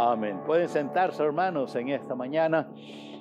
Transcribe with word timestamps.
Amén. 0.00 0.44
Pueden 0.46 0.68
sentarse, 0.68 1.24
hermanos, 1.24 1.74
en 1.74 1.88
esta 1.88 2.14
mañana. 2.14 2.70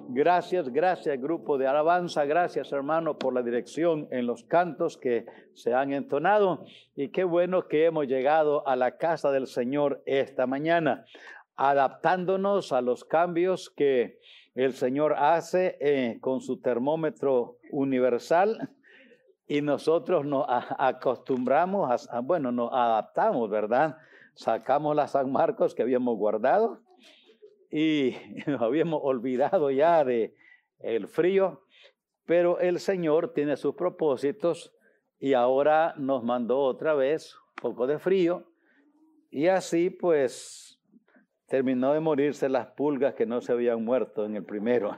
Gracias, 0.10 0.70
gracias, 0.70 1.20
grupo 1.20 1.58
de 1.58 1.66
alabanza. 1.66 2.24
Gracias, 2.26 2.72
hermano, 2.72 3.18
por 3.18 3.34
la 3.34 3.42
dirección 3.42 4.08
en 4.12 4.28
los 4.28 4.44
cantos 4.44 4.96
que 4.96 5.26
se 5.56 5.74
han 5.74 5.92
entonado. 5.92 6.66
Y 6.96 7.10
qué 7.10 7.24
bueno 7.24 7.68
que 7.68 7.86
hemos 7.86 8.06
llegado 8.06 8.68
a 8.68 8.76
la 8.76 8.98
casa 8.98 9.32
del 9.32 9.48
Señor 9.48 10.04
esta 10.06 10.46
mañana, 10.46 11.04
adaptándonos 11.56 12.72
a 12.72 12.82
los 12.82 13.06
cambios 13.06 13.72
que 13.72 14.20
el 14.54 14.74
Señor 14.74 15.16
hace 15.18 15.80
eh, 15.82 16.20
con 16.22 16.42
su 16.42 16.62
termómetro 16.62 17.58
universal. 17.72 18.70
Y 19.48 19.62
nosotros 19.64 20.28
nos 20.28 20.46
acostumbramos, 20.78 22.08
a, 22.12 22.20
bueno, 22.20 22.52
nos 22.52 22.72
adaptamos, 22.72 23.50
¿verdad? 23.50 23.98
Sacamos 24.38 24.96
la 24.96 25.08
San 25.08 25.32
Marcos 25.32 25.74
que 25.74 25.82
habíamos 25.82 26.16
guardado 26.16 26.84
y 27.72 28.16
nos 28.46 28.62
habíamos 28.62 29.02
olvidado 29.04 29.72
ya 29.72 30.06
de 30.06 30.36
el 30.80 31.08
frío, 31.08 31.64
pero 32.26 32.60
el 32.60 32.80
Señor 32.80 33.34
tiene 33.34 33.58
sus 33.58 33.74
propósitos 33.74 34.76
y 35.20 35.34
ahora 35.34 35.96
nos 35.98 36.24
mandó 36.24 36.60
otra 36.60 36.94
vez 36.94 37.36
un 37.36 37.56
poco 37.56 37.88
de 37.88 37.98
frío 37.98 38.46
y 39.32 39.48
así 39.48 39.90
pues 39.90 40.80
terminó 41.48 41.94
de 41.94 42.00
morirse 42.00 42.48
las 42.48 42.68
pulgas 42.68 43.16
que 43.16 43.26
no 43.26 43.42
se 43.42 43.54
habían 43.54 43.84
muerto 43.84 44.24
en 44.24 44.36
el 44.36 44.46
primero. 44.46 44.96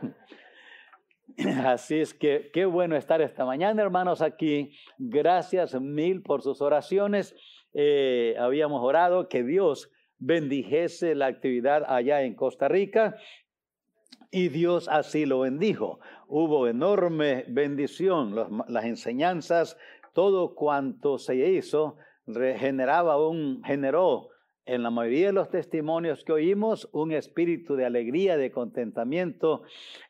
Así 1.63 2.01
es 2.01 2.13
que 2.13 2.49
qué 2.51 2.65
bueno 2.65 2.97
estar 2.97 3.21
esta 3.21 3.45
mañana, 3.45 3.83
hermanos, 3.83 4.21
aquí. 4.21 4.75
Gracias 4.97 5.79
mil 5.79 6.23
por 6.23 6.41
sus 6.41 6.59
oraciones. 6.59 7.35
Eh, 7.73 8.35
habíamos 8.39 8.83
orado 8.83 9.29
que 9.29 9.43
Dios 9.43 9.91
bendijese 10.17 11.15
la 11.15 11.27
actividad 11.27 11.83
allá 11.87 12.23
en 12.23 12.35
Costa 12.35 12.67
Rica 12.67 13.15
y 14.31 14.49
Dios 14.49 14.87
así 14.87 15.25
lo 15.25 15.41
bendijo. 15.41 15.99
Hubo 16.27 16.67
enorme 16.67 17.45
bendición, 17.47 18.35
las 18.67 18.85
enseñanzas, 18.85 19.77
todo 20.13 20.55
cuanto 20.55 21.17
se 21.17 21.35
hizo 21.35 21.97
regeneraba 22.27 23.27
un, 23.27 23.63
generó 23.63 24.29
en 24.65 24.83
la 24.83 24.91
mayoría 24.91 25.27
de 25.27 25.33
los 25.33 25.49
testimonios 25.49 26.23
que 26.23 26.33
oímos 26.33 26.87
un 26.91 27.11
espíritu 27.11 27.75
de 27.75 27.85
alegría, 27.85 28.37
de 28.37 28.51
contentamiento 28.51 29.63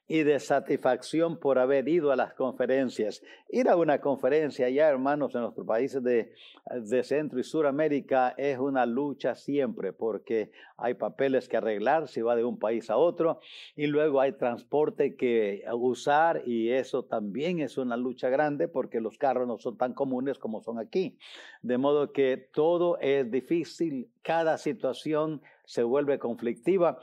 y 0.09 0.23
de 0.23 0.39
satisfacción 0.39 1.37
por 1.37 1.59
haber 1.59 1.87
ido 1.87 2.11
a 2.11 2.15
las 2.15 2.33
conferencias. 2.33 3.21
Ir 3.47 3.69
a 3.69 3.75
una 3.75 4.01
conferencia 4.01 4.67
ya, 4.67 4.89
hermanos, 4.89 5.35
en 5.35 5.41
nuestros 5.41 5.67
países 5.67 6.03
de, 6.03 6.33
de 6.81 7.03
Centro 7.03 7.39
y 7.39 7.43
Suramérica 7.43 8.33
es 8.35 8.57
una 8.57 8.87
lucha 8.87 9.35
siempre 9.35 9.93
porque 9.93 10.51
hay 10.77 10.95
papeles 10.95 11.47
que 11.47 11.57
arreglar 11.57 12.07
si 12.07 12.21
va 12.21 12.35
de 12.35 12.43
un 12.43 12.57
país 12.57 12.89
a 12.89 12.97
otro 12.97 13.39
y 13.75 13.85
luego 13.85 14.19
hay 14.19 14.31
transporte 14.31 15.15
que 15.15 15.63
usar 15.73 16.41
y 16.43 16.71
eso 16.71 17.05
también 17.05 17.59
es 17.59 17.77
una 17.77 17.95
lucha 17.95 18.29
grande 18.29 18.67
porque 18.67 19.01
los 19.01 19.19
carros 19.19 19.47
no 19.47 19.59
son 19.59 19.77
tan 19.77 19.93
comunes 19.93 20.39
como 20.39 20.63
son 20.63 20.79
aquí. 20.79 21.19
De 21.61 21.77
modo 21.77 22.11
que 22.11 22.49
todo 22.51 22.97
es 22.97 23.29
difícil, 23.29 24.09
cada 24.23 24.57
situación 24.57 25.43
se 25.65 25.83
vuelve 25.83 26.17
conflictiva 26.17 26.97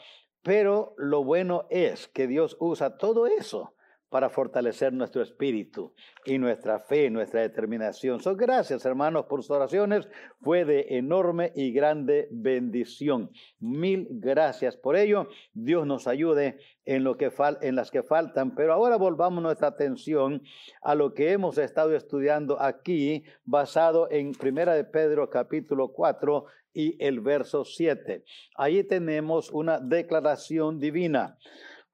pero 0.47 0.95
lo 0.97 1.25
bueno 1.25 1.67
es 1.71 2.07
que 2.07 2.29
Dios 2.29 2.57
usa 2.61 2.99
todo 2.99 3.27
eso 3.27 3.75
para 4.17 4.31
fortalecer 4.31 4.95
nuestro 4.95 5.21
espíritu 5.21 5.93
y 6.25 6.39
nuestra 6.39 6.79
fe, 6.79 7.11
nuestra 7.11 7.43
determinación. 7.43 8.19
So, 8.19 8.35
gracias, 8.35 8.87
hermanos, 8.87 9.27
por 9.27 9.43
sus 9.43 9.51
oraciones. 9.51 10.09
Fue 10.41 10.65
de 10.65 10.87
enorme 10.97 11.53
y 11.55 11.71
grande 11.71 12.27
bendición. 12.31 13.31
Mil 13.61 14.09
gracias 14.13 14.79
por 14.79 14.97
ello. 14.97 15.29
Dios 15.53 15.87
nos 15.87 16.07
ayude 16.07 16.59
en, 16.87 17.05
lo 17.05 17.19
que 17.19 17.31
en 17.61 17.77
las 17.77 17.91
que 17.91 18.03
faltan. 18.03 18.55
Pero 18.55 18.73
ahora 18.73 18.97
volvamos 18.97 19.43
nuestra 19.43 19.69
atención 19.69 20.43
a 20.81 20.95
lo 20.95 21.13
que 21.13 21.33
hemos 21.33 21.59
estado 21.59 21.95
estudiando 21.95 22.59
aquí, 22.59 23.23
basado 23.45 24.11
en 24.11 24.33
Primera 24.33 24.73
de 24.73 24.85
Pedro 24.85 25.29
capítulo 25.29 25.93
4 25.93 26.47
y 26.73 26.97
el 27.05 27.21
verso 27.21 27.67
7. 27.67 28.25
Ahí 28.55 28.83
tenemos 28.83 29.51
una 29.51 29.79
declaración 29.79 30.79
divina. 30.79 31.37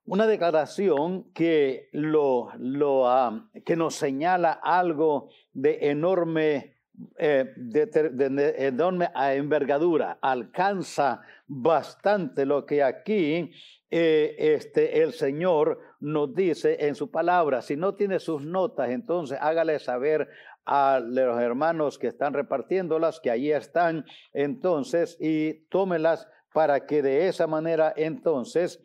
Una 0.04 0.26
declaración 0.26 1.32
que, 1.32 1.88
lo, 1.92 2.50
lo, 2.58 3.08
ah, 3.08 3.48
que 3.64 3.76
nos 3.76 3.94
señala 3.94 4.52
algo 4.52 5.30
de 5.52 5.78
enorme, 5.90 6.76
eh, 7.18 7.52
de, 7.56 8.54
enorme 8.58 9.08
envergadura, 9.14 10.18
alcanza 10.20 11.22
bastante 11.46 12.44
lo 12.44 12.66
que 12.66 12.82
aquí 12.82 13.52
eh, 13.90 14.34
este, 14.38 15.02
el 15.02 15.12
Señor 15.12 15.78
nos 16.00 16.34
dice 16.34 16.78
en 16.80 16.96
su 16.96 17.10
palabra. 17.10 17.62
Si 17.62 17.76
no 17.76 17.94
tiene 17.94 18.18
sus 18.18 18.44
notas, 18.44 18.90
entonces 18.90 19.38
hágale 19.40 19.78
saber 19.78 20.28
a 20.64 21.00
los 21.00 21.40
hermanos 21.40 21.98
que 21.98 22.08
están 22.08 22.34
repartiéndolas, 22.34 23.20
que 23.20 23.30
allí 23.30 23.52
están, 23.52 24.04
entonces, 24.32 25.16
y 25.20 25.64
tómelas 25.68 26.28
para 26.52 26.86
que 26.86 27.02
de 27.02 27.28
esa 27.28 27.46
manera 27.46 27.92
entonces 27.96 28.80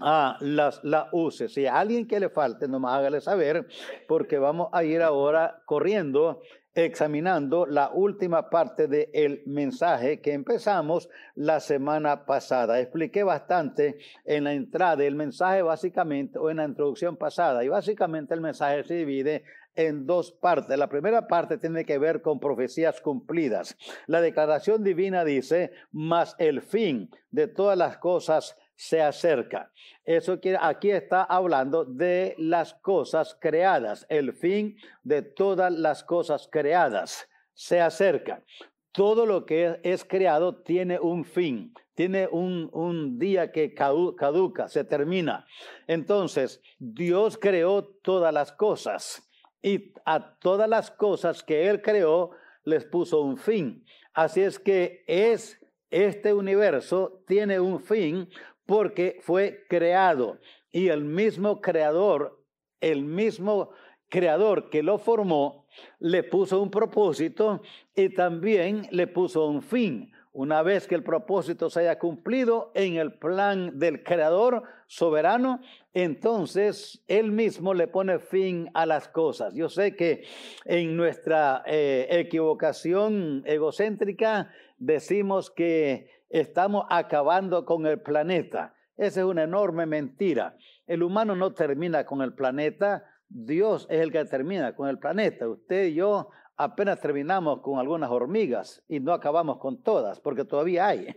ah, 0.00 0.36
las, 0.40 0.82
la 0.84 1.08
use. 1.12 1.48
Si 1.48 1.66
a 1.66 1.78
alguien 1.78 2.06
que 2.06 2.20
le 2.20 2.30
falte, 2.30 2.68
nomás 2.68 2.98
hágale 2.98 3.20
saber, 3.20 3.66
porque 4.08 4.38
vamos 4.38 4.68
a 4.72 4.84
ir 4.84 5.02
ahora 5.02 5.62
corriendo 5.66 6.40
examinando 6.76 7.64
la 7.64 7.88
última 7.88 8.50
parte 8.50 8.86
del 8.86 9.42
mensaje 9.46 10.20
que 10.20 10.34
empezamos 10.34 11.08
la 11.34 11.58
semana 11.58 12.26
pasada. 12.26 12.78
Expliqué 12.80 13.24
bastante 13.24 13.96
en 14.26 14.44
la 14.44 14.52
entrada 14.52 14.96
del 14.96 15.14
mensaje 15.14 15.62
básicamente, 15.62 16.38
o 16.38 16.50
en 16.50 16.58
la 16.58 16.66
introducción 16.66 17.16
pasada, 17.16 17.64
y 17.64 17.68
básicamente 17.68 18.34
el 18.34 18.42
mensaje 18.42 18.84
se 18.84 18.94
divide 18.94 19.44
en 19.74 20.06
dos 20.06 20.32
partes. 20.32 20.78
La 20.78 20.88
primera 20.88 21.26
parte 21.26 21.56
tiene 21.56 21.86
que 21.86 21.98
ver 21.98 22.20
con 22.20 22.40
profecías 22.40 23.00
cumplidas. 23.00 23.76
La 24.06 24.20
declaración 24.20 24.84
divina 24.84 25.24
dice, 25.24 25.72
más 25.92 26.36
el 26.38 26.60
fin 26.60 27.10
de 27.30 27.48
todas 27.48 27.78
las 27.78 27.96
cosas 27.96 28.54
se 28.76 29.00
acerca. 29.00 29.72
Eso 30.04 30.38
quiere, 30.38 30.58
aquí 30.60 30.90
está 30.90 31.24
hablando 31.24 31.84
de 31.84 32.34
las 32.38 32.74
cosas 32.74 33.36
creadas. 33.40 34.06
El 34.08 34.32
fin 34.32 34.76
de 35.02 35.22
todas 35.22 35.72
las 35.72 36.04
cosas 36.04 36.48
creadas 36.50 37.28
se 37.54 37.80
acerca. 37.80 38.44
Todo 38.92 39.26
lo 39.26 39.44
que 39.44 39.80
es 39.82 40.04
creado 40.04 40.62
tiene 40.62 40.98
un 40.98 41.24
fin, 41.24 41.74
tiene 41.94 42.28
un, 42.30 42.70
un 42.72 43.18
día 43.18 43.50
que 43.50 43.74
caduca, 43.74 44.68
se 44.68 44.84
termina. 44.84 45.46
Entonces, 45.86 46.62
Dios 46.78 47.36
creó 47.36 47.84
todas 47.84 48.32
las 48.32 48.52
cosas 48.52 49.28
y 49.60 49.92
a 50.04 50.38
todas 50.38 50.68
las 50.68 50.90
cosas 50.90 51.42
que 51.42 51.68
Él 51.68 51.82
creó 51.82 52.30
les 52.64 52.84
puso 52.84 53.20
un 53.20 53.36
fin. 53.36 53.84
Así 54.14 54.40
es 54.40 54.58
que 54.58 55.04
es 55.06 55.60
este 55.90 56.34
universo 56.34 57.22
tiene 57.26 57.60
un 57.60 57.80
fin 57.80 58.28
porque 58.66 59.18
fue 59.22 59.64
creado 59.68 60.38
y 60.70 60.88
el 60.88 61.04
mismo 61.04 61.60
creador, 61.60 62.44
el 62.80 63.04
mismo 63.04 63.70
creador 64.08 64.68
que 64.68 64.82
lo 64.82 64.98
formó, 64.98 65.66
le 65.98 66.22
puso 66.22 66.60
un 66.60 66.70
propósito 66.70 67.62
y 67.94 68.10
también 68.10 68.86
le 68.90 69.06
puso 69.06 69.46
un 69.46 69.62
fin. 69.62 70.12
Una 70.32 70.62
vez 70.62 70.86
que 70.86 70.94
el 70.94 71.02
propósito 71.02 71.70
se 71.70 71.80
haya 71.80 71.98
cumplido 71.98 72.70
en 72.74 72.96
el 72.96 73.14
plan 73.14 73.78
del 73.78 74.02
Creador 74.02 74.64
soberano, 74.86 75.62
entonces 75.94 77.02
Él 77.08 77.32
mismo 77.32 77.72
le 77.72 77.88
pone 77.88 78.18
fin 78.18 78.68
a 78.74 78.84
las 78.84 79.08
cosas. 79.08 79.54
Yo 79.54 79.70
sé 79.70 79.96
que 79.96 80.24
en 80.66 80.94
nuestra 80.94 81.62
eh, 81.64 82.06
equivocación 82.10 83.44
egocéntrica 83.46 84.52
decimos 84.76 85.50
que 85.50 86.10
estamos 86.28 86.84
acabando 86.90 87.64
con 87.64 87.86
el 87.86 88.00
planeta. 88.00 88.74
Esa 88.96 89.20
es 89.20 89.26
una 89.26 89.44
enorme 89.44 89.86
mentira. 89.86 90.56
El 90.86 91.02
humano 91.02 91.36
no 91.36 91.52
termina 91.52 92.04
con 92.06 92.22
el 92.22 92.34
planeta, 92.34 93.04
Dios 93.28 93.86
es 93.90 94.00
el 94.00 94.12
que 94.12 94.24
termina 94.24 94.74
con 94.74 94.88
el 94.88 94.98
planeta. 94.98 95.48
Usted 95.48 95.86
y 95.86 95.94
yo 95.94 96.30
apenas 96.56 97.00
terminamos 97.00 97.60
con 97.60 97.78
algunas 97.78 98.10
hormigas 98.10 98.82
y 98.88 99.00
no 99.00 99.12
acabamos 99.12 99.58
con 99.58 99.82
todas, 99.82 100.20
porque 100.20 100.44
todavía 100.44 100.86
hay. 100.86 101.08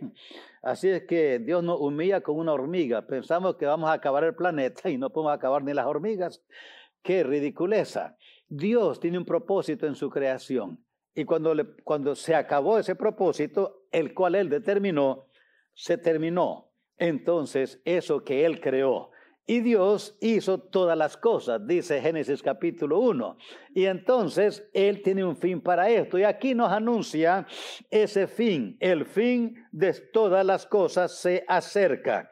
Así 0.62 0.88
es 0.88 1.04
que 1.06 1.38
Dios 1.38 1.62
nos 1.62 1.80
humilla 1.80 2.20
con 2.20 2.36
una 2.36 2.52
hormiga. 2.52 3.06
Pensamos 3.06 3.56
que 3.56 3.66
vamos 3.66 3.88
a 3.88 3.94
acabar 3.94 4.24
el 4.24 4.34
planeta 4.34 4.90
y 4.90 4.98
no 4.98 5.10
podemos 5.10 5.34
acabar 5.34 5.62
ni 5.62 5.72
las 5.72 5.86
hormigas. 5.86 6.42
¡Qué 7.02 7.22
ridiculeza! 7.22 8.16
Dios 8.48 9.00
tiene 9.00 9.16
un 9.16 9.24
propósito 9.24 9.86
en 9.86 9.94
su 9.94 10.10
creación. 10.10 10.84
Y 11.14 11.24
cuando, 11.24 11.54
cuando 11.84 12.14
se 12.14 12.34
acabó 12.34 12.78
ese 12.78 12.94
propósito, 12.94 13.86
el 13.90 14.14
cual 14.14 14.36
Él 14.36 14.48
determinó, 14.48 15.26
se 15.74 15.98
terminó. 15.98 16.70
Entonces, 16.96 17.80
eso 17.84 18.22
que 18.24 18.44
Él 18.44 18.60
creó 18.60 19.10
Y 19.46 19.60
Dios 19.60 20.16
hizo 20.20 20.60
todas 20.60 20.96
las 20.96 21.16
cosas, 21.16 21.66
dice 21.66 22.00
Génesis 22.00 22.42
capítulo 22.42 23.00
1. 23.00 23.36
Y 23.74 23.86
entonces 23.86 24.68
Él 24.72 25.02
tiene 25.02 25.24
un 25.24 25.36
fin 25.36 25.60
para 25.60 25.90
esto. 25.90 26.18
Y 26.18 26.24
aquí 26.24 26.54
nos 26.54 26.70
anuncia 26.70 27.46
ese 27.90 28.28
fin. 28.28 28.76
El 28.78 29.06
fin 29.06 29.56
de 29.72 29.92
todas 30.12 30.46
las 30.46 30.66
cosas 30.66 31.18
se 31.18 31.44
acerca. 31.48 32.30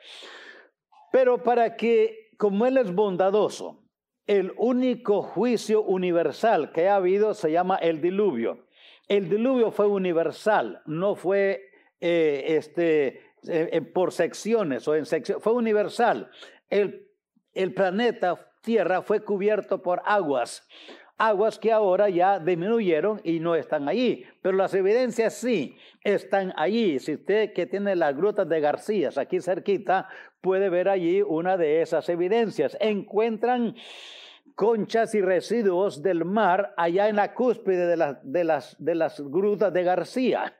Pero 1.11 1.43
para 1.43 1.75
que, 1.75 2.31
como 2.37 2.67
Él 2.67 2.77
es 2.77 2.95
bondadoso, 2.95 3.83
el 4.29 4.53
único 4.59 5.23
juicio 5.23 5.83
universal 5.83 6.71
que 6.71 6.87
ha 6.87 6.97
habido 6.97 7.33
se 7.33 7.51
llama 7.51 7.77
el 7.77 8.01
diluvio. 8.03 8.68
El 9.09 9.29
diluvio 9.29 9.71
fue 9.71 9.87
universal, 9.87 10.83
no 10.87 11.15
fue 11.15 11.71
eh, 12.01 12.45
este, 12.47 13.23
eh, 13.49 13.81
por 13.81 14.13
secciones 14.13 14.87
o 14.87 14.95
en 14.95 15.07
secciones, 15.07 15.43
fue 15.43 15.55
universal. 15.55 16.31
El 16.69 17.09
el 17.59 17.75
planeta 17.75 18.39
Tierra 18.63 19.03
fue 19.03 19.25
cubierto 19.25 19.83
por 19.83 20.01
aguas, 20.05 20.63
aguas 21.17 21.59
que 21.59 21.73
ahora 21.73 22.09
ya 22.09 22.39
disminuyeron 22.39 23.21
y 23.25 23.41
no 23.41 23.57
están 23.57 23.89
allí, 23.89 24.25
pero 24.43 24.57
las 24.57 24.75
evidencias 24.75 25.35
sí 25.35 25.77
están 26.05 26.53
allí. 26.57 27.01
Si 27.01 27.15
usted 27.15 27.53
que 27.53 27.67
tiene 27.67 27.97
las 27.97 28.17
grutas 28.17 28.49
de 28.49 28.61
García 28.61 29.11
aquí 29.17 29.41
cerquita, 29.41 30.09
puede 30.41 30.69
ver 30.69 30.89
allí 30.89 31.21
una 31.21 31.57
de 31.57 31.83
esas 31.83 32.09
evidencias. 32.09 32.77
Encuentran 32.81 33.75
conchas 34.59 35.15
y 35.15 35.21
residuos 35.21 36.03
del 36.03 36.25
mar 36.25 36.75
allá 36.77 37.09
en 37.09 37.15
la 37.15 37.33
cúspide 37.33 37.87
de, 37.87 38.17
de, 38.25 38.43
las, 38.43 38.77
de 38.85 38.95
las 38.97 39.21
grutas 39.21 39.73
de 39.73 39.85
García 39.85 40.53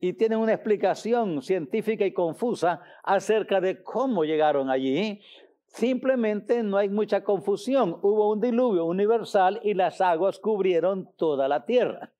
y 0.00 0.14
tienen 0.14 0.40
una 0.40 0.54
explicación 0.54 1.40
científica 1.40 2.04
y 2.04 2.12
confusa 2.12 2.80
acerca 3.04 3.60
de 3.60 3.80
cómo 3.80 4.24
llegaron 4.24 4.70
allí, 4.70 5.20
Simplemente 5.66 6.62
no 6.62 6.76
hay 6.76 6.88
mucha 6.88 7.24
confusión. 7.24 7.98
Hubo 8.00 8.30
un 8.30 8.40
diluvio 8.40 8.84
universal 8.84 9.58
y 9.64 9.74
las 9.74 10.00
aguas 10.00 10.38
cubrieron 10.38 11.10
toda 11.16 11.48
la 11.48 11.64
tierra. 11.64 12.12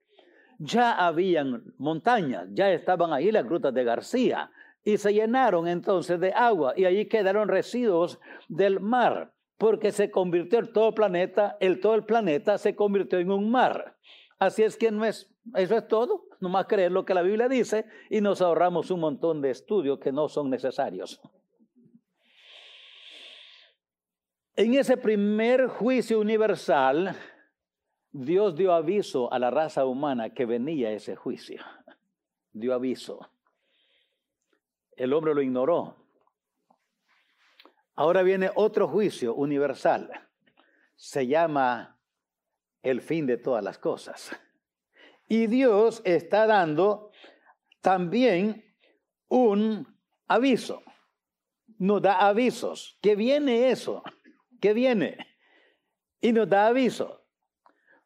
Ya 0.58 0.92
habían 0.92 1.62
montañas, 1.78 2.48
ya 2.52 2.72
estaban 2.72 3.12
ahí 3.12 3.30
las 3.30 3.44
grutas 3.44 3.72
de 3.72 3.84
García 3.84 4.50
y 4.82 4.96
se 4.96 5.12
llenaron 5.12 5.68
entonces 5.68 6.18
de 6.18 6.32
agua 6.32 6.74
y 6.76 6.84
allí 6.84 7.06
quedaron 7.06 7.46
residuos 7.48 8.18
del 8.48 8.80
mar 8.80 9.33
porque 9.58 9.92
se 9.92 10.10
convirtió 10.10 10.58
el 10.58 10.72
todo 10.72 10.94
planeta, 10.94 11.56
el 11.60 11.80
todo 11.80 11.94
el 11.94 12.04
planeta 12.04 12.58
se 12.58 12.74
convirtió 12.74 13.18
en 13.18 13.30
un 13.30 13.50
mar. 13.50 13.96
Así 14.38 14.62
es 14.62 14.76
que 14.76 14.90
no 14.90 15.04
es, 15.04 15.32
eso 15.54 15.76
es 15.76 15.88
todo, 15.88 16.26
nomás 16.40 16.66
creer 16.66 16.92
lo 16.92 17.04
que 17.04 17.14
la 17.14 17.22
Biblia 17.22 17.48
dice 17.48 17.86
y 18.10 18.20
nos 18.20 18.42
ahorramos 18.42 18.90
un 18.90 19.00
montón 19.00 19.40
de 19.40 19.50
estudios 19.50 19.98
que 19.98 20.12
no 20.12 20.28
son 20.28 20.50
necesarios. 20.50 21.20
En 24.56 24.74
ese 24.74 24.96
primer 24.96 25.66
juicio 25.66 26.20
universal, 26.20 27.16
Dios 28.12 28.54
dio 28.54 28.72
aviso 28.72 29.32
a 29.32 29.40
la 29.40 29.50
raza 29.50 29.84
humana 29.84 30.32
que 30.32 30.46
venía 30.46 30.92
ese 30.92 31.16
juicio. 31.16 31.60
Dio 32.52 32.72
aviso. 32.72 33.28
El 34.96 35.12
hombre 35.12 35.34
lo 35.34 35.42
ignoró. 35.42 36.03
Ahora 37.94 38.22
viene 38.22 38.50
otro 38.54 38.88
juicio 38.88 39.34
universal. 39.34 40.10
Se 40.96 41.26
llama 41.26 41.98
el 42.82 43.00
fin 43.00 43.26
de 43.26 43.36
todas 43.36 43.62
las 43.62 43.78
cosas. 43.78 44.30
Y 45.28 45.46
Dios 45.46 46.02
está 46.04 46.46
dando 46.46 47.10
también 47.80 48.76
un 49.28 49.96
aviso. 50.26 50.82
Nos 51.78 52.02
da 52.02 52.26
avisos. 52.26 52.98
Que 53.00 53.16
viene 53.16 53.70
eso 53.70 54.02
que 54.64 54.72
viene 54.72 55.18
y 56.22 56.32
nos 56.32 56.48
da 56.48 56.68
aviso. 56.68 57.22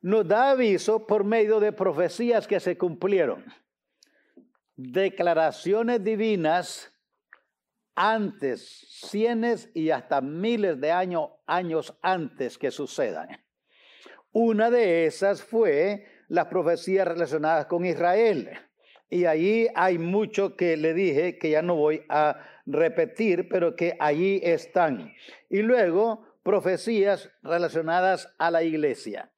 Nos 0.00 0.26
da 0.26 0.50
aviso 0.50 1.06
por 1.06 1.22
medio 1.22 1.60
de 1.60 1.70
profecías 1.70 2.48
que 2.48 2.58
se 2.58 2.76
cumplieron, 2.76 3.44
declaraciones 4.74 6.02
divinas 6.02 6.92
antes, 7.98 8.86
cienes 9.10 9.70
y 9.74 9.90
hasta 9.90 10.20
miles 10.20 10.80
de 10.80 10.92
años, 10.92 11.30
años 11.46 11.98
antes 12.00 12.56
que 12.56 12.70
sucedan. 12.70 13.28
Una 14.30 14.70
de 14.70 15.06
esas 15.06 15.42
fue 15.42 16.06
las 16.28 16.46
profecías 16.46 17.08
relacionadas 17.08 17.66
con 17.66 17.84
Israel. 17.84 18.50
Y 19.10 19.24
allí 19.24 19.66
hay 19.74 19.98
mucho 19.98 20.54
que 20.54 20.76
le 20.76 20.94
dije 20.94 21.38
que 21.38 21.50
ya 21.50 21.60
no 21.60 21.74
voy 21.74 22.04
a 22.08 22.40
repetir, 22.66 23.48
pero 23.48 23.74
que 23.74 23.96
allí 23.98 24.40
están. 24.44 25.12
Y 25.50 25.62
luego 25.62 26.24
profecías 26.44 27.32
relacionadas 27.42 28.32
a 28.38 28.52
la 28.52 28.62
iglesia. 28.62 29.32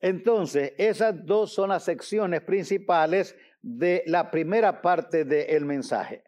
Entonces, 0.00 0.72
esas 0.78 1.26
dos 1.26 1.52
son 1.52 1.70
las 1.70 1.84
secciones 1.84 2.42
principales 2.42 3.34
de 3.60 4.04
la 4.06 4.30
primera 4.30 4.82
parte 4.82 5.24
del 5.24 5.64
mensaje. 5.64 6.27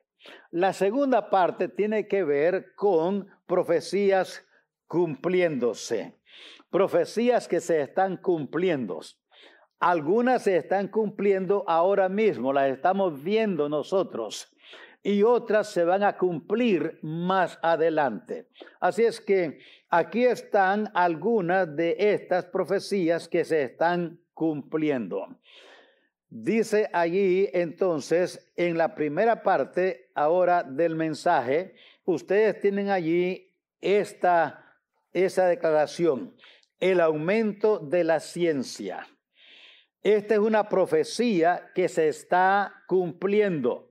La 0.51 0.73
segunda 0.73 1.31
parte 1.31 1.69
tiene 1.69 2.09
que 2.09 2.25
ver 2.25 2.75
con 2.75 3.29
profecías 3.47 4.47
cumpliéndose, 4.87 6.19
profecías 6.71 7.49
que 7.49 7.61
se 7.61 7.81
están 7.81 8.17
cumpliendo. 8.17 9.01
Algunas 9.79 10.43
se 10.43 10.57
están 10.57 10.89
cumpliendo 10.89 11.65
ahora 11.67 12.09
mismo, 12.09 12.53
las 12.53 12.71
estamos 12.71 13.23
viendo 13.23 13.69
nosotros 13.69 14.55
y 15.03 15.23
otras 15.23 15.71
se 15.71 15.85
van 15.85 16.03
a 16.03 16.17
cumplir 16.19 16.99
más 17.03 17.59
adelante. 17.63 18.49
Así 18.81 19.05
es 19.05 19.21
que 19.21 19.59
aquí 19.89 20.25
están 20.25 20.91
algunas 20.95 21.75
de 21.75 21.97
estas 21.99 22.45
profecías 22.47 23.29
que 23.29 23.45
se 23.45 23.63
están 23.63 24.21
cumpliendo. 24.35 25.29
Dice 26.31 26.89
allí 26.93 27.49
entonces 27.53 28.51
en 28.57 28.79
la 28.79 28.95
primera 28.95 29.43
parte 29.43 30.11
ahora 30.15 30.63
del 30.63 30.95
mensaje, 30.95 31.75
ustedes 32.05 32.61
tienen 32.61 32.89
allí 32.89 33.53
esta 33.81 34.71
esa 35.13 35.47
declaración, 35.47 36.37
el 36.79 37.01
aumento 37.01 37.79
de 37.79 38.05
la 38.05 38.21
ciencia. 38.21 39.07
Esta 40.03 40.35
es 40.35 40.41
una 40.41 40.69
profecía 40.69 41.71
que 41.75 41.89
se 41.89 42.09
está 42.09 42.85
cumpliendo 42.87 43.91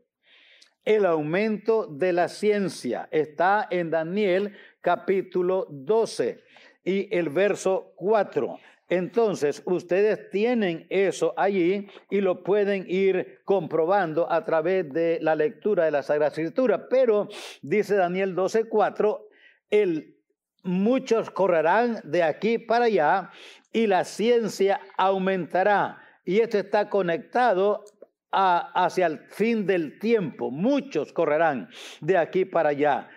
el 0.85 1.05
aumento 1.05 1.85
de 1.85 2.13
la 2.13 2.29
ciencia. 2.29 3.07
Está 3.11 3.67
en 3.69 3.91
Daniel 3.91 4.55
capítulo 4.81 5.67
12 5.69 6.43
y 6.83 7.15
el 7.15 7.29
verso 7.29 7.93
4. 7.95 8.59
Entonces, 8.89 9.61
ustedes 9.65 10.31
tienen 10.31 10.87
eso 10.89 11.33
allí 11.37 11.87
y 12.09 12.21
lo 12.21 12.43
pueden 12.43 12.85
ir 12.87 13.39
comprobando 13.45 14.31
a 14.31 14.43
través 14.43 14.91
de 14.91 15.19
la 15.21 15.35
lectura 15.35 15.85
de 15.85 15.91
la 15.91 16.01
Sagrada 16.01 16.29
Escritura. 16.29 16.89
Pero, 16.89 17.29
dice 17.61 17.95
Daniel 17.95 18.35
12:4, 18.35 19.27
el, 19.69 20.17
muchos 20.63 21.29
correrán 21.29 22.01
de 22.03 22.23
aquí 22.23 22.57
para 22.57 22.85
allá 22.85 23.29
y 23.71 23.85
la 23.85 24.03
ciencia 24.03 24.81
aumentará. 24.97 26.01
Y 26.25 26.39
esto 26.39 26.57
está 26.57 26.89
conectado 26.89 27.83
hacia 28.31 29.05
el 29.05 29.19
fin 29.29 29.65
del 29.65 29.99
tiempo. 29.99 30.51
Muchos 30.51 31.13
correrán 31.13 31.69
de 32.01 32.17
aquí 32.17 32.45
para 32.45 32.69
allá 32.69 33.09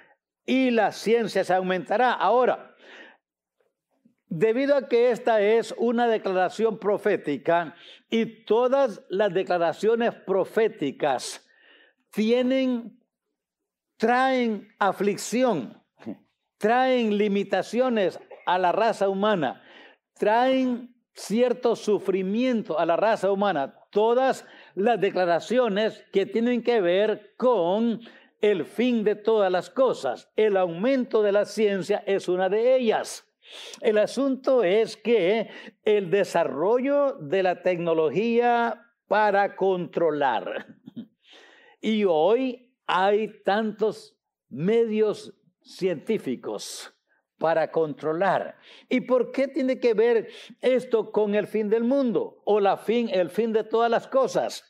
y 0.45 0.71
la 0.71 0.93
ciencia 0.93 1.45
se 1.45 1.55
aumentará. 1.55 2.13
Ahora, 2.13 2.72
debido 4.35 4.75
a 4.75 4.89
que 4.89 5.11
esta 5.11 5.43
es 5.43 5.75
una 5.77 6.09
declaración 6.09 6.79
profética 6.79 7.75
y 8.09 8.45
todas 8.47 9.03
las 9.11 9.35
declaraciones 9.35 10.15
proféticas 10.15 11.47
tienen, 12.11 12.99
traen 13.99 14.75
aflicción, 14.79 15.79
traen 16.57 17.19
limitaciones 17.19 18.19
a 18.47 18.59
la 18.59 18.73
raza 18.73 19.11
humana, 19.11 19.63
traen 20.15 20.95
cierto 21.13 21.77
sufrimiento 21.77 22.79
a 22.79 22.87
la 22.87 22.97
raza 22.97 23.31
humana. 23.31 23.75
Todas 23.91 24.47
las 24.75 24.99
declaraciones 24.99 26.07
que 26.11 26.25
tienen 26.25 26.63
que 26.63 26.81
ver 26.81 27.35
con 27.37 28.01
el 28.41 28.65
fin 28.65 29.05
de 29.05 29.15
todas 29.15 29.53
las 29.53 29.69
cosas. 29.69 30.33
El 30.37 30.57
aumento 30.57 31.23
de 31.23 31.33
la 31.33 31.45
ciencia 31.45 32.03
es 32.07 32.29
una 32.29 32.49
de 32.49 32.77
ellas. 32.77 33.29
El 33.81 33.99
asunto 33.99 34.65
es 34.65 34.97
que 34.97 35.51
el 35.85 36.11
desarrollo 36.11 37.13
de 37.15 37.43
la 37.43 37.63
tecnología 37.63 38.81
para 39.09 39.57
controlar. 39.57 40.67
Y 41.81 42.05
hoy 42.05 42.73
hay 42.87 43.43
tantos 43.43 44.17
medios 44.49 45.35
científicos 45.63 46.95
para 47.39 47.73
controlar. 47.73 48.57
¿Y 48.89 49.01
por 49.01 49.33
qué 49.33 49.49
tiene 49.49 49.81
que 49.81 49.95
ver 49.95 50.29
esto 50.61 51.11
con 51.11 51.35
el 51.35 51.49
fin 51.49 51.69
del 51.69 51.83
mundo 51.83 52.41
o 52.45 52.61
la 52.61 52.77
fin, 52.77 53.09
el 53.11 53.31
fin 53.31 53.53
de 53.53 53.65
todas 53.65 53.91
las 53.91 54.07
cosas? 54.07 54.65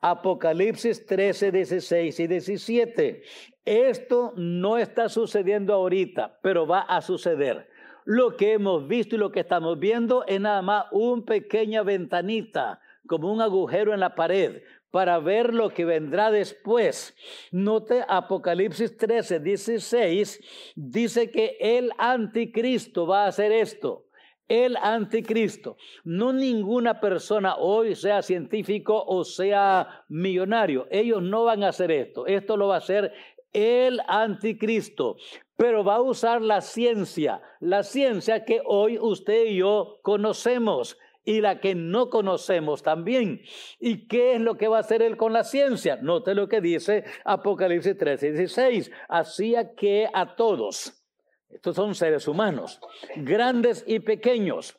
Apocalipsis 0.00 1.06
13, 1.06 1.50
16 1.50 2.20
y 2.20 2.26
17. 2.26 3.22
Esto 3.64 4.32
no 4.36 4.78
está 4.78 5.08
sucediendo 5.08 5.74
ahorita, 5.74 6.38
pero 6.42 6.66
va 6.66 6.82
a 6.82 7.00
suceder. 7.00 7.68
Lo 8.04 8.36
que 8.36 8.52
hemos 8.52 8.86
visto 8.86 9.16
y 9.16 9.18
lo 9.18 9.32
que 9.32 9.40
estamos 9.40 9.78
viendo 9.78 10.24
es 10.26 10.40
nada 10.40 10.60
más 10.60 10.86
una 10.92 11.24
pequeña 11.24 11.82
ventanita, 11.82 12.80
como 13.06 13.32
un 13.32 13.40
agujero 13.40 13.94
en 13.94 14.00
la 14.00 14.14
pared, 14.14 14.62
para 14.90 15.18
ver 15.18 15.54
lo 15.54 15.70
que 15.70 15.84
vendrá 15.84 16.30
después. 16.30 17.16
Note 17.50 18.04
Apocalipsis 18.06 18.96
13, 18.96 19.40
16, 19.40 20.40
dice 20.76 21.30
que 21.30 21.56
el 21.58 21.90
anticristo 21.98 23.06
va 23.06 23.24
a 23.24 23.28
hacer 23.28 23.50
esto. 23.52 24.04
El 24.46 24.76
anticristo. 24.76 25.78
No 26.04 26.34
ninguna 26.34 27.00
persona 27.00 27.56
hoy, 27.56 27.94
sea 27.94 28.20
científico 28.20 29.02
o 29.06 29.24
sea 29.24 30.04
millonario, 30.08 30.86
ellos 30.90 31.22
no 31.22 31.44
van 31.44 31.64
a 31.64 31.70
hacer 31.70 31.90
esto. 31.90 32.26
Esto 32.26 32.58
lo 32.58 32.68
va 32.68 32.74
a 32.74 32.78
hacer 32.78 33.12
el 33.54 34.00
anticristo, 34.06 35.16
pero 35.56 35.82
va 35.82 35.94
a 35.94 36.02
usar 36.02 36.42
la 36.42 36.60
ciencia, 36.60 37.40
la 37.60 37.82
ciencia 37.82 38.44
que 38.44 38.60
hoy 38.66 38.98
usted 39.00 39.46
y 39.46 39.56
yo 39.56 40.00
conocemos 40.02 40.98
y 41.24 41.40
la 41.40 41.60
que 41.60 41.74
no 41.74 42.10
conocemos 42.10 42.82
también. 42.82 43.40
¿Y 43.80 44.06
qué 44.06 44.34
es 44.34 44.40
lo 44.40 44.56
que 44.56 44.68
va 44.68 44.78
a 44.78 44.80
hacer 44.80 45.02
él 45.02 45.16
con 45.16 45.32
la 45.32 45.44
ciencia? 45.44 45.96
Note 45.96 46.34
lo 46.34 46.48
que 46.48 46.60
dice 46.60 47.04
Apocalipsis 47.24 47.96
13, 47.96 48.32
16. 48.32 48.90
Hacía 49.08 49.74
que 49.74 50.06
a 50.12 50.36
todos, 50.36 51.02
estos 51.48 51.76
son 51.76 51.94
seres 51.94 52.28
humanos, 52.28 52.80
grandes 53.16 53.84
y 53.86 54.00
pequeños, 54.00 54.76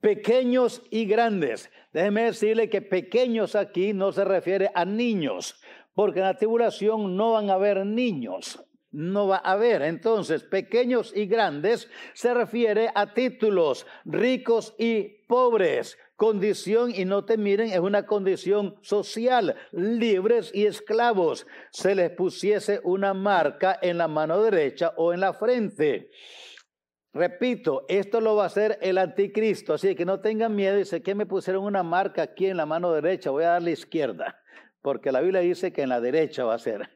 pequeños 0.00 0.82
y 0.90 1.06
grandes. 1.06 1.70
Déjeme 1.92 2.24
decirle 2.24 2.70
que 2.70 2.82
pequeños 2.82 3.56
aquí 3.56 3.92
no 3.92 4.12
se 4.12 4.24
refiere 4.24 4.70
a 4.74 4.84
niños, 4.84 5.60
porque 5.94 6.20
en 6.20 6.26
la 6.26 6.36
tribulación 6.36 7.16
no 7.16 7.32
van 7.32 7.50
a 7.50 7.54
haber 7.54 7.84
niños 7.84 8.64
no 8.92 9.28
va 9.28 9.36
a 9.36 9.52
haber. 9.52 9.82
Entonces, 9.82 10.42
pequeños 10.42 11.12
y 11.14 11.26
grandes 11.26 11.88
se 12.14 12.34
refiere 12.34 12.90
a 12.94 13.14
títulos, 13.14 13.86
ricos 14.04 14.74
y 14.78 15.24
pobres. 15.26 15.98
Condición, 16.16 16.92
y 16.94 17.06
no 17.06 17.24
te 17.24 17.38
miren, 17.38 17.70
es 17.70 17.78
una 17.78 18.04
condición 18.04 18.76
social, 18.82 19.56
libres 19.72 20.50
y 20.52 20.66
esclavos. 20.66 21.46
Se 21.70 21.94
les 21.94 22.10
pusiese 22.10 22.80
una 22.84 23.14
marca 23.14 23.78
en 23.80 23.96
la 23.96 24.06
mano 24.06 24.42
derecha 24.42 24.92
o 24.98 25.14
en 25.14 25.20
la 25.20 25.32
frente. 25.32 26.10
Repito, 27.14 27.86
esto 27.88 28.20
lo 28.20 28.36
va 28.36 28.44
a 28.44 28.46
hacer 28.46 28.78
el 28.82 28.98
anticristo, 28.98 29.74
así 29.74 29.94
que 29.94 30.04
no 30.04 30.20
tengan 30.20 30.54
miedo. 30.54 30.76
Dice 30.76 31.02
que 31.02 31.14
me 31.14 31.26
pusieron 31.26 31.64
una 31.64 31.82
marca 31.82 32.22
aquí 32.22 32.46
en 32.46 32.58
la 32.58 32.66
mano 32.66 32.92
derecha, 32.92 33.30
voy 33.30 33.44
a 33.44 33.52
dar 33.52 33.62
la 33.62 33.70
izquierda, 33.70 34.39
porque 34.82 35.12
la 35.12 35.20
Biblia 35.20 35.40
dice 35.40 35.72
que 35.72 35.82
en 35.82 35.88
la 35.88 36.00
derecha 36.00 36.44
va 36.44 36.54
a 36.54 36.58
ser. 36.58 36.90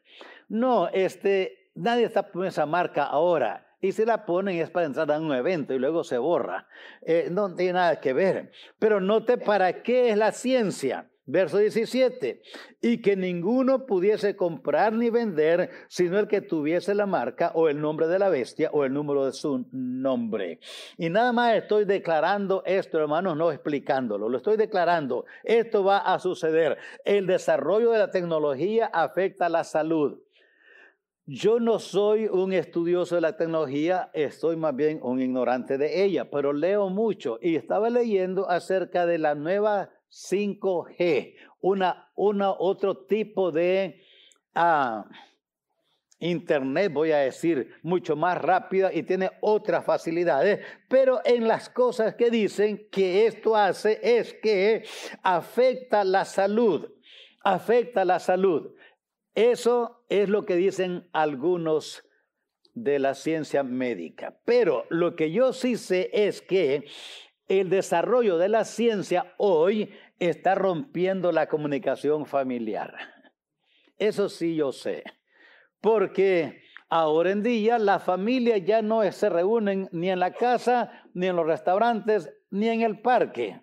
No, 0.48 0.88
este, 0.88 1.70
nadie 1.74 2.04
está 2.04 2.30
poniendo 2.30 2.48
esa 2.48 2.66
marca 2.66 3.04
ahora. 3.04 3.66
Y 3.80 3.92
si 3.92 4.04
la 4.04 4.24
ponen 4.24 4.56
es 4.56 4.70
para 4.70 4.86
entrar 4.86 5.10
a 5.12 5.18
un 5.18 5.32
evento 5.34 5.74
y 5.74 5.78
luego 5.78 6.04
se 6.04 6.16
borra. 6.16 6.66
Eh, 7.02 7.28
no 7.30 7.54
tiene 7.54 7.74
nada 7.74 8.00
que 8.00 8.14
ver. 8.14 8.50
Pero 8.78 9.00
note 9.00 9.36
para 9.36 9.82
qué 9.82 10.08
es 10.08 10.16
la 10.16 10.32
ciencia. 10.32 11.10
Verso 11.26 11.56
17, 11.56 12.42
y 12.82 13.00
que 13.00 13.16
ninguno 13.16 13.86
pudiese 13.86 14.36
comprar 14.36 14.92
ni 14.92 15.08
vender, 15.08 15.70
sino 15.88 16.18
el 16.18 16.28
que 16.28 16.42
tuviese 16.42 16.94
la 16.94 17.06
marca 17.06 17.50
o 17.54 17.70
el 17.70 17.80
nombre 17.80 18.08
de 18.08 18.18
la 18.18 18.28
bestia 18.28 18.68
o 18.74 18.84
el 18.84 18.92
número 18.92 19.24
de 19.24 19.32
su 19.32 19.66
nombre. 19.72 20.60
Y 20.98 21.08
nada 21.08 21.32
más 21.32 21.56
estoy 21.56 21.86
declarando 21.86 22.62
esto, 22.66 22.98
hermanos, 22.98 23.38
no 23.38 23.50
explicándolo, 23.50 24.28
lo 24.28 24.36
estoy 24.36 24.58
declarando. 24.58 25.24
Esto 25.44 25.82
va 25.82 25.98
a 25.98 26.18
suceder. 26.18 26.76
El 27.06 27.26
desarrollo 27.26 27.90
de 27.92 28.00
la 28.00 28.10
tecnología 28.10 28.90
afecta 28.92 29.48
la 29.48 29.64
salud. 29.64 30.20
Yo 31.24 31.58
no 31.58 31.78
soy 31.78 32.26
un 32.26 32.52
estudioso 32.52 33.14
de 33.14 33.22
la 33.22 33.38
tecnología, 33.38 34.10
estoy 34.12 34.56
más 34.56 34.76
bien 34.76 35.00
un 35.02 35.22
ignorante 35.22 35.78
de 35.78 36.04
ella, 36.04 36.30
pero 36.30 36.52
leo 36.52 36.90
mucho 36.90 37.38
y 37.40 37.56
estaba 37.56 37.88
leyendo 37.88 38.50
acerca 38.50 39.06
de 39.06 39.16
la 39.16 39.34
nueva 39.34 39.88
5G, 40.14 41.34
una, 41.60 42.08
una 42.14 42.52
otro 42.52 42.98
tipo 42.98 43.50
de 43.50 44.00
ah, 44.54 45.04
Internet, 46.20 46.92
voy 46.92 47.10
a 47.10 47.18
decir, 47.18 47.74
mucho 47.82 48.14
más 48.14 48.40
rápida 48.40 48.92
y 48.92 49.02
tiene 49.02 49.32
otras 49.40 49.84
facilidades, 49.84 50.64
pero 50.88 51.20
en 51.24 51.48
las 51.48 51.68
cosas 51.68 52.14
que 52.14 52.30
dicen 52.30 52.88
que 52.92 53.26
esto 53.26 53.56
hace 53.56 53.98
es 54.02 54.34
que 54.34 54.84
afecta 55.22 56.04
la 56.04 56.24
salud, 56.24 56.88
afecta 57.42 58.04
la 58.04 58.20
salud. 58.20 58.72
Eso 59.34 60.04
es 60.08 60.28
lo 60.28 60.46
que 60.46 60.54
dicen 60.54 61.08
algunos 61.12 62.04
de 62.72 63.00
la 63.00 63.14
ciencia 63.14 63.64
médica. 63.64 64.38
Pero 64.44 64.86
lo 64.90 65.16
que 65.16 65.32
yo 65.32 65.52
sí 65.52 65.76
sé 65.76 66.08
es 66.12 66.40
que 66.40 66.86
el 67.48 67.68
desarrollo 67.68 68.38
de 68.38 68.48
la 68.48 68.64
ciencia 68.64 69.34
hoy 69.36 69.92
está 70.26 70.54
rompiendo 70.54 71.32
la 71.32 71.48
comunicación 71.48 72.26
familiar. 72.26 72.94
Eso 73.98 74.28
sí 74.28 74.56
yo 74.56 74.72
sé. 74.72 75.04
Porque 75.80 76.62
ahora 76.88 77.30
en 77.30 77.42
día 77.42 77.78
las 77.78 78.02
familias 78.02 78.62
ya 78.64 78.82
no 78.82 79.10
se 79.12 79.28
reúnen 79.28 79.88
ni 79.92 80.10
en 80.10 80.20
la 80.20 80.32
casa, 80.32 81.04
ni 81.14 81.26
en 81.26 81.36
los 81.36 81.46
restaurantes, 81.46 82.32
ni 82.50 82.68
en 82.68 82.82
el 82.82 83.00
parque. 83.00 83.60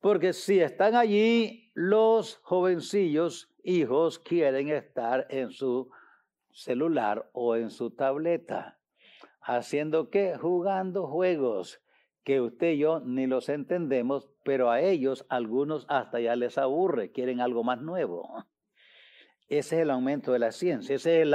Porque 0.00 0.32
si 0.32 0.60
están 0.60 0.94
allí 0.94 1.70
los 1.74 2.36
jovencillos 2.42 3.54
hijos 3.64 4.18
quieren 4.18 4.68
estar 4.68 5.26
en 5.30 5.50
su 5.50 5.90
celular 6.52 7.28
o 7.32 7.56
en 7.56 7.70
su 7.70 7.90
tableta. 7.90 8.78
¿Haciendo 9.40 10.10
qué? 10.10 10.36
Jugando 10.38 11.06
juegos 11.06 11.80
que 12.24 12.40
usted 12.40 12.72
y 12.72 12.78
yo 12.78 13.00
ni 13.00 13.26
los 13.26 13.48
entendemos, 13.48 14.28
pero 14.42 14.70
a 14.70 14.80
ellos 14.80 15.26
algunos 15.28 15.86
hasta 15.88 16.20
ya 16.20 16.36
les 16.36 16.58
aburre, 16.58 17.12
quieren 17.12 17.40
algo 17.40 17.62
más 17.62 17.80
nuevo. 17.80 18.44
Ese 19.48 19.76
es 19.76 19.82
el 19.82 19.90
aumento 19.90 20.32
de 20.32 20.38
la 20.38 20.52
ciencia, 20.52 20.96
ese 20.96 21.20
es 21.20 21.28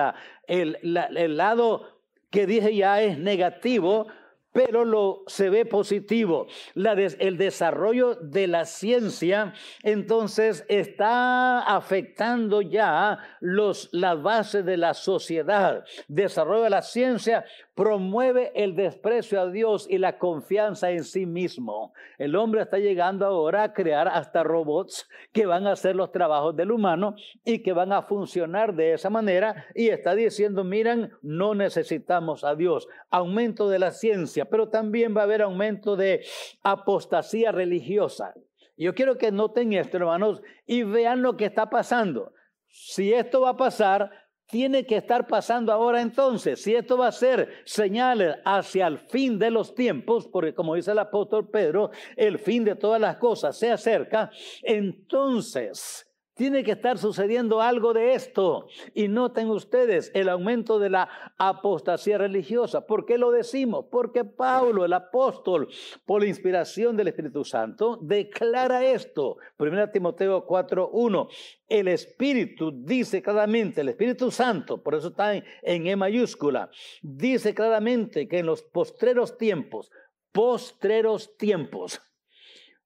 el, 0.48 0.78
el 0.88 1.38
lado 1.38 2.02
que 2.32 2.48
dije 2.48 2.76
ya 2.76 3.02
es 3.02 3.18
negativo, 3.18 4.08
pero 4.52 4.84
lo 4.84 5.24
se 5.28 5.50
ve 5.50 5.66
positivo. 5.66 6.48
La 6.74 6.94
el 6.94 7.38
desarrollo 7.38 8.16
de 8.16 8.48
la 8.48 8.66
ciencia 8.66 9.54
entonces 9.84 10.66
está 10.68 11.60
afectando 11.62 12.62
ya 12.62 13.20
los, 13.40 13.90
las 13.92 14.22
bases 14.22 14.66
de 14.66 14.78
la 14.78 14.94
sociedad. 14.94 15.84
Desarrollo 16.08 16.64
de 16.64 16.70
la 16.72 16.82
ciencia 16.82 17.46
promueve 17.80 18.52
el 18.56 18.76
desprecio 18.76 19.40
a 19.40 19.50
Dios 19.50 19.88
y 19.90 20.00
la 20.00 20.18
confianza 20.18 20.92
en 20.92 21.06
sí 21.06 21.26
mismo. 21.26 21.94
El 22.18 22.36
hombre 22.36 22.62
está 22.62 22.78
llegando 22.78 23.26
ahora 23.26 23.64
a 23.64 23.74
crear 23.74 24.10
hasta 24.10 24.44
robots 24.44 25.08
que 25.32 25.46
van 25.46 25.66
a 25.66 25.72
hacer 25.72 25.96
los 25.96 26.12
trabajos 26.12 26.54
del 26.58 26.74
humano 26.74 27.16
y 27.46 27.64
que 27.64 27.72
van 27.72 27.94
a 27.94 28.02
funcionar 28.02 28.76
de 28.76 28.96
esa 28.96 29.10
manera 29.10 29.66
y 29.74 29.88
está 29.88 30.14
diciendo, 30.14 30.66
miren, 30.66 31.14
no 31.22 31.56
necesitamos 31.56 32.44
a 32.44 32.54
Dios. 32.54 32.86
Aumento 33.12 33.70
de 33.70 33.80
la 33.80 33.92
ciencia, 33.92 34.44
pero 34.44 34.68
también 34.68 35.16
va 35.16 35.22
a 35.22 35.24
haber 35.24 35.42
aumento 35.42 35.96
de 35.96 36.26
apostasía 36.62 37.54
religiosa. 37.54 38.34
Yo 38.76 38.94
quiero 38.94 39.18
que 39.18 39.32
noten 39.32 39.72
esto, 39.72 39.96
hermanos, 39.96 40.42
y 40.66 40.84
vean 40.84 41.22
lo 41.22 41.38
que 41.38 41.46
está 41.46 41.70
pasando. 41.70 42.34
Si 42.68 43.14
esto 43.14 43.40
va 43.40 43.52
a 43.52 43.58
pasar, 43.58 44.12
tiene 44.50 44.86
que 44.86 44.98
estar 44.98 45.28
pasando 45.28 45.72
ahora 45.72 46.02
entonces. 46.02 46.62
Si 46.62 46.76
esto 46.76 46.98
va 46.98 47.08
a 47.08 47.12
ser 47.12 47.62
señales 47.66 48.36
hacia 48.44 48.88
el 48.88 48.98
fin 48.98 49.38
de 49.38 49.52
los 49.52 49.76
tiempos, 49.76 50.28
porque 50.28 50.54
como 50.54 50.76
dice 50.76 50.92
el 50.92 51.00
apóstol 51.00 51.50
Pedro, 51.50 51.92
el 52.16 52.40
fin 52.40 52.64
de 52.64 52.76
todas 52.76 53.00
las 53.00 53.18
cosas 53.18 53.58
se 53.58 53.72
acerca, 53.72 54.32
entonces 54.64 56.09
tiene 56.40 56.64
que 56.64 56.72
estar 56.72 56.98
sucediendo 56.98 57.62
algo 57.62 57.94
de 57.94 58.14
esto. 58.14 58.70
Y 58.94 59.10
noten 59.10 59.50
ustedes 59.50 60.10
el 60.14 60.30
aumento 60.30 60.80
de 60.80 60.90
la 60.90 61.34
apostasía 61.38 62.18
religiosa. 62.18 62.88
¿Por 62.88 63.06
qué 63.06 63.18
lo 63.18 63.30
decimos? 63.30 63.88
Porque 63.92 64.24
Pablo, 64.24 64.86
el 64.86 64.94
apóstol, 64.94 65.68
por 66.06 66.22
la 66.22 66.30
inspiración 66.30 66.96
del 66.96 67.10
Espíritu 67.10 67.44
Santo, 67.44 68.00
declara 68.02 68.86
esto. 68.86 69.36
1 69.58 69.90
Timoteo 69.90 70.48
4.1. 70.48 71.28
El 71.68 71.90
Espíritu 71.90 72.72
dice 72.74 73.22
claramente, 73.22 73.82
el 73.82 73.90
Espíritu 73.90 74.32
Santo, 74.32 74.82
por 74.82 74.96
eso 74.96 75.10
está 75.10 75.36
en, 75.36 75.44
en 75.62 75.88
E 75.88 75.98
mayúscula, 75.98 76.72
dice 77.02 77.54
claramente 77.54 78.30
que 78.30 78.40
en 78.40 78.46
los 78.46 78.64
postreros 78.64 79.38
tiempos, 79.38 79.92
postreros 80.32 81.36
tiempos, 81.36 82.02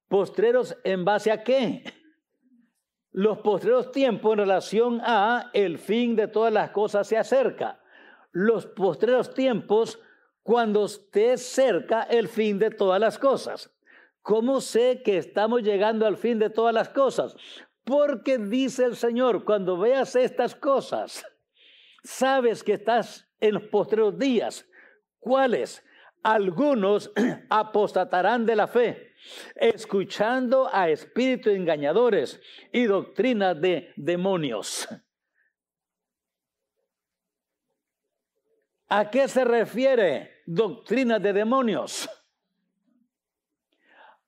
postreros 0.07 0.75
en 0.83 1.05
base 1.05 1.29
a 1.29 1.43
qué? 1.43 1.83
Los 3.13 3.37
postreros 3.39 3.91
tiempos 3.91 4.33
en 4.33 4.39
relación 4.39 5.01
a 5.03 5.51
el 5.53 5.77
fin 5.77 6.15
de 6.15 6.27
todas 6.27 6.51
las 6.51 6.71
cosas 6.71 7.07
se 7.07 7.15
acerca. 7.15 7.79
Los 8.31 8.65
postreros 8.65 9.35
tiempos 9.35 9.99
cuando 10.41 10.85
esté 10.85 11.37
cerca 11.37 12.03
el 12.03 12.27
fin 12.27 12.57
de 12.57 12.71
todas 12.71 12.99
las 12.99 13.19
cosas. 13.19 13.71
¿Cómo 14.23 14.61
sé 14.61 15.03
que 15.03 15.17
estamos 15.17 15.61
llegando 15.61 16.07
al 16.07 16.17
fin 16.17 16.39
de 16.39 16.49
todas 16.49 16.73
las 16.73 16.89
cosas? 16.89 17.35
Porque 17.83 18.39
dice 18.39 18.85
el 18.85 18.95
Señor, 18.95 19.45
cuando 19.45 19.77
veas 19.77 20.15
estas 20.15 20.55
cosas, 20.55 21.23
sabes 22.03 22.63
que 22.63 22.73
estás 22.73 23.29
en 23.39 23.53
los 23.55 23.63
postreros 23.63 24.17
días. 24.17 24.65
¿Cuáles? 25.19 25.85
Algunos 26.23 27.11
apostatarán 27.49 28.45
de 28.47 28.55
la 28.55 28.67
fe, 28.67 29.12
escuchando 29.55 30.69
a 30.71 30.89
espíritus 30.89 31.53
engañadores 31.53 32.41
y 32.71 32.83
doctrinas 32.83 33.59
de 33.59 33.93
demonios. 33.95 34.87
¿A 38.89 39.09
qué 39.09 39.27
se 39.27 39.43
refiere 39.43 40.43
doctrinas 40.45 41.21
de 41.21 41.33
demonios? 41.33 42.09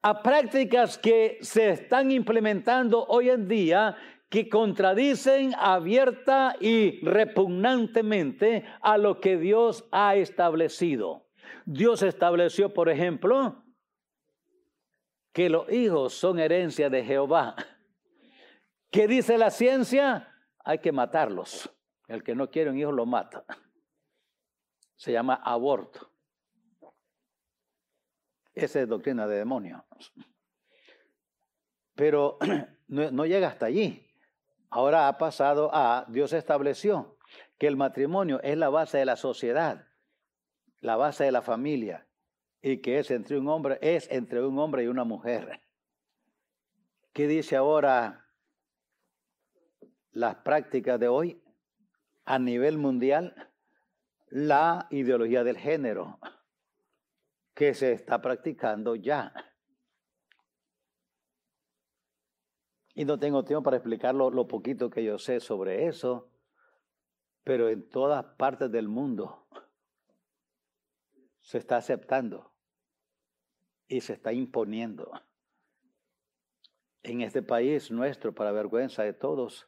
A 0.01 0.21
prácticas 0.23 0.97
que 0.97 1.37
se 1.41 1.69
están 1.69 2.11
implementando 2.11 3.05
hoy 3.05 3.29
en 3.29 3.47
día 3.47 3.95
que 4.29 4.49
contradicen 4.49 5.53
abierta 5.57 6.55
y 6.59 6.99
repugnantemente 7.05 8.65
a 8.81 8.97
lo 8.97 9.19
que 9.19 9.37
Dios 9.37 9.87
ha 9.91 10.15
establecido. 10.15 11.27
Dios 11.65 12.01
estableció, 12.01 12.73
por 12.73 12.89
ejemplo, 12.89 13.64
que 15.35 15.49
los 15.49 15.69
hijos 15.69 16.13
son 16.13 16.39
herencia 16.39 16.89
de 16.89 17.03
Jehová. 17.03 17.57
¿Qué 18.89 19.05
dice 19.05 19.37
la 19.37 19.51
ciencia? 19.51 20.33
Hay 20.63 20.79
que 20.79 20.93
matarlos. 20.93 21.69
El 22.07 22.23
que 22.23 22.33
no 22.33 22.49
quiere 22.49 22.69
un 22.69 22.77
hijo 22.77 22.93
lo 22.93 23.05
mata. 23.05 23.43
Se 24.95 25.11
llama 25.11 25.35
aborto. 25.35 26.09
Esa 28.53 28.79
es 28.79 28.87
doctrina 28.87 29.27
de 29.27 29.39
demonios. 29.39 29.83
Pero 31.95 32.37
no, 32.87 33.11
no 33.11 33.25
llega 33.25 33.49
hasta 33.49 33.65
allí. 33.65 34.07
Ahora 34.69 35.09
ha 35.09 35.17
pasado 35.17 35.69
a, 35.73 36.05
Dios 36.07 36.31
estableció 36.31 37.17
que 37.57 37.67
el 37.67 37.75
matrimonio 37.75 38.39
es 38.41 38.57
la 38.57 38.69
base 38.69 38.99
de 38.99 39.05
la 39.05 39.17
sociedad, 39.17 39.85
la 40.79 40.95
base 40.95 41.25
de 41.25 41.33
la 41.33 41.41
familia, 41.41 42.07
y 42.65 42.81
que 42.81 42.97
es 42.97 43.11
entre 43.11 43.37
un 43.37 43.47
hombre, 43.47 43.77
es 43.79 44.09
entre 44.09 44.43
un 44.43 44.57
hombre 44.57 44.83
y 44.83 44.87
una 44.87 45.03
mujer. 45.03 45.61
¿Qué 47.13 47.27
dice 47.27 47.55
ahora 47.55 48.27
las 50.13 50.37
prácticas 50.37 50.99
de 50.99 51.07
hoy 51.07 51.43
a 52.25 52.39
nivel 52.39 52.79
mundial? 52.79 53.51
La 54.29 54.87
ideología 54.89 55.43
del 55.43 55.59
género 55.59 56.17
que 57.53 57.75
se 57.75 57.91
está 57.91 58.19
practicando 58.19 58.95
ya. 58.95 59.31
Y 62.95 63.05
no 63.05 63.19
tengo 63.19 63.45
tiempo 63.45 63.65
para 63.65 63.77
explicar 63.77 64.15
lo, 64.15 64.47
poquito 64.47 64.89
que 64.89 65.03
yo 65.03 65.19
sé 65.19 65.39
sobre 65.39 65.85
eso, 65.85 66.31
pero 67.43 67.69
en 67.69 67.87
todas 67.89 68.25
partes 68.37 68.71
del 68.71 68.87
mundo 68.87 69.47
se 71.41 71.59
está 71.59 71.77
aceptando 71.77 72.54
y 73.87 74.01
se 74.01 74.13
está 74.13 74.33
imponiendo. 74.33 75.11
En 77.03 77.21
este 77.21 77.41
país 77.41 77.91
nuestro, 77.91 78.33
para 78.33 78.51
vergüenza 78.51 79.03
de 79.03 79.13
todos, 79.13 79.67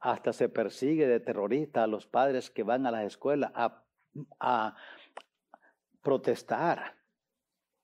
hasta 0.00 0.32
se 0.32 0.48
persigue 0.48 1.06
de 1.06 1.20
terroristas 1.20 1.84
a 1.84 1.86
los 1.86 2.06
padres 2.06 2.50
que 2.50 2.62
van 2.62 2.86
a 2.86 2.90
las 2.90 3.04
escuelas 3.04 3.52
a, 3.54 3.84
a 4.38 4.76
protestar 6.02 6.96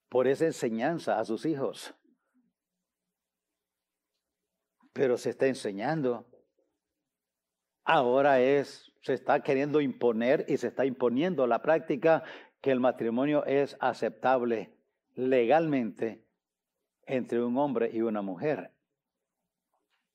por 0.08 0.26
esa 0.26 0.46
enseñanza 0.46 1.18
a 1.18 1.24
sus 1.24 1.44
hijos 1.46 1.94
pero 4.96 5.18
se 5.18 5.30
está 5.30 5.46
enseñando. 5.46 6.26
Ahora 7.84 8.40
es, 8.40 8.92
se 9.02 9.12
está 9.12 9.42
queriendo 9.42 9.82
imponer 9.82 10.46
y 10.48 10.56
se 10.56 10.68
está 10.68 10.86
imponiendo 10.86 11.46
la 11.46 11.60
práctica 11.60 12.24
que 12.62 12.70
el 12.70 12.80
matrimonio 12.80 13.44
es 13.44 13.76
aceptable 13.78 14.74
legalmente 15.16 16.24
entre 17.04 17.42
un 17.42 17.58
hombre 17.58 17.90
y 17.92 18.00
una 18.00 18.22
mujer, 18.22 18.72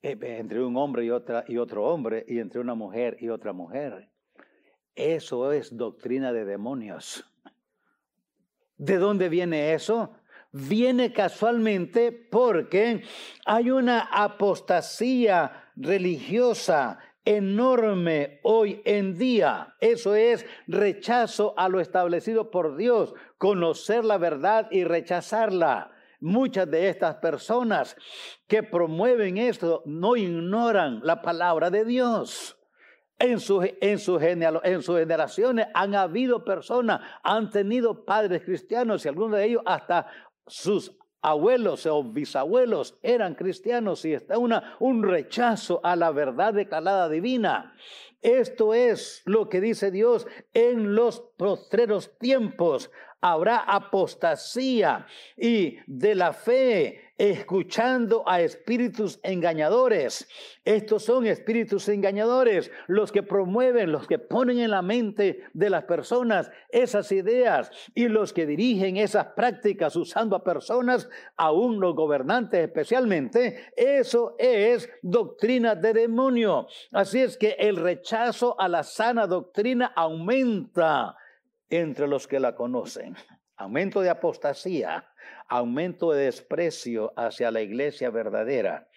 eh, 0.01 0.17
entre 0.21 0.63
un 0.63 0.77
hombre 0.77 1.05
y, 1.05 1.09
otra, 1.09 1.43
y 1.47 1.57
otro 1.57 1.85
hombre, 1.85 2.25
y 2.27 2.39
entre 2.39 2.61
una 2.61 2.73
mujer 2.73 3.17
y 3.19 3.29
otra 3.29 3.53
mujer. 3.53 4.09
Eso 4.95 5.51
es 5.51 5.75
doctrina 5.75 6.31
de 6.31 6.45
demonios. 6.45 7.25
¿De 8.77 8.97
dónde 8.97 9.29
viene 9.29 9.73
eso? 9.73 10.15
viene 10.51 11.13
casualmente 11.13 12.11
porque 12.11 13.03
hay 13.45 13.71
una 13.71 14.01
apostasía 14.11 15.71
religiosa 15.75 16.99
enorme 17.25 18.39
hoy 18.43 18.81
en 18.85 19.17
día. 19.17 19.75
Eso 19.79 20.15
es 20.15 20.45
rechazo 20.67 21.53
a 21.57 21.69
lo 21.69 21.79
establecido 21.79 22.51
por 22.51 22.75
Dios, 22.75 23.13
conocer 23.37 24.05
la 24.05 24.17
verdad 24.17 24.67
y 24.71 24.83
rechazarla. 24.83 25.91
Muchas 26.19 26.69
de 26.69 26.89
estas 26.89 27.15
personas 27.15 27.95
que 28.47 28.61
promueven 28.61 29.37
esto 29.37 29.81
no 29.85 30.15
ignoran 30.15 31.01
la 31.03 31.21
palabra 31.21 31.69
de 31.71 31.83
Dios. 31.83 32.57
En, 33.17 33.39
su, 33.39 33.61
en, 33.61 33.99
sus 33.99 34.19
generaciones 34.19 35.67
han 35.75 35.93
habido 35.93 36.43
personas, 36.43 37.01
han 37.23 37.51
tenido 37.51 38.03
padres 38.03 38.43
cristianos 38.43 39.05
y 39.05 39.09
algunos 39.09 39.37
de 39.37 39.45
ellos 39.45 39.61
hasta 39.65 40.07
sus 40.47 40.97
abuelos 41.21 41.85
o 41.85 42.03
bisabuelos 42.03 42.97
eran 43.03 43.35
cristianos 43.35 44.05
y 44.05 44.13
está 44.13 44.37
una, 44.37 44.75
un 44.79 45.03
rechazo 45.03 45.79
a 45.83 45.95
la 45.95 46.11
verdad 46.11 46.53
declarada 46.53 47.09
divina. 47.09 47.75
Esto 48.21 48.73
es 48.73 49.23
lo 49.25 49.49
que 49.49 49.61
dice 49.61 49.89
Dios 49.89 50.27
en 50.53 50.93
los 50.95 51.21
postreros 51.37 52.17
tiempos. 52.19 52.91
Habrá 53.21 53.57
apostasía 53.57 55.05
y 55.37 55.77
de 55.85 56.15
la 56.15 56.33
fe 56.33 57.11
escuchando 57.21 58.23
a 58.27 58.41
espíritus 58.41 59.19
engañadores. 59.21 60.27
Estos 60.65 61.05
son 61.05 61.27
espíritus 61.27 61.87
engañadores, 61.87 62.71
los 62.87 63.11
que 63.11 63.21
promueven, 63.21 63.91
los 63.91 64.07
que 64.07 64.17
ponen 64.17 64.57
en 64.57 64.71
la 64.71 64.81
mente 64.81 65.43
de 65.53 65.69
las 65.69 65.83
personas 65.83 66.49
esas 66.69 67.11
ideas 67.11 67.69
y 67.93 68.07
los 68.07 68.33
que 68.33 68.47
dirigen 68.47 68.97
esas 68.97 69.27
prácticas 69.35 69.95
usando 69.95 70.35
a 70.35 70.43
personas, 70.43 71.07
aún 71.37 71.79
los 71.79 71.93
gobernantes 71.93 72.65
especialmente. 72.65 73.71
Eso 73.75 74.35
es 74.39 74.89
doctrina 75.03 75.75
de 75.75 75.93
demonio. 75.93 76.65
Así 76.91 77.21
es 77.21 77.37
que 77.37 77.55
el 77.59 77.75
rechazo 77.75 78.59
a 78.59 78.67
la 78.67 78.81
sana 78.81 79.27
doctrina 79.27 79.93
aumenta 79.95 81.15
entre 81.71 82.07
los 82.07 82.27
que 82.27 82.39
la 82.39 82.53
conocen. 82.53 83.15
Aumento 83.57 84.01
de 84.01 84.09
apostasía 84.09 85.11
aumento 85.51 86.13
de 86.13 86.25
desprecio 86.25 87.11
hacia 87.17 87.51
la 87.51 87.61
iglesia 87.61 88.09
verdadera, 88.09 88.87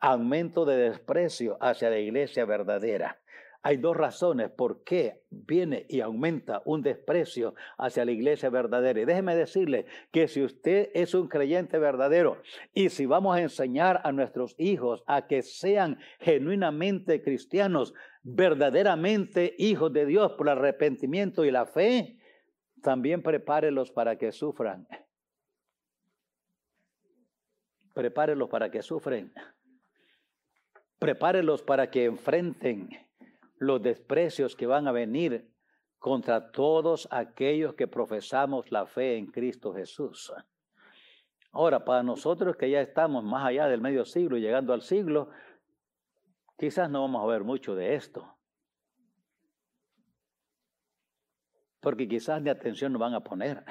aumento 0.00 0.64
de 0.64 0.76
desprecio 0.76 1.56
hacia 1.60 1.88
la 1.88 1.98
iglesia 1.98 2.44
verdadera. 2.44 3.20
Hay 3.62 3.76
dos 3.76 3.96
razones 3.96 4.50
por 4.50 4.82
qué 4.82 5.22
viene 5.30 5.86
y 5.88 6.00
aumenta 6.00 6.62
un 6.64 6.82
desprecio 6.82 7.54
hacia 7.78 8.04
la 8.06 8.10
iglesia 8.10 8.50
verdadera. 8.50 9.00
Y 9.00 9.04
déjeme 9.04 9.36
decirle 9.36 9.84
que 10.10 10.26
si 10.26 10.42
usted 10.42 10.88
es 10.94 11.14
un 11.14 11.28
creyente 11.28 11.78
verdadero 11.78 12.42
y 12.72 12.88
si 12.88 13.06
vamos 13.06 13.36
a 13.36 13.42
enseñar 13.42 14.00
a 14.02 14.10
nuestros 14.10 14.56
hijos 14.58 15.04
a 15.06 15.28
que 15.28 15.42
sean 15.42 15.98
genuinamente 16.18 17.22
cristianos, 17.22 17.94
verdaderamente 18.22 19.54
hijos 19.58 19.92
de 19.92 20.06
Dios 20.06 20.32
por 20.32 20.48
el 20.48 20.58
arrepentimiento 20.58 21.44
y 21.44 21.50
la 21.50 21.66
fe, 21.66 22.19
también 22.82 23.22
prepárelos 23.22 23.90
para 23.90 24.16
que 24.16 24.32
sufran 24.32 24.86
prepárelos 28.00 28.48
para 28.48 28.70
que 28.70 28.82
sufren. 28.82 29.32
Prepárelos 30.98 31.62
para 31.62 31.90
que 31.90 32.04
enfrenten 32.06 32.88
los 33.58 33.82
desprecios 33.82 34.56
que 34.56 34.66
van 34.66 34.88
a 34.88 34.92
venir 34.92 35.50
contra 35.98 36.50
todos 36.50 37.08
aquellos 37.10 37.74
que 37.74 37.86
profesamos 37.86 38.72
la 38.72 38.86
fe 38.86 39.16
en 39.16 39.26
Cristo 39.26 39.74
Jesús. 39.74 40.32
Ahora, 41.52 41.84
para 41.84 42.02
nosotros 42.02 42.56
que 42.56 42.70
ya 42.70 42.80
estamos 42.80 43.24
más 43.24 43.44
allá 43.44 43.66
del 43.66 43.80
medio 43.80 44.04
siglo 44.04 44.38
y 44.38 44.40
llegando 44.40 44.72
al 44.72 44.82
siglo, 44.82 45.28
quizás 46.56 46.88
no 46.88 47.02
vamos 47.02 47.22
a 47.22 47.26
ver 47.26 47.44
mucho 47.44 47.74
de 47.74 47.96
esto. 47.96 48.39
Porque 51.80 52.06
quizás 52.06 52.40
ni 52.42 52.50
atención 52.50 52.92
nos 52.92 53.00
van 53.00 53.14
a 53.14 53.20
poner. 53.20 53.64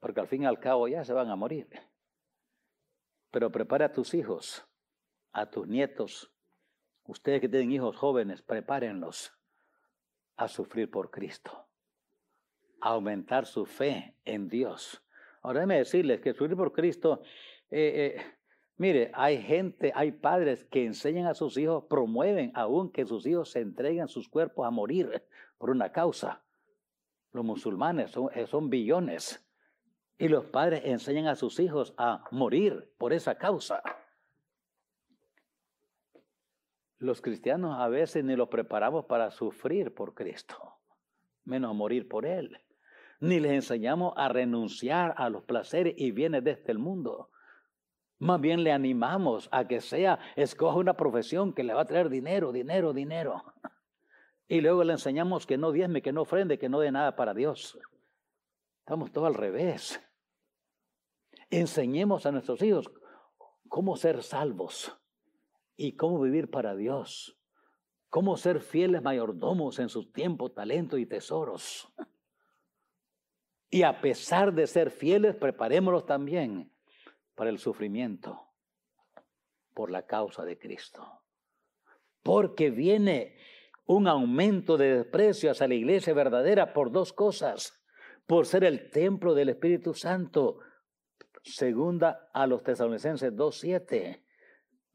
Porque 0.00 0.20
al 0.20 0.28
fin 0.28 0.42
y 0.42 0.46
al 0.46 0.58
cabo 0.58 0.88
ya 0.88 1.04
se 1.04 1.12
van 1.12 1.30
a 1.30 1.36
morir. 1.36 1.68
Pero 3.30 3.50
prepara 3.50 3.86
a 3.86 3.92
tus 3.92 4.14
hijos, 4.14 4.66
a 5.32 5.50
tus 5.50 5.66
nietos. 5.66 6.32
Ustedes 7.04 7.40
que 7.40 7.48
tienen 7.48 7.72
hijos 7.72 7.96
jóvenes, 7.96 8.42
prepárenlos 8.42 9.32
a 10.36 10.48
sufrir 10.48 10.90
por 10.90 11.10
Cristo, 11.10 11.66
a 12.80 12.90
aumentar 12.90 13.44
su 13.44 13.66
fe 13.66 14.16
en 14.24 14.48
Dios. 14.48 15.02
Ahora 15.42 15.60
déjeme 15.60 15.78
decirles 15.78 16.20
que 16.20 16.32
sufrir 16.32 16.56
por 16.56 16.72
Cristo 16.72 17.22
eh, 17.70 18.16
eh, 18.16 18.37
Mire, 18.78 19.10
hay 19.12 19.42
gente, 19.42 19.90
hay 19.92 20.12
padres 20.12 20.64
que 20.64 20.84
enseñan 20.84 21.26
a 21.26 21.34
sus 21.34 21.58
hijos, 21.58 21.84
promueven 21.90 22.52
aún 22.54 22.92
que 22.92 23.04
sus 23.04 23.26
hijos 23.26 23.50
se 23.50 23.60
entreguen 23.60 24.06
sus 24.06 24.28
cuerpos 24.28 24.64
a 24.64 24.70
morir 24.70 25.24
por 25.58 25.70
una 25.70 25.90
causa. 25.90 26.44
Los 27.32 27.44
musulmanes 27.44 28.12
son, 28.12 28.28
eh, 28.34 28.46
son 28.46 28.70
billones. 28.70 29.44
Y 30.16 30.28
los 30.28 30.46
padres 30.46 30.82
enseñan 30.84 31.26
a 31.26 31.34
sus 31.34 31.58
hijos 31.58 31.92
a 31.98 32.24
morir 32.30 32.92
por 32.98 33.12
esa 33.12 33.36
causa. 33.36 33.82
Los 36.98 37.20
cristianos 37.20 37.78
a 37.80 37.88
veces 37.88 38.24
ni 38.24 38.36
los 38.36 38.48
preparamos 38.48 39.06
para 39.06 39.32
sufrir 39.32 39.92
por 39.92 40.14
Cristo, 40.14 40.56
menos 41.44 41.74
morir 41.74 42.08
por 42.08 42.26
Él. 42.26 42.58
Ni 43.20 43.40
les 43.40 43.52
enseñamos 43.52 44.14
a 44.16 44.28
renunciar 44.28 45.14
a 45.16 45.30
los 45.30 45.42
placeres 45.42 45.94
y 45.96 46.12
bienes 46.12 46.44
de 46.44 46.52
este 46.52 46.74
mundo. 46.74 47.30
Más 48.18 48.40
bien 48.40 48.64
le 48.64 48.72
animamos 48.72 49.48
a 49.52 49.68
que 49.68 49.80
sea, 49.80 50.18
escoja 50.34 50.76
una 50.76 50.94
profesión 50.94 51.52
que 51.52 51.62
le 51.62 51.74
va 51.74 51.82
a 51.82 51.86
traer 51.86 52.08
dinero, 52.08 52.52
dinero, 52.52 52.92
dinero. 52.92 53.44
Y 54.48 54.60
luego 54.60 54.82
le 54.82 54.94
enseñamos 54.94 55.46
que 55.46 55.56
no 55.56 55.70
diezme, 55.72 56.02
que 56.02 56.12
no 56.12 56.22
ofrende, 56.22 56.58
que 56.58 56.68
no 56.68 56.80
dé 56.80 56.90
nada 56.90 57.14
para 57.14 57.34
Dios. 57.34 57.78
Estamos 58.80 59.12
todo 59.12 59.26
al 59.26 59.34
revés. 59.34 60.00
Enseñemos 61.50 62.26
a 62.26 62.32
nuestros 62.32 62.60
hijos 62.62 62.90
cómo 63.68 63.96
ser 63.96 64.22
salvos 64.22 64.98
y 65.76 65.96
cómo 65.96 66.20
vivir 66.20 66.50
para 66.50 66.74
Dios. 66.74 67.38
Cómo 68.08 68.36
ser 68.36 68.60
fieles 68.60 69.02
mayordomos 69.02 69.78
en 69.78 69.90
sus 69.90 70.12
tiempos, 70.12 70.54
talentos 70.54 70.98
y 70.98 71.06
tesoros. 71.06 71.92
Y 73.70 73.82
a 73.82 74.00
pesar 74.00 74.54
de 74.54 74.66
ser 74.66 74.90
fieles, 74.90 75.36
preparémoslos 75.36 76.06
también 76.06 76.72
para 77.38 77.50
el 77.50 77.60
sufrimiento 77.60 78.48
por 79.72 79.92
la 79.92 80.04
causa 80.04 80.44
de 80.44 80.58
Cristo. 80.58 81.22
Porque 82.20 82.68
viene 82.68 83.36
un 83.86 84.08
aumento 84.08 84.76
de 84.76 84.96
desprecio 84.96 85.52
hacia 85.52 85.68
la 85.68 85.76
iglesia 85.76 86.12
verdadera 86.14 86.72
por 86.72 86.90
dos 86.90 87.12
cosas. 87.12 87.80
Por 88.26 88.44
ser 88.44 88.64
el 88.64 88.90
templo 88.90 89.34
del 89.34 89.50
Espíritu 89.50 89.94
Santo. 89.94 90.58
Segunda 91.44 92.28
a 92.34 92.48
los 92.48 92.64
tesalonicenses 92.64 93.32
2.7. 93.32 94.24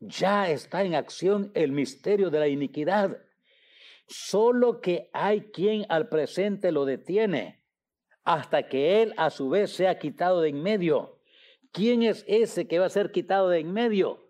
Ya 0.02 0.50
está 0.50 0.84
en 0.84 0.96
acción 0.96 1.50
el 1.56 1.72
misterio 1.72 2.30
de 2.30 2.40
la 2.40 2.50
iniquidad. 2.50 3.24
Solo 4.06 4.82
que 4.82 5.10
hay 5.14 5.50
quien 5.52 5.86
al 5.88 6.10
presente 6.10 6.74
lo 6.74 6.84
detiene 6.84 7.64
hasta 8.26 8.68
que 8.68 9.02
él 9.02 9.14
a 9.16 9.30
su 9.30 9.48
vez 9.48 9.72
sea 9.72 9.98
quitado 9.98 10.42
de 10.42 10.50
en 10.50 10.62
medio. 10.62 11.13
¿Quién 11.74 12.04
es 12.04 12.24
ese 12.28 12.68
que 12.68 12.78
va 12.78 12.86
a 12.86 12.90
ser 12.90 13.12
quitado 13.12 13.50
de 13.50 13.60
en 13.60 13.74
medio? 13.74 14.30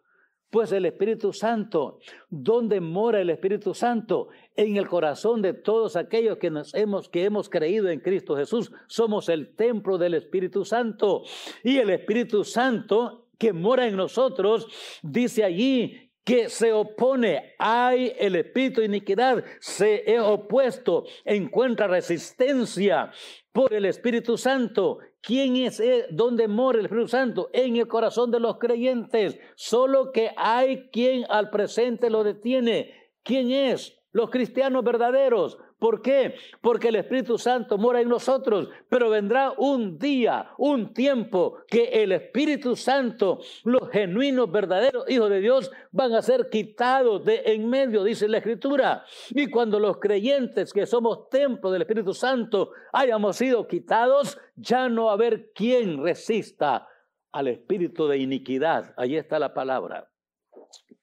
Pues 0.49 0.71
el 0.71 0.85
Espíritu 0.85 1.33
Santo. 1.33 1.99
¿Dónde 2.29 2.79
mora 2.79 3.19
el 3.19 3.29
Espíritu 3.29 3.73
Santo? 3.73 4.29
En 4.55 4.77
el 4.77 4.87
corazón 4.87 5.41
de 5.41 5.53
todos 5.53 5.97
aquellos 5.97 6.37
que 6.37 6.49
nos 6.49 6.73
hemos 6.73 7.49
creído 7.49 7.89
en 7.89 7.99
Cristo 7.99 8.37
Jesús. 8.37 8.71
Somos 8.87 9.27
el 9.27 9.55
templo 9.55 9.97
del 9.97 10.13
Espíritu 10.13 10.63
Santo. 10.63 11.23
Y 11.63 11.79
el 11.79 11.89
Espíritu 11.89 12.45
Santo 12.45 13.27
que 13.37 13.51
mora 13.51 13.87
en 13.87 13.97
nosotros 13.97 14.67
dice 15.01 15.43
allí 15.43 16.11
que 16.23 16.47
se 16.47 16.71
opone, 16.71 17.55
hay 17.59 18.13
el 18.17 18.37
espíritu 18.37 18.79
de 18.79 18.87
iniquidad, 18.87 19.43
se 19.59 20.09
es 20.09 20.21
opuesto, 20.21 21.03
encuentra 21.25 21.87
resistencia 21.87 23.11
por 23.51 23.73
el 23.73 23.83
Espíritu 23.83 24.37
Santo 24.37 24.99
¿Quién 25.23 25.55
es? 25.55 25.79
Él? 25.79 26.05
¿Dónde 26.11 26.49
mora 26.49 26.79
el 26.79 26.85
Espíritu 26.85 27.07
Santo? 27.07 27.49
En 27.53 27.77
el 27.77 27.87
corazón 27.87 28.29
de 28.29 28.41
los 28.41 28.57
creyentes. 28.57 29.39
Solo 29.55 30.11
que 30.11 30.31
hay 30.35 30.89
quien 30.91 31.25
al 31.29 31.49
presente 31.49 32.09
lo 32.09 32.25
detiene. 32.25 32.93
¿Quién 33.23 33.49
es? 33.51 33.97
Los 34.11 34.29
cristianos 34.29 34.83
verdaderos. 34.83 35.57
¿Por 35.83 36.01
qué? 36.01 36.35
Porque 36.61 36.87
el 36.87 36.95
Espíritu 36.95 37.37
Santo 37.37 37.77
mora 37.77 37.99
en 37.99 38.07
nosotros, 38.07 38.69
pero 38.87 39.09
vendrá 39.09 39.51
un 39.57 39.99
día, 39.99 40.51
un 40.57 40.93
tiempo 40.93 41.57
que 41.67 42.01
el 42.01 42.13
Espíritu 42.13 42.77
Santo, 42.77 43.41
los 43.65 43.89
genuinos, 43.89 44.49
verdaderos 44.49 45.03
hijos 45.09 45.29
de 45.29 45.41
Dios, 45.41 45.69
van 45.91 46.13
a 46.13 46.21
ser 46.21 46.47
quitados 46.49 47.25
de 47.25 47.41
en 47.47 47.69
medio, 47.69 48.05
dice 48.05 48.29
la 48.29 48.37
Escritura. 48.37 49.03
Y 49.31 49.47
cuando 49.47 49.77
los 49.77 49.97
creyentes 49.97 50.71
que 50.71 50.85
somos 50.85 51.27
templo 51.27 51.69
del 51.69 51.81
Espíritu 51.81 52.13
Santo 52.13 52.71
hayamos 52.93 53.35
sido 53.35 53.67
quitados, 53.67 54.37
ya 54.55 54.87
no 54.87 55.09
haber 55.09 55.51
quien 55.51 56.01
resista 56.01 56.87
al 57.33 57.49
espíritu 57.49 58.07
de 58.07 58.19
iniquidad. 58.19 58.93
Ahí 58.95 59.17
está 59.17 59.37
la 59.37 59.53
palabra. 59.53 60.09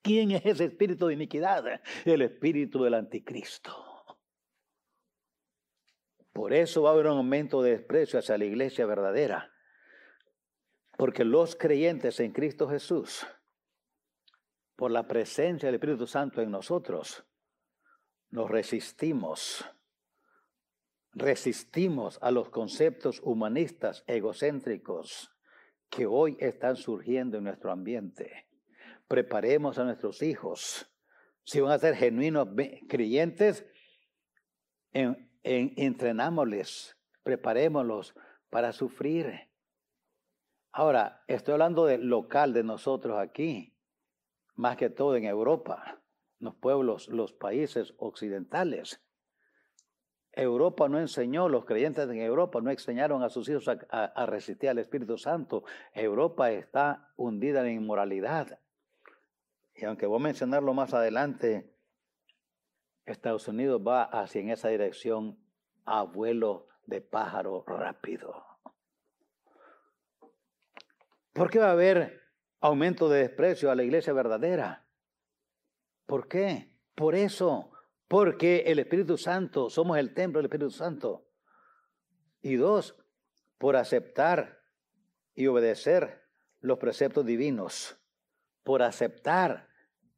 ¿Quién 0.00 0.30
es 0.30 0.46
ese 0.46 0.64
espíritu 0.64 1.08
de 1.08 1.12
iniquidad? 1.12 1.82
El 2.06 2.22
espíritu 2.22 2.82
del 2.82 2.94
anticristo. 2.94 3.89
Por 6.32 6.52
eso 6.52 6.82
va 6.82 6.90
a 6.90 6.92
haber 6.92 7.06
un 7.06 7.18
aumento 7.18 7.62
de 7.62 7.72
desprecio 7.72 8.18
hacia 8.18 8.38
la 8.38 8.44
iglesia 8.44 8.86
verdadera. 8.86 9.52
Porque 10.96 11.24
los 11.24 11.56
creyentes 11.56 12.20
en 12.20 12.32
Cristo 12.32 12.68
Jesús, 12.68 13.26
por 14.76 14.90
la 14.90 15.06
presencia 15.06 15.66
del 15.66 15.76
Espíritu 15.76 16.06
Santo 16.06 16.40
en 16.40 16.50
nosotros, 16.50 17.24
nos 18.30 18.50
resistimos. 18.50 19.64
Resistimos 21.12 22.18
a 22.22 22.30
los 22.30 22.50
conceptos 22.50 23.20
humanistas 23.24 24.04
egocéntricos 24.06 25.30
que 25.88 26.06
hoy 26.06 26.36
están 26.38 26.76
surgiendo 26.76 27.38
en 27.38 27.44
nuestro 27.44 27.72
ambiente. 27.72 28.46
Preparemos 29.08 29.78
a 29.78 29.84
nuestros 29.84 30.22
hijos. 30.22 30.86
Si 31.42 31.60
van 31.60 31.72
a 31.72 31.78
ser 31.78 31.96
genuinos 31.96 32.46
creyentes, 32.88 33.66
en, 34.92 35.29
en, 35.42 35.72
entrenámosles, 35.76 36.96
preparémoslos 37.22 38.14
para 38.50 38.72
sufrir. 38.72 39.48
Ahora, 40.72 41.22
estoy 41.26 41.53
hablando 41.53 41.87
del 41.87 42.07
local 42.07 42.53
de 42.53 42.62
nosotros 42.62 43.18
aquí, 43.18 43.76
más 44.55 44.76
que 44.76 44.90
todo 44.90 45.16
en 45.16 45.24
Europa, 45.24 46.00
los 46.38 46.55
pueblos, 46.55 47.09
los 47.09 47.33
países 47.33 47.94
occidentales. 47.98 49.03
Europa 50.33 50.88
no 50.88 51.00
enseñó, 51.00 51.48
los 51.48 51.64
creyentes 51.64 52.09
en 52.09 52.18
Europa 52.18 52.61
no 52.61 52.70
enseñaron 52.70 53.22
a 53.22 53.31
sus 53.31 53.48
hijos 53.48 53.66
a, 53.68 53.79
a, 53.90 54.26
resistir 54.26 54.70
al 54.70 54.79
Espíritu 54.79 55.18
Santo. 55.18 55.64
Europa 55.92 56.53
está 56.53 57.12
hundida 57.16 57.66
en 57.66 57.83
inmoralidad. 57.83 58.61
Y 59.74 59.85
aunque 59.87 60.07
voy 60.07 60.20
a 60.20 60.24
mencionarlo 60.24 60.72
más 60.72 60.94
adelante, 60.94 61.74
Estados 63.04 63.48
Unidos 63.48 63.80
va 63.86 64.04
hacia 64.04 64.40
en 64.40 64.50
esa 64.50 64.68
dirección 64.68 65.38
a 65.84 66.02
vuelo 66.02 66.68
de 66.86 67.00
pájaro 67.00 67.64
rápido. 67.66 68.44
¿Por 71.32 71.50
qué 71.50 71.58
va 71.58 71.68
a 71.68 71.72
haber 71.72 72.20
aumento 72.60 73.08
de 73.08 73.20
desprecio 73.20 73.70
a 73.70 73.74
la 73.74 73.82
iglesia 73.82 74.12
verdadera? 74.12 74.86
¿Por 76.06 76.28
qué? 76.28 76.76
Por 76.94 77.14
eso, 77.14 77.70
porque 78.08 78.64
el 78.66 78.78
Espíritu 78.78 79.16
Santo, 79.16 79.70
somos 79.70 79.96
el 79.98 80.12
templo 80.12 80.38
del 80.38 80.46
Espíritu 80.46 80.70
Santo. 80.70 81.26
Y 82.42 82.56
dos, 82.56 82.96
por 83.58 83.76
aceptar 83.76 84.60
y 85.34 85.46
obedecer 85.46 86.22
los 86.60 86.78
preceptos 86.78 87.24
divinos, 87.24 87.98
por 88.62 88.82
aceptar 88.82 89.68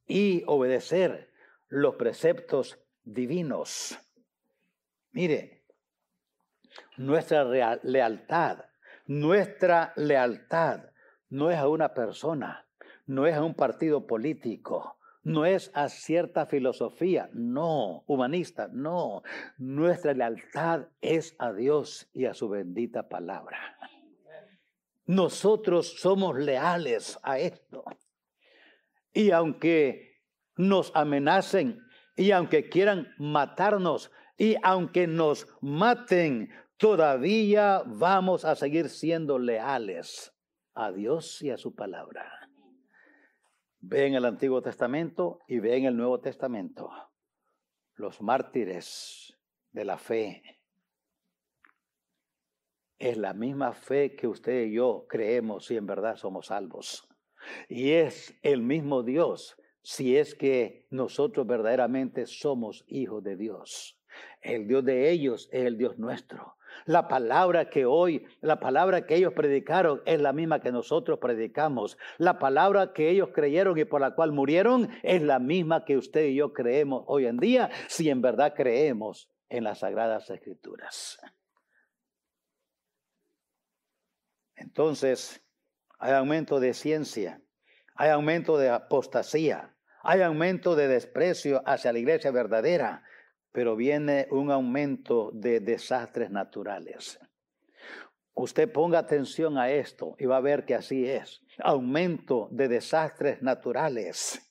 y 0.06 0.42
obedecer 0.46 1.31
los 1.72 1.94
preceptos 1.94 2.78
divinos. 3.02 3.98
Mire, 5.12 5.64
nuestra 6.98 7.80
lealtad, 7.82 8.66
nuestra 9.06 9.94
lealtad 9.96 10.90
no 11.30 11.50
es 11.50 11.56
a 11.56 11.68
una 11.68 11.94
persona, 11.94 12.66
no 13.06 13.26
es 13.26 13.34
a 13.34 13.42
un 13.42 13.54
partido 13.54 14.06
político, 14.06 14.98
no 15.22 15.46
es 15.46 15.70
a 15.72 15.88
cierta 15.88 16.44
filosofía, 16.44 17.30
no, 17.32 18.04
humanista, 18.06 18.68
no. 18.70 19.22
Nuestra 19.56 20.12
lealtad 20.12 20.88
es 21.00 21.34
a 21.38 21.54
Dios 21.54 22.10
y 22.12 22.26
a 22.26 22.34
su 22.34 22.50
bendita 22.50 23.08
palabra. 23.08 23.78
Nosotros 25.06 25.98
somos 25.98 26.38
leales 26.38 27.18
a 27.22 27.38
esto. 27.38 27.82
Y 29.14 29.30
aunque 29.30 30.11
nos 30.56 30.92
amenacen 30.94 31.82
y 32.16 32.30
aunque 32.32 32.68
quieran 32.68 33.12
matarnos 33.18 34.10
y 34.36 34.56
aunque 34.62 35.06
nos 35.06 35.46
maten, 35.60 36.50
todavía 36.76 37.82
vamos 37.86 38.44
a 38.44 38.54
seguir 38.54 38.88
siendo 38.88 39.38
leales 39.38 40.34
a 40.74 40.90
Dios 40.90 41.42
y 41.42 41.50
a 41.50 41.56
su 41.56 41.74
palabra. 41.74 42.50
Ve 43.80 44.06
en 44.06 44.14
el 44.14 44.24
Antiguo 44.24 44.62
Testamento 44.62 45.40
y 45.48 45.58
ve 45.58 45.76
en 45.76 45.86
el 45.86 45.96
Nuevo 45.96 46.20
Testamento 46.20 46.90
los 47.94 48.20
mártires 48.22 49.36
de 49.70 49.84
la 49.84 49.98
fe. 49.98 50.60
Es 52.98 53.16
la 53.16 53.34
misma 53.34 53.72
fe 53.72 54.14
que 54.14 54.28
usted 54.28 54.66
y 54.66 54.74
yo 54.74 55.06
creemos 55.08 55.66
si 55.66 55.76
en 55.76 55.86
verdad 55.86 56.16
somos 56.16 56.46
salvos. 56.46 57.08
Y 57.68 57.90
es 57.90 58.38
el 58.42 58.62
mismo 58.62 59.02
Dios 59.02 59.56
si 59.82 60.16
es 60.16 60.34
que 60.34 60.86
nosotros 60.90 61.46
verdaderamente 61.46 62.26
somos 62.26 62.84
hijos 62.86 63.22
de 63.22 63.36
Dios. 63.36 63.98
El 64.40 64.68
Dios 64.68 64.84
de 64.84 65.10
ellos 65.10 65.48
es 65.52 65.64
el 65.64 65.78
Dios 65.78 65.98
nuestro. 65.98 66.56
La 66.84 67.06
palabra 67.06 67.68
que 67.68 67.84
hoy, 67.84 68.26
la 68.40 68.58
palabra 68.58 69.06
que 69.06 69.16
ellos 69.16 69.32
predicaron 69.34 70.02
es 70.04 70.20
la 70.20 70.32
misma 70.32 70.60
que 70.60 70.72
nosotros 70.72 71.18
predicamos. 71.18 71.98
La 72.18 72.38
palabra 72.38 72.92
que 72.92 73.10
ellos 73.10 73.30
creyeron 73.32 73.78
y 73.78 73.84
por 73.84 74.00
la 74.00 74.14
cual 74.14 74.32
murieron 74.32 74.88
es 75.02 75.22
la 75.22 75.38
misma 75.38 75.84
que 75.84 75.96
usted 75.96 76.26
y 76.26 76.36
yo 76.36 76.52
creemos 76.52 77.04
hoy 77.06 77.26
en 77.26 77.38
día, 77.38 77.70
si 77.88 78.10
en 78.10 78.22
verdad 78.22 78.54
creemos 78.56 79.28
en 79.48 79.64
las 79.64 79.80
sagradas 79.80 80.30
escrituras. 80.30 81.20
Entonces, 84.56 85.44
hay 85.98 86.12
aumento 86.12 86.58
de 86.58 86.72
ciencia, 86.74 87.42
hay 87.94 88.10
aumento 88.10 88.56
de 88.58 88.70
apostasía, 88.70 89.71
hay 90.02 90.22
aumento 90.22 90.74
de 90.74 90.88
desprecio 90.88 91.62
hacia 91.64 91.92
la 91.92 91.98
iglesia 91.98 92.30
verdadera, 92.30 93.04
pero 93.52 93.76
viene 93.76 94.26
un 94.30 94.50
aumento 94.50 95.30
de 95.32 95.60
desastres 95.60 96.30
naturales. 96.30 97.20
Usted 98.34 98.72
ponga 98.72 98.98
atención 98.98 99.58
a 99.58 99.70
esto 99.70 100.16
y 100.18 100.24
va 100.24 100.38
a 100.38 100.40
ver 100.40 100.64
que 100.64 100.74
así 100.74 101.06
es. 101.06 101.42
Aumento 101.58 102.48
de 102.50 102.68
desastres 102.68 103.42
naturales. 103.42 104.48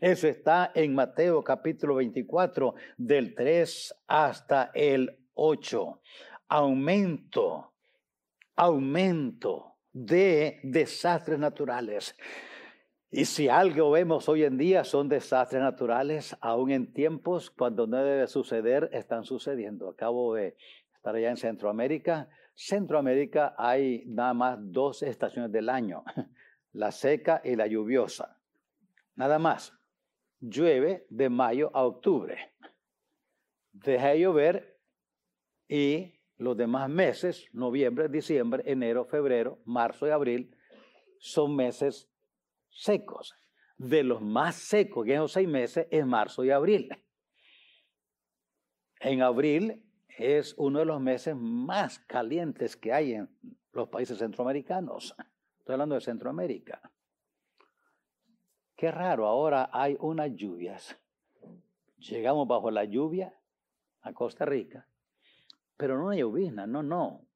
Eso 0.00 0.28
está 0.28 0.70
en 0.74 0.94
Mateo 0.94 1.42
capítulo 1.42 1.96
24 1.96 2.74
del 2.96 3.34
3 3.34 4.04
hasta 4.06 4.70
el 4.72 5.18
8. 5.34 6.00
Aumento, 6.48 7.72
aumento 8.54 9.78
de 9.92 10.60
desastres 10.62 11.38
naturales. 11.38 12.16
Y 13.16 13.26
si 13.26 13.48
algo 13.48 13.92
vemos 13.92 14.28
hoy 14.28 14.42
en 14.42 14.58
día 14.58 14.82
son 14.82 15.08
desastres 15.08 15.62
naturales, 15.62 16.36
aún 16.40 16.72
en 16.72 16.92
tiempos 16.92 17.48
cuando 17.48 17.86
no 17.86 17.98
debe 17.98 18.26
suceder, 18.26 18.90
están 18.92 19.22
sucediendo. 19.22 19.88
Acabo 19.88 20.34
de 20.34 20.56
estar 20.96 21.14
allá 21.14 21.30
en 21.30 21.36
Centroamérica. 21.36 22.28
Centroamérica 22.56 23.54
hay 23.56 24.02
nada 24.06 24.34
más 24.34 24.58
dos 24.60 25.04
estaciones 25.04 25.52
del 25.52 25.68
año, 25.68 26.02
la 26.72 26.90
seca 26.90 27.40
y 27.44 27.54
la 27.54 27.68
lluviosa. 27.68 28.36
Nada 29.14 29.38
más. 29.38 29.72
Llueve 30.40 31.06
de 31.08 31.28
mayo 31.28 31.70
a 31.72 31.84
octubre. 31.84 32.52
Deja 33.70 34.08
de 34.08 34.18
llover 34.18 34.80
y 35.68 36.20
los 36.36 36.56
demás 36.56 36.90
meses, 36.90 37.46
noviembre, 37.52 38.08
diciembre, 38.08 38.64
enero, 38.66 39.04
febrero, 39.04 39.60
marzo 39.66 40.08
y 40.08 40.10
abril, 40.10 40.56
son 41.20 41.54
meses 41.54 42.10
secos. 42.74 43.34
De 43.76 44.04
los 44.04 44.20
más 44.20 44.56
secos 44.56 45.04
que 45.04 45.14
en 45.14 45.28
seis 45.28 45.48
meses 45.48 45.86
es 45.90 46.06
marzo 46.06 46.44
y 46.44 46.50
abril. 46.50 46.88
En 49.00 49.22
abril 49.22 49.82
es 50.16 50.54
uno 50.56 50.78
de 50.78 50.84
los 50.84 51.00
meses 51.00 51.34
más 51.36 51.98
calientes 51.98 52.76
que 52.76 52.92
hay 52.92 53.14
en 53.14 53.28
los 53.72 53.88
países 53.88 54.18
centroamericanos. 54.18 55.14
Estoy 55.58 55.74
hablando 55.74 55.94
de 55.94 56.00
Centroamérica. 56.00 56.80
Qué 58.76 58.90
raro, 58.90 59.26
ahora 59.26 59.70
hay 59.72 59.96
unas 60.00 60.34
lluvias. 60.34 60.96
Llegamos 61.98 62.46
bajo 62.46 62.70
la 62.70 62.84
lluvia 62.84 63.34
a 64.02 64.12
Costa 64.12 64.44
Rica, 64.44 64.86
pero 65.76 65.98
no 65.98 66.10
hay 66.10 66.20
llovizna, 66.20 66.66
no, 66.66 66.82
no. 66.82 67.26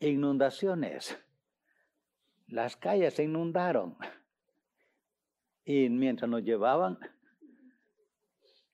Inundaciones. 0.00 1.18
Las 2.46 2.76
calles 2.76 3.14
se 3.14 3.24
inundaron. 3.24 3.96
Y 5.64 5.88
mientras 5.88 6.28
nos 6.28 6.42
llevaban, 6.42 6.98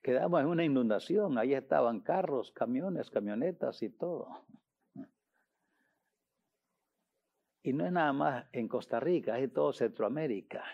quedamos 0.03 0.41
en 0.41 0.47
una 0.47 0.65
inundación. 0.65 1.37
Ahí 1.39 1.55
estaban 1.55 2.01
carros, 2.01 2.51
camiones, 2.53 3.11
camionetas 3.11 3.83
y 3.83 3.91
todo. 3.91 4.47
Y 7.63 7.73
no 7.75 7.85
es 7.85 7.93
nada 7.93 8.13
más 8.13 8.47
en 8.53 8.69
Costa 8.69 8.99
Rica, 9.01 9.39
es 9.39 9.53
todo 9.53 9.73
Centroamérica. 9.73 10.65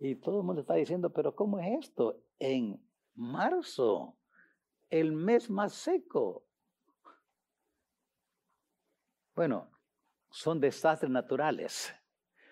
Y 0.00 0.16
todo 0.16 0.40
el 0.40 0.46
mundo 0.46 0.62
está 0.62 0.74
diciendo, 0.74 1.12
pero 1.12 1.36
¿cómo 1.36 1.60
es 1.60 1.86
esto? 1.86 2.20
En 2.40 2.84
marzo, 3.14 4.16
el 4.90 5.12
mes 5.12 5.48
más 5.48 5.72
seco. 5.72 6.44
Bueno, 9.36 9.70
son 10.30 10.60
desastres 10.60 11.10
naturales. 11.10 11.94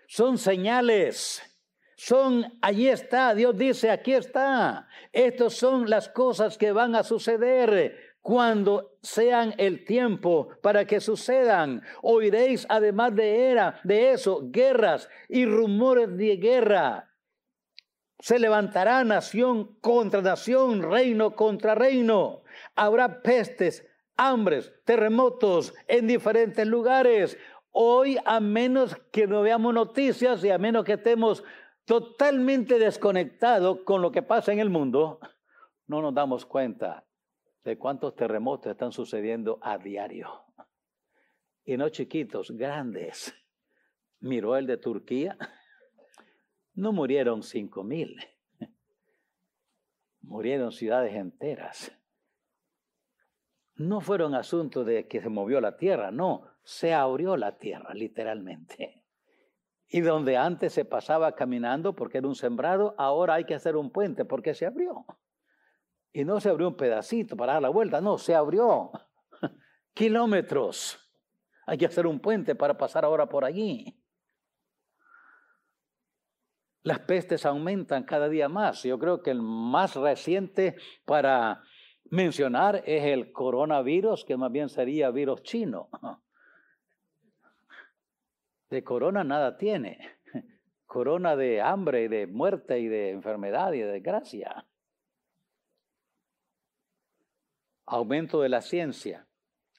Son 0.06 0.38
señales 0.38 1.51
son, 1.96 2.58
allí 2.60 2.88
está, 2.88 3.34
Dios 3.34 3.56
dice, 3.56 3.90
aquí 3.90 4.14
está. 4.14 4.88
Estas 5.12 5.54
son 5.54 5.88
las 5.88 6.08
cosas 6.08 6.58
que 6.58 6.72
van 6.72 6.94
a 6.94 7.02
suceder 7.02 8.12
cuando 8.22 8.96
sean 9.02 9.54
el 9.58 9.84
tiempo 9.84 10.48
para 10.62 10.86
que 10.86 11.00
sucedan. 11.00 11.82
Oiréis 12.02 12.66
además 12.68 13.14
de 13.14 13.50
era, 13.50 13.80
de 13.84 14.12
eso, 14.12 14.40
guerras 14.44 15.08
y 15.28 15.44
rumores 15.44 16.16
de 16.16 16.36
guerra. 16.36 17.08
Se 18.20 18.38
levantará 18.38 19.02
nación 19.02 19.76
contra 19.80 20.22
nación, 20.22 20.82
reino 20.88 21.34
contra 21.34 21.74
reino. 21.74 22.44
Habrá 22.76 23.20
pestes, 23.20 23.84
hambres, 24.16 24.72
terremotos 24.84 25.74
en 25.88 26.06
diferentes 26.06 26.64
lugares. 26.64 27.36
Hoy, 27.72 28.18
a 28.24 28.38
menos 28.38 28.94
que 29.10 29.26
no 29.26 29.42
veamos 29.42 29.74
noticias 29.74 30.44
y 30.44 30.50
a 30.50 30.58
menos 30.58 30.84
que 30.84 30.92
estemos 30.92 31.42
totalmente 31.84 32.78
desconectado 32.78 33.84
con 33.84 34.02
lo 34.02 34.12
que 34.12 34.22
pasa 34.22 34.52
en 34.52 34.60
el 34.60 34.70
mundo, 34.70 35.20
no 35.86 36.00
nos 36.02 36.14
damos 36.14 36.46
cuenta 36.46 37.06
de 37.64 37.78
cuántos 37.78 38.14
terremotos 38.14 38.72
están 38.72 38.92
sucediendo 38.92 39.58
a 39.62 39.78
diario. 39.78 40.28
Y 41.64 41.76
no 41.76 41.88
chiquitos, 41.88 42.50
grandes. 42.50 43.34
Miró 44.20 44.56
el 44.56 44.66
de 44.66 44.76
Turquía. 44.76 45.36
No 46.74 46.92
murieron 46.92 47.42
cinco 47.42 47.84
mil. 47.84 48.16
Murieron 50.22 50.72
ciudades 50.72 51.14
enteras. 51.14 51.92
No 53.74 54.00
fueron 54.00 54.34
asuntos 54.34 54.86
de 54.86 55.08
que 55.08 55.20
se 55.20 55.28
movió 55.28 55.60
la 55.60 55.76
tierra, 55.76 56.10
no, 56.10 56.46
se 56.62 56.94
abrió 56.94 57.36
la 57.36 57.58
tierra, 57.58 57.94
literalmente. 57.94 59.04
Y 59.94 60.00
donde 60.00 60.38
antes 60.38 60.72
se 60.72 60.86
pasaba 60.86 61.32
caminando 61.32 61.94
porque 61.94 62.16
era 62.16 62.26
un 62.26 62.34
sembrado, 62.34 62.94
ahora 62.96 63.34
hay 63.34 63.44
que 63.44 63.54
hacer 63.54 63.76
un 63.76 63.90
puente 63.90 64.24
porque 64.24 64.54
se 64.54 64.64
abrió. 64.64 65.04
Y 66.14 66.24
no 66.24 66.40
se 66.40 66.48
abrió 66.48 66.68
un 66.68 66.78
pedacito 66.78 67.36
para 67.36 67.52
dar 67.52 67.62
la 67.62 67.68
vuelta, 67.68 68.00
no, 68.00 68.16
se 68.16 68.34
abrió 68.34 68.90
kilómetros. 69.92 70.98
Hay 71.66 71.76
que 71.76 71.84
hacer 71.84 72.06
un 72.06 72.20
puente 72.20 72.54
para 72.54 72.78
pasar 72.78 73.04
ahora 73.04 73.28
por 73.28 73.44
allí. 73.44 74.02
Las 76.84 77.00
pestes 77.00 77.44
aumentan 77.44 78.04
cada 78.04 78.30
día 78.30 78.48
más. 78.48 78.82
Yo 78.84 78.98
creo 78.98 79.22
que 79.22 79.30
el 79.30 79.42
más 79.42 79.94
reciente 79.94 80.76
para 81.04 81.62
mencionar 82.04 82.82
es 82.86 83.04
el 83.04 83.30
coronavirus, 83.30 84.24
que 84.24 84.38
más 84.38 84.50
bien 84.50 84.70
sería 84.70 85.10
virus 85.10 85.42
chino. 85.42 85.90
De 88.72 88.82
corona 88.82 89.22
nada 89.22 89.58
tiene. 89.58 89.98
Corona 90.86 91.36
de 91.36 91.60
hambre 91.60 92.04
y 92.04 92.08
de 92.08 92.26
muerte 92.26 92.80
y 92.80 92.88
de 92.88 93.10
enfermedad 93.10 93.74
y 93.74 93.80
de 93.80 93.92
desgracia. 93.92 94.66
Aumento 97.84 98.40
de 98.40 98.48
la 98.48 98.62
ciencia, 98.62 99.26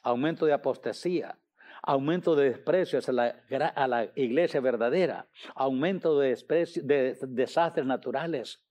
aumento 0.03 0.45
de 0.45 0.53
apostasía, 0.53 1.39
aumento 1.81 2.35
de 2.35 2.51
desprecio 2.51 2.99
a 3.07 3.87
la 3.87 4.11
iglesia 4.13 4.61
verdadera, 4.61 5.27
aumento 5.55 6.19
de, 6.19 6.35
de 6.83 7.17
desastres 7.29 7.87
naturales, 7.87 8.63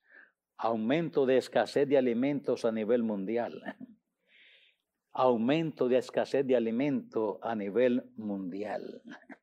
aumento 0.56 1.26
de 1.26 1.38
escasez 1.38 1.88
de 1.88 1.98
alimentos 1.98 2.64
a 2.64 2.70
nivel 2.70 3.02
mundial, 3.02 3.60
aumento 5.10 5.88
de 5.88 5.98
escasez 5.98 6.46
de 6.46 6.54
alimentos 6.54 7.38
a 7.42 7.56
nivel 7.56 8.04
mundial. 8.14 9.02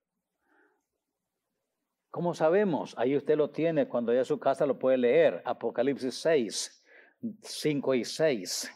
¿Cómo 2.12 2.34
sabemos? 2.34 2.95
Ahí 2.98 3.15
usted 3.15 3.38
lo 3.38 3.52
tiene, 3.52 3.88
cuando 3.88 4.12
vaya 4.12 4.22
a 4.22 4.26
su 4.26 4.39
casa 4.39 4.65
lo 4.65 4.80
puede 4.80 4.98
leer. 4.98 5.41
Apocalipsis 5.45 6.15
6, 6.15 6.84
5 7.41 7.93
y 7.95 8.04
6. 8.04 8.72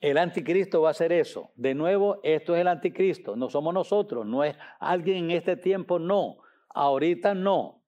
El 0.00 0.18
anticristo 0.18 0.82
va 0.82 0.88
a 0.88 0.90
hacer 0.92 1.12
eso. 1.12 1.50
De 1.54 1.74
nuevo, 1.74 2.20
esto 2.22 2.54
es 2.54 2.60
el 2.60 2.68
anticristo, 2.68 3.36
no 3.36 3.48
somos 3.48 3.72
nosotros, 3.72 4.26
no 4.26 4.42
es 4.44 4.56
alguien 4.80 5.24
en 5.24 5.30
este 5.32 5.56
tiempo, 5.56 5.98
no. 5.98 6.38
Ahorita 6.68 7.34
no. 7.34 7.82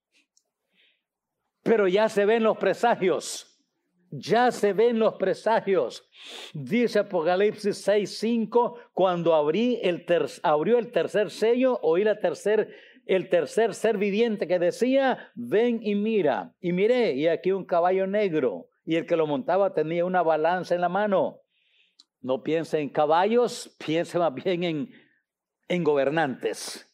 Pero 1.62 1.88
ya 1.88 2.08
se 2.08 2.24
ven 2.24 2.42
los 2.42 2.58
presagios. 2.58 3.50
Ya 4.10 4.52
se 4.52 4.72
ven 4.72 5.00
los 5.00 5.14
presagios. 5.14 6.08
Dice 6.52 7.00
Apocalipsis 7.00 7.78
6, 7.78 8.18
5, 8.18 8.78
cuando 8.92 9.34
abrí 9.34 9.80
el 9.82 10.04
abrió 10.44 10.78
el 10.78 10.92
tercer 10.92 11.30
sello, 11.30 11.80
oí 11.82 12.04
la 12.04 12.20
tercera 12.20 12.64
el 13.06 13.28
tercer 13.28 13.74
ser 13.74 13.98
viviente 13.98 14.46
que 14.46 14.58
decía, 14.58 15.30
ven 15.34 15.80
y 15.82 15.94
mira. 15.94 16.54
Y 16.60 16.72
miré, 16.72 17.12
y 17.12 17.28
aquí 17.28 17.52
un 17.52 17.64
caballo 17.64 18.06
negro, 18.06 18.68
y 18.84 18.96
el 18.96 19.06
que 19.06 19.16
lo 19.16 19.26
montaba 19.26 19.74
tenía 19.74 20.04
una 20.04 20.22
balanza 20.22 20.74
en 20.74 20.80
la 20.80 20.88
mano. 20.88 21.40
No 22.20 22.42
piense 22.42 22.80
en 22.80 22.88
caballos, 22.88 23.76
piense 23.84 24.18
más 24.18 24.32
bien 24.32 24.64
en, 24.64 24.90
en 25.68 25.84
gobernantes. 25.84 26.90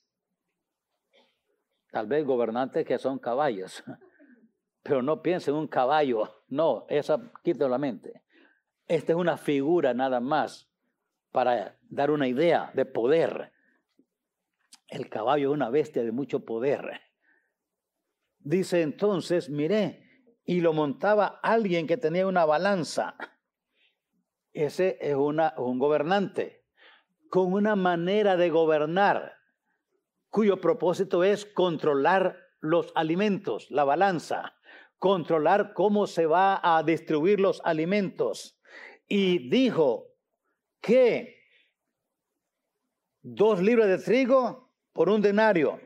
Tal 1.91 2.07
vez 2.07 2.25
gobernantes 2.25 2.85
que 2.85 2.99
son 2.99 3.19
caballos, 3.19 3.83
pero 4.83 5.03
no 5.03 5.23
piense 5.23 5.51
en 5.51 5.57
un 5.57 5.69
caballo. 5.69 6.29
No, 6.49 6.87
esa 6.89 7.33
quita 7.43 7.69
la 7.69 7.79
mente. 7.79 8.23
Esta 8.87 9.13
es 9.13 9.19
una 9.19 9.37
figura 9.37 9.95
nada 9.95 10.21
más 10.21 10.69
para 11.31 11.79
dar 11.89 12.11
una 12.11 12.27
idea 12.27 12.73
de 12.75 12.85
poder. 12.85 13.53
El 14.91 15.09
caballo 15.09 15.51
es 15.51 15.55
una 15.55 15.71
bestia 15.71 16.03
de 16.03 16.13
mucho 16.13 16.45
poder. 16.45 17.01
Dice 18.39 18.83
entonces, 18.83 19.49
miré, 19.49 20.11
y 20.45 20.61
lo 20.61 20.73
montaba 20.73 21.39
alguien 21.43 21.87
que 21.87 21.97
tenía 21.97 22.27
una 22.27 22.45
balanza. 22.45 23.17
Ese 24.53 24.99
es 25.01 25.15
un 25.15 25.79
gobernante 25.79 26.67
con 27.31 27.53
una 27.53 27.77
manera 27.77 28.37
de 28.37 28.51
gobernar 28.51 29.37
cuyo 30.29 30.61
propósito 30.61 31.23
es 31.23 31.47
controlar 31.47 32.37
los 32.61 32.93
alimentos, 32.97 33.71
la 33.71 33.85
balanza, 33.85 34.55
controlar 34.99 35.73
cómo 35.73 36.09
se 36.09 36.27
va 36.27 36.61
a 36.63 36.83
distribuir 36.83 37.39
los 37.39 37.61
alimentos. 37.65 38.61
Y 39.07 39.49
dijo 39.49 40.09
que 40.81 41.37
dos 43.23 43.63
libras 43.63 43.89
de 43.89 43.99
trigo 43.99 44.70
por 44.93 45.09
un 45.09 45.23
denario 45.23 45.81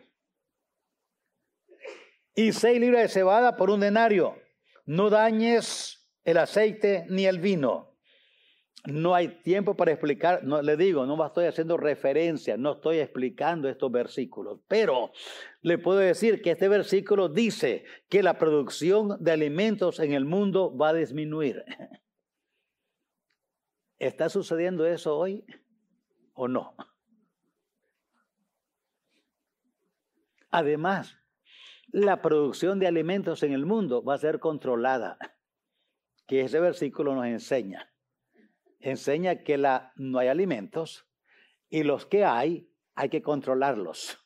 y 2.35 2.53
seis 2.53 2.81
libras 2.81 3.03
de 3.03 3.09
cebada 3.09 3.57
por 3.57 3.71
un 3.71 3.81
denario. 3.81 4.37
No 4.87 5.09
dañes 5.09 6.11
el 6.25 6.39
aceite 6.39 7.07
ni 7.09 7.27
el 7.27 7.39
vino. 7.39 7.93
No 8.87 9.15
hay 9.15 9.41
tiempo 9.43 9.77
para 9.77 9.93
explicar, 9.93 10.45
no 10.45 10.61
le 10.61 10.77
digo, 10.77 11.07
no 11.07 11.25
estoy 11.25 11.47
haciendo 11.47 11.79
referencia, 11.79 12.59
no 12.59 12.73
estoy 12.73 12.99
explicando 12.99 13.67
estos 13.67 13.91
versículos, 13.91 14.61
pero 14.69 15.11
le 15.63 15.79
puedo 15.79 16.01
decir 16.01 16.43
que 16.43 16.51
este 16.51 16.69
versículo 16.69 17.31
dice 17.31 17.85
que 18.11 18.23
la 18.23 18.37
producción 18.37 19.17
de 19.21 19.33
alimentos 19.33 20.01
en 20.01 20.13
el 20.13 20.27
mundo 20.27 20.77
va 20.77 20.91
a 20.91 20.95
disminuir. 20.95 21.65
¿Está 23.99 24.29
sucediendo 24.29 24.85
eso 24.85 25.17
hoy 25.17 25.47
o 26.35 26.47
no? 26.47 26.77
Además, 30.57 31.19
la 31.89 32.23
producción 32.23 32.79
de 32.79 32.87
alimentos 32.87 33.43
en 33.43 33.53
el 33.53 33.67
mundo 33.67 34.05
va 34.05 34.15
a 34.15 34.19
ser 34.19 34.39
controlada, 34.39 35.19
que 36.29 36.43
ese 36.43 36.61
versículo 36.61 37.13
nos 37.17 37.27
enseña. 37.27 37.93
Enseña 38.79 39.43
que 39.43 39.59
no 39.59 40.19
hay 40.21 40.29
alimentos 40.29 41.09
y 41.69 41.83
los 41.83 42.07
que 42.07 42.25
hay 42.25 42.71
hay 42.95 43.09
que 43.09 43.21
controlarlos. 43.21 44.25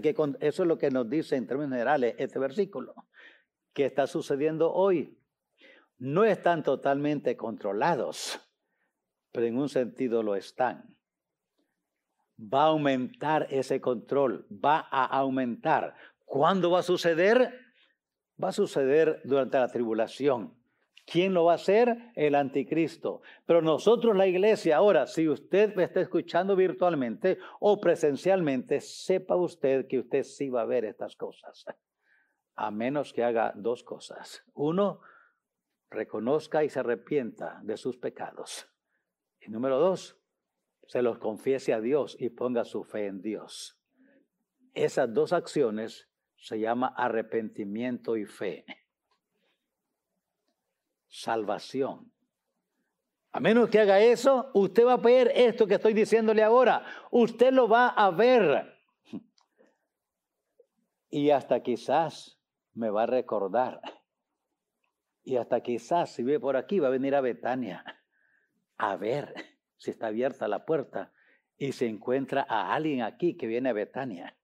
Que, 0.00 0.16
eso 0.40 0.62
es 0.62 0.66
lo 0.66 0.78
que 0.78 0.90
nos 0.90 1.10
dice 1.10 1.36
en 1.36 1.46
términos 1.46 1.72
generales 1.72 2.14
este 2.16 2.38
versículo. 2.38 2.94
¿Qué 3.74 3.84
está 3.84 4.06
sucediendo 4.06 4.72
hoy? 4.72 5.20
No 5.98 6.24
están 6.24 6.62
totalmente 6.62 7.36
controlados, 7.36 8.40
pero 9.30 9.44
en 9.44 9.58
un 9.58 9.68
sentido 9.68 10.22
lo 10.22 10.36
están 10.36 10.96
va 12.38 12.62
a 12.62 12.66
aumentar 12.66 13.46
ese 13.50 13.80
control, 13.80 14.46
va 14.52 14.86
a 14.90 15.04
aumentar. 15.04 15.94
¿Cuándo 16.24 16.70
va 16.70 16.80
a 16.80 16.82
suceder? 16.82 17.52
Va 18.42 18.48
a 18.48 18.52
suceder 18.52 19.20
durante 19.24 19.58
la 19.58 19.68
tribulación. 19.68 20.54
¿Quién 21.04 21.34
lo 21.34 21.44
va 21.44 21.52
a 21.52 21.56
hacer? 21.56 22.12
El 22.14 22.34
anticristo. 22.34 23.22
Pero 23.44 23.60
nosotros, 23.60 24.16
la 24.16 24.26
iglesia, 24.26 24.76
ahora, 24.76 25.06
si 25.06 25.28
usted 25.28 25.74
me 25.74 25.84
está 25.84 26.00
escuchando 26.00 26.54
virtualmente 26.54 27.38
o 27.60 27.80
presencialmente, 27.80 28.80
sepa 28.80 29.36
usted 29.36 29.86
que 29.88 29.98
usted 29.98 30.22
sí 30.22 30.48
va 30.48 30.62
a 30.62 30.66
ver 30.66 30.84
estas 30.84 31.16
cosas. 31.16 31.66
A 32.54 32.70
menos 32.70 33.12
que 33.12 33.24
haga 33.24 33.52
dos 33.56 33.82
cosas. 33.82 34.44
Uno, 34.54 35.00
reconozca 35.90 36.64
y 36.64 36.68
se 36.68 36.80
arrepienta 36.80 37.60
de 37.62 37.76
sus 37.76 37.96
pecados. 37.98 38.68
Y 39.40 39.50
número 39.50 39.78
dos, 39.78 40.21
se 40.92 41.00
los 41.00 41.16
confiese 41.16 41.72
a 41.72 41.80
Dios 41.80 42.18
y 42.20 42.28
ponga 42.28 42.66
su 42.66 42.84
fe 42.84 43.06
en 43.06 43.22
Dios. 43.22 43.80
Esas 44.74 45.14
dos 45.14 45.32
acciones 45.32 46.10
se 46.36 46.60
llama 46.60 46.92
arrepentimiento 46.94 48.18
y 48.18 48.26
fe. 48.26 48.66
Salvación. 51.08 52.12
A 53.30 53.40
menos 53.40 53.70
que 53.70 53.80
haga 53.80 54.00
eso, 54.00 54.50
usted 54.52 54.84
va 54.84 54.92
a 54.92 54.96
ver 54.98 55.32
esto 55.34 55.66
que 55.66 55.76
estoy 55.76 55.94
diciéndole 55.94 56.42
ahora. 56.42 56.84
Usted 57.10 57.54
lo 57.54 57.68
va 57.68 57.88
a 57.88 58.10
ver. 58.10 58.76
Y 61.08 61.30
hasta 61.30 61.62
quizás 61.62 62.38
me 62.74 62.90
va 62.90 63.04
a 63.04 63.06
recordar. 63.06 63.80
Y 65.22 65.38
hasta 65.38 65.62
quizás 65.62 66.12
si 66.12 66.22
ve 66.22 66.38
por 66.38 66.54
aquí 66.54 66.80
va 66.80 66.88
a 66.88 66.90
venir 66.90 67.14
a 67.14 67.22
Betania 67.22 67.82
a 68.76 68.96
ver 68.96 69.51
si 69.82 69.90
está 69.90 70.06
abierta 70.06 70.46
la 70.46 70.64
puerta 70.64 71.12
y 71.58 71.72
se 71.72 71.88
encuentra 71.88 72.46
a 72.48 72.72
alguien 72.72 73.02
aquí 73.02 73.36
que 73.36 73.48
viene 73.48 73.70
a 73.70 73.72
Betania. 73.72 74.38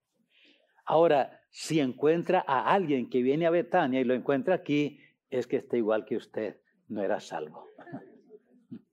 Ahora, 0.84 1.42
si 1.50 1.78
encuentra 1.78 2.44
a 2.44 2.74
alguien 2.74 3.08
que 3.08 3.22
viene 3.22 3.46
a 3.46 3.50
Betania 3.50 4.00
y 4.00 4.04
lo 4.04 4.14
encuentra 4.14 4.56
aquí, 4.56 5.00
es 5.30 5.46
que 5.46 5.58
está 5.58 5.76
igual 5.76 6.04
que 6.06 6.16
usted, 6.16 6.60
no 6.88 7.02
era 7.02 7.20
salvo. 7.20 7.68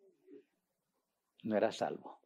No 1.43 1.55
era 1.55 1.71
salvo. 1.71 2.19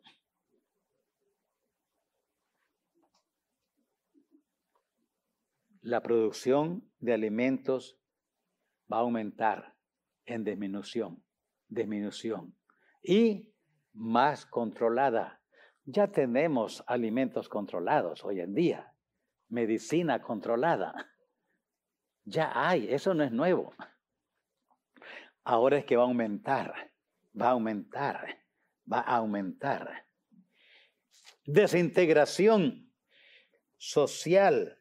La 5.82 6.02
producción 6.02 6.90
de 7.00 7.14
alimentos 7.14 8.00
va 8.92 8.98
a 8.98 9.02
aumentar 9.02 9.76
en 10.26 10.46
disminución, 10.46 11.22
disminución. 11.68 12.56
Y 13.04 13.50
más 13.94 14.46
controlada. 14.46 15.42
Ya 15.86 16.12
tenemos 16.12 16.84
alimentos 16.88 17.50
controlados 17.50 18.24
hoy 18.24 18.42
en 18.42 18.54
día, 18.54 18.94
medicina 19.48 20.22
controlada. 20.22 20.94
Ya 22.24 22.52
hay, 22.54 22.92
eso 22.94 23.14
no 23.14 23.24
es 23.24 23.32
nuevo. 23.32 23.74
Ahora 25.44 25.78
es 25.78 25.86
que 25.86 25.96
va 25.96 26.04
a 26.04 26.08
aumentar, 26.08 26.92
va 27.40 27.48
a 27.48 27.52
aumentar, 27.52 28.44
va 28.92 29.00
a 29.00 29.16
aumentar. 29.18 30.06
Desintegración 31.46 32.94
social, 33.78 34.80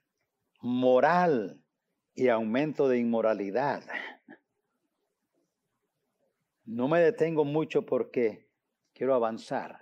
moral 0.61 1.65
y 2.15 2.29
aumento 2.29 2.89
de 2.89 2.99
inmoralidad. 2.99 3.83
No 6.65 6.89
me 6.89 7.01
detengo 7.01 7.45
mucho 7.45 7.87
porque 7.87 8.48
quiero 8.99 9.15
avanzar. 9.15 9.79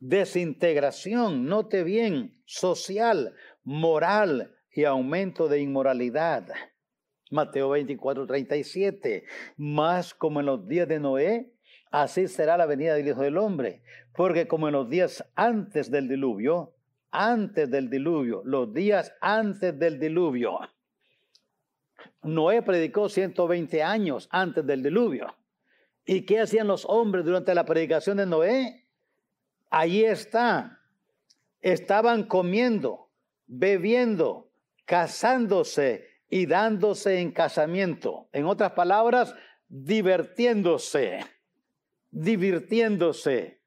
Desintegración, 0.00 1.44
note 1.46 1.84
bien, 1.84 2.40
social, 2.46 3.34
moral 3.62 4.56
y 4.72 4.84
aumento 4.84 5.48
de 5.48 5.60
inmoralidad. 5.60 6.48
Mateo 7.30 7.68
24, 7.68 8.26
37. 8.26 9.24
Más 9.58 10.14
como 10.14 10.40
en 10.40 10.46
los 10.46 10.66
días 10.66 10.88
de 10.88 10.98
Noé, 10.98 11.52
así 11.90 12.26
será 12.26 12.56
la 12.56 12.64
venida 12.64 12.94
del 12.94 13.08
Hijo 13.08 13.22
del 13.22 13.36
Hombre. 13.36 13.82
Porque 14.14 14.48
como 14.48 14.68
en 14.68 14.74
los 14.74 14.88
días 14.88 15.22
antes 15.34 15.90
del 15.90 16.08
diluvio, 16.08 16.74
antes 17.10 17.70
del 17.70 17.90
diluvio, 17.90 18.42
los 18.44 18.72
días 18.72 19.12
antes 19.20 19.78
del 19.78 20.00
diluvio. 20.00 20.58
Noé 22.22 22.62
predicó 22.62 23.08
120 23.08 23.82
años 23.82 24.28
antes 24.32 24.66
del 24.66 24.82
diluvio. 24.82 25.34
¿Y 26.10 26.24
qué 26.24 26.40
hacían 26.40 26.66
los 26.66 26.86
hombres 26.86 27.26
durante 27.26 27.54
la 27.54 27.66
predicación 27.66 28.16
de 28.16 28.24
Noé? 28.24 28.88
Allí 29.68 30.06
está. 30.06 30.80
Estaban 31.60 32.22
comiendo, 32.22 33.10
bebiendo, 33.46 34.50
casándose 34.86 36.08
y 36.30 36.46
dándose 36.46 37.20
en 37.20 37.30
casamiento. 37.30 38.30
En 38.32 38.46
otras 38.46 38.72
palabras, 38.72 39.34
divirtiéndose, 39.68 41.26
divirtiéndose. 42.10 43.60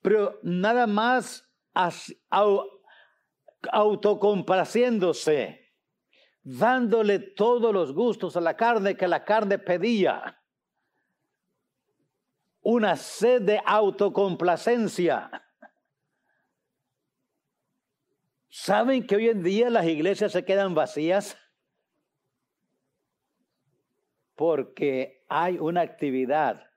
Pero 0.00 0.40
nada 0.42 0.86
más 0.86 1.46
autocomplaciéndose, 3.70 5.70
dándole 6.42 7.18
todos 7.18 7.74
los 7.74 7.92
gustos 7.92 8.38
a 8.38 8.40
la 8.40 8.56
carne 8.56 8.96
que 8.96 9.06
la 9.06 9.26
carne 9.26 9.58
pedía 9.58 10.37
una 12.70 12.96
sed 12.96 13.40
de 13.40 13.62
autocomplacencia. 13.64 15.30
¿Saben 18.50 19.06
que 19.06 19.16
hoy 19.16 19.30
en 19.30 19.42
día 19.42 19.70
las 19.70 19.86
iglesias 19.86 20.32
se 20.32 20.44
quedan 20.44 20.74
vacías? 20.74 21.38
Porque 24.34 25.24
hay 25.30 25.58
una 25.58 25.80
actividad 25.80 26.70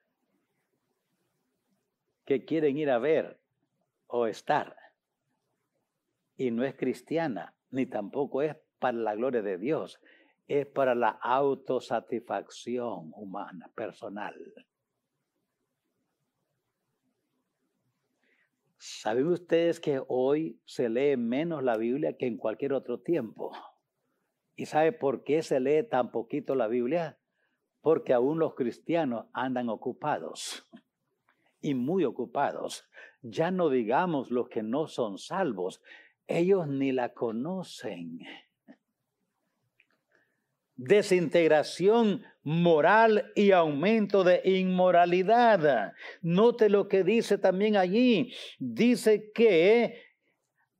que 2.23 2.45
quieren 2.45 2.77
ir 2.77 2.89
a 2.89 2.97
ver 2.97 3.41
o 4.07 4.27
estar. 4.27 4.77
Y 6.37 6.51
no 6.51 6.63
es 6.63 6.73
cristiana, 6.75 7.53
ni 7.69 7.85
tampoco 7.85 8.41
es 8.41 8.55
para 8.79 8.97
la 8.97 9.15
gloria 9.15 9.41
de 9.41 9.57
Dios, 9.57 9.99
es 10.47 10.65
para 10.67 10.95
la 10.95 11.09
autosatisfacción 11.09 13.11
humana, 13.13 13.69
personal. 13.75 14.33
¿Saben 19.01 19.25
ustedes 19.29 19.79
que 19.79 19.99
hoy 20.09 20.61
se 20.63 20.87
lee 20.87 21.17
menos 21.17 21.63
la 21.63 21.75
Biblia 21.75 22.17
que 22.17 22.27
en 22.27 22.37
cualquier 22.37 22.73
otro 22.73 22.99
tiempo? 22.99 23.51
¿Y 24.55 24.67
sabe 24.67 24.91
por 24.91 25.23
qué 25.23 25.41
se 25.41 25.59
lee 25.59 25.81
tan 25.81 26.11
poquito 26.11 26.53
la 26.53 26.67
Biblia? 26.67 27.17
Porque 27.81 28.13
aún 28.13 28.37
los 28.37 28.53
cristianos 28.53 29.25
andan 29.33 29.69
ocupados 29.69 30.69
y 31.61 31.73
muy 31.73 32.05
ocupados. 32.05 32.87
Ya 33.23 33.49
no 33.49 33.71
digamos 33.71 34.29
los 34.29 34.49
que 34.49 34.61
no 34.61 34.85
son 34.85 35.17
salvos, 35.17 35.81
ellos 36.27 36.67
ni 36.67 36.91
la 36.91 37.11
conocen. 37.11 38.19
Desintegración 40.75 42.23
moral 42.43 43.31
y 43.35 43.51
aumento 43.51 44.23
de 44.23 44.41
inmoralidad. 44.43 45.93
Note 46.21 46.69
lo 46.69 46.87
que 46.87 47.03
dice 47.03 47.37
también 47.37 47.77
allí. 47.77 48.33
Dice 48.59 49.31
que 49.33 50.11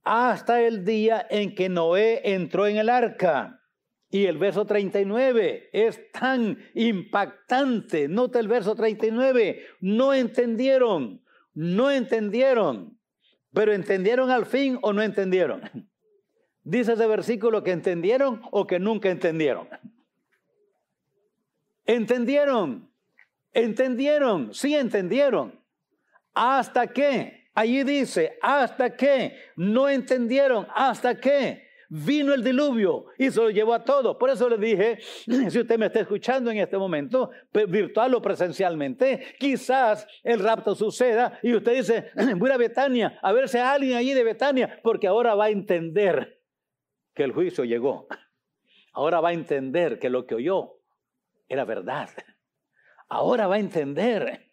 hasta 0.04 0.62
el 0.62 0.84
día 0.84 1.26
en 1.30 1.54
que 1.56 1.70
Noé 1.70 2.22
entró 2.24 2.68
en 2.68 2.78
el 2.78 2.90
arca. 2.90 3.60
Y 4.10 4.26
el 4.26 4.38
verso 4.38 4.66
39 4.66 5.70
es 5.72 6.12
tan 6.12 6.58
impactante. 6.74 8.10
Note 8.10 8.40
el 8.40 8.50
verso 8.50 8.76
39. 8.76 9.64
No 9.80 10.14
entendieron, 10.14 11.24
no 11.54 11.90
entendieron, 11.90 13.00
pero 13.54 13.72
entendieron 13.72 14.30
al 14.30 14.46
fin 14.46 14.78
o 14.82 14.92
no 14.92 15.02
entendieron. 15.02 15.62
Dice 16.64 16.94
ese 16.94 17.08
versículo 17.08 17.64
que 17.64 17.72
entendieron 17.72 18.42
o 18.52 18.68
que 18.68 18.80
nunca 18.80 19.10
entendieron. 19.10 19.70
Entendieron, 21.86 22.90
entendieron, 23.54 24.54
sí 24.54 24.76
entendieron. 24.76 25.60
¿Hasta 26.34 26.88
qué? 26.88 27.50
Allí 27.54 27.84
dice, 27.84 28.38
hasta 28.42 28.96
qué. 28.96 29.36
No 29.56 29.90
entendieron, 29.90 30.68
hasta 30.74 31.20
qué 31.20 31.72
vino 31.92 32.34
el 32.34 32.42
diluvio 32.42 33.08
y 33.18 33.30
se 33.30 33.42
lo 33.42 33.50
llevó 33.50 33.74
a 33.74 33.84
todos. 33.84 34.16
Por 34.16 34.30
eso 34.30 34.48
le 34.50 34.58
dije, 34.58 35.00
si 35.50 35.60
usted 35.60 35.78
me 35.78 35.88
está 35.88 36.00
escuchando 36.00 36.50
en 36.50 36.58
este 36.58 36.78
momento, 36.78 37.32
virtual 37.68 38.16
o 38.16 38.22
presencialmente, 38.22 39.36
quizás 39.38 40.08
el 40.24 40.40
rapto 40.40 40.74
suceda 40.74 41.38
y 41.44 41.54
usted 41.54 41.74
dice, 41.74 42.12
voy 42.38 42.50
a 42.52 42.58
Betania, 42.58 43.20
a 43.22 43.34
ver 43.34 43.50
si 43.50 43.58
hay 43.58 43.64
alguien 43.64 43.98
allí 43.98 44.14
de 44.14 44.24
Betania, 44.24 44.80
porque 44.82 45.08
ahora 45.08 45.36
va 45.36 45.46
a 45.46 45.50
entender 45.50 46.40
que 47.14 47.24
el 47.24 47.34
juicio 47.34 47.66
llegó. 47.66 48.08
Ahora 48.94 49.20
va 49.20 49.30
a 49.30 49.34
entender 49.34 50.00
que 50.00 50.10
lo 50.10 50.26
que 50.26 50.36
oyó 50.36 50.78
era 51.52 51.66
verdad. 51.66 52.10
Ahora 53.10 53.48
va 53.48 53.56
a 53.56 53.60
entender. 53.60 54.48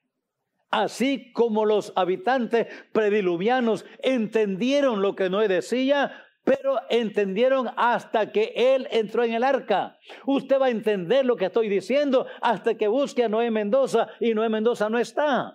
Así 0.68 1.32
como 1.32 1.64
los 1.64 1.92
habitantes 1.94 2.66
prediluvianos 2.92 3.86
entendieron 4.02 5.00
lo 5.00 5.14
que 5.14 5.30
Noé 5.30 5.46
decía, 5.46 6.12
pero 6.42 6.80
entendieron 6.90 7.68
hasta 7.76 8.32
que 8.32 8.52
él 8.54 8.88
entró 8.90 9.22
en 9.22 9.34
el 9.34 9.44
arca. 9.44 9.96
Usted 10.26 10.60
va 10.60 10.66
a 10.66 10.70
entender 10.70 11.24
lo 11.24 11.36
que 11.36 11.46
estoy 11.46 11.68
diciendo 11.68 12.26
hasta 12.40 12.74
que 12.74 12.88
busque 12.88 13.22
a 13.22 13.28
Noé 13.28 13.52
Mendoza 13.52 14.08
y 14.18 14.34
Noé 14.34 14.48
Mendoza 14.48 14.90
no 14.90 14.98
está. 14.98 15.54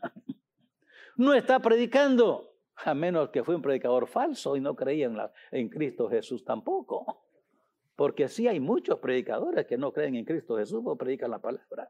No 1.17 1.33
está 1.33 1.59
predicando, 1.59 2.53
a 2.77 2.93
menos 2.93 3.29
que 3.29 3.43
fue 3.43 3.55
un 3.55 3.61
predicador 3.61 4.07
falso 4.07 4.55
y 4.55 4.61
no 4.61 4.75
creía 4.75 5.07
en, 5.07 5.17
en 5.51 5.69
Cristo 5.69 6.09
Jesús 6.09 6.43
tampoco. 6.45 7.23
Porque 7.95 8.27
sí 8.27 8.47
hay 8.47 8.59
muchos 8.59 8.99
predicadores 8.99 9.65
que 9.65 9.77
no 9.77 9.91
creen 9.93 10.15
en 10.15 10.25
Cristo 10.25 10.57
Jesús 10.57 10.81
o 10.85 10.95
predican 10.95 11.31
la 11.31 11.39
palabra. 11.39 11.89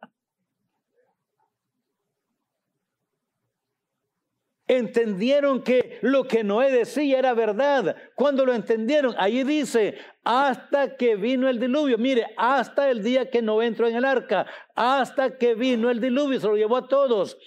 entendieron 4.67 5.61
que 5.61 5.99
lo 6.01 6.25
que 6.25 6.43
Noé 6.43 6.71
decía 6.71 7.19
era 7.19 7.33
verdad. 7.33 7.95
Cuando 8.15 8.45
lo 8.45 8.53
entendieron, 8.53 9.15
ahí 9.17 9.43
dice, 9.43 9.97
hasta 10.23 10.95
que 10.95 11.15
vino 11.15 11.49
el 11.49 11.59
diluvio. 11.59 11.97
Mire, 11.97 12.27
hasta 12.37 12.89
el 12.89 13.03
día 13.03 13.29
que 13.29 13.41
Noé 13.41 13.67
entró 13.67 13.87
en 13.87 13.95
el 13.95 14.05
arca, 14.05 14.45
hasta 14.75 15.37
que 15.37 15.55
vino 15.55 15.89
el 15.89 15.99
diluvio, 15.99 16.39
se 16.39 16.47
lo 16.47 16.55
llevó 16.55 16.77
a 16.77 16.87
todos. 16.87 17.37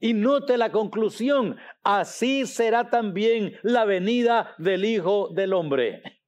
Y 0.00 0.14
note 0.14 0.56
la 0.56 0.72
conclusión, 0.72 1.56
así 1.84 2.46
será 2.46 2.90
también 2.90 3.56
la 3.62 3.84
venida 3.84 4.54
del 4.58 4.84
Hijo 4.84 5.28
del 5.32 5.52
Hombre. 5.52 6.21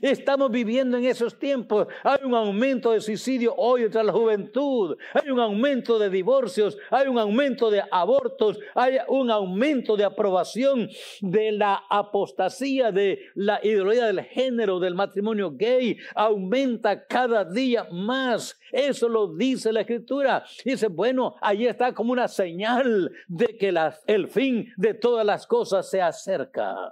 Estamos 0.00 0.50
viviendo 0.50 0.96
en 0.96 1.04
esos 1.04 1.38
tiempos. 1.38 1.86
Hay 2.02 2.18
un 2.24 2.34
aumento 2.34 2.92
de 2.92 3.00
suicidio 3.00 3.54
hoy 3.56 3.84
entre 3.84 4.04
la 4.04 4.12
juventud. 4.12 4.96
Hay 5.14 5.30
un 5.30 5.40
aumento 5.40 5.98
de 5.98 6.10
divorcios. 6.10 6.76
Hay 6.90 7.08
un 7.08 7.18
aumento 7.18 7.70
de 7.70 7.82
abortos. 7.90 8.58
Hay 8.74 8.98
un 9.08 9.30
aumento 9.30 9.96
de 9.96 10.04
aprobación 10.04 10.88
de 11.20 11.52
la 11.52 11.84
apostasía, 11.88 12.92
de 12.92 13.20
la 13.34 13.60
ideología 13.62 14.06
del 14.06 14.22
género, 14.22 14.78
del 14.78 14.94
matrimonio 14.94 15.52
gay. 15.52 15.96
Aumenta 16.14 17.06
cada 17.06 17.44
día 17.44 17.86
más. 17.90 18.58
Eso 18.72 19.08
lo 19.08 19.34
dice 19.34 19.72
la 19.72 19.80
escritura. 19.80 20.44
Dice, 20.64 20.88
bueno, 20.88 21.36
ahí 21.40 21.66
está 21.66 21.94
como 21.94 22.12
una 22.12 22.28
señal 22.28 23.10
de 23.28 23.56
que 23.56 23.74
el 24.06 24.28
fin 24.28 24.72
de 24.76 24.94
todas 24.94 25.24
las 25.24 25.46
cosas 25.46 25.88
se 25.88 26.00
acerca. 26.00 26.90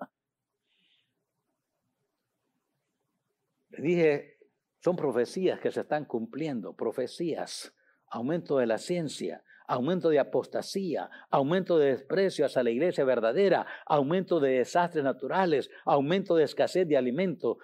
Dije, 3.79 4.39
son 4.81 4.97
profecías 4.97 5.61
que 5.61 5.71
se 5.71 5.81
están 5.81 6.05
cumpliendo, 6.05 6.75
profecías, 6.75 7.75
aumento 8.09 8.59
de 8.59 8.67
la 8.67 8.79
ciencia, 8.79 9.43
aumento 9.67 10.11
de 10.11 10.19
apostasía, 10.19 11.09
aumento 11.31 11.79
de 11.79 11.93
desprecio 11.93 12.47
hacia 12.47 12.63
la 12.63 12.71
iglesia 12.71 13.05
verdadera, 13.05 13.67
aumento 13.87 14.41
de 14.41 14.59
desastres 14.59 15.05
naturales, 15.05 15.71
aumento 15.85 16.37
de 16.37 16.45
escasez 16.45 16.87
de 16.87 16.97
alimento, 16.97 17.59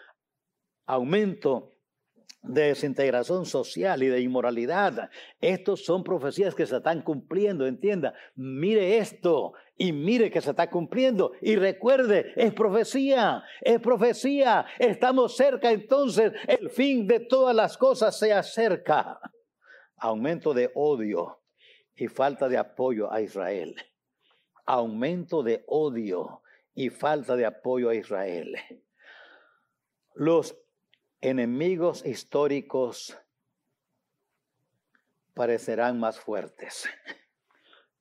aumento 0.86 1.72
de 2.42 2.68
desintegración 2.68 3.44
social 3.44 4.02
y 4.02 4.06
de 4.06 4.20
inmoralidad. 4.20 5.10
Estos 5.40 5.84
son 5.84 6.02
profecías 6.02 6.54
que 6.54 6.66
se 6.66 6.78
están 6.78 7.02
cumpliendo, 7.02 7.66
entienda. 7.66 8.14
Mire 8.34 8.98
esto 8.98 9.52
y 9.80 9.94
mire 9.94 10.30
que 10.30 10.42
se 10.42 10.50
está 10.50 10.68
cumpliendo. 10.68 11.32
Y 11.40 11.56
recuerde, 11.56 12.34
es 12.36 12.52
profecía, 12.52 13.42
es 13.62 13.80
profecía. 13.80 14.66
Estamos 14.78 15.34
cerca 15.34 15.72
entonces, 15.72 16.32
el 16.46 16.68
fin 16.68 17.06
de 17.06 17.20
todas 17.20 17.56
las 17.56 17.78
cosas 17.78 18.18
se 18.18 18.30
acerca. 18.30 19.18
Aumento 19.96 20.52
de 20.52 20.70
odio 20.74 21.40
y 21.96 22.08
falta 22.08 22.46
de 22.50 22.58
apoyo 22.58 23.10
a 23.10 23.22
Israel. 23.22 23.74
Aumento 24.66 25.42
de 25.42 25.64
odio 25.66 26.42
y 26.74 26.90
falta 26.90 27.34
de 27.34 27.46
apoyo 27.46 27.88
a 27.88 27.94
Israel. 27.94 28.54
Los 30.14 30.58
enemigos 31.22 32.04
históricos 32.04 33.18
parecerán 35.32 35.98
más 35.98 36.20
fuertes. 36.20 36.86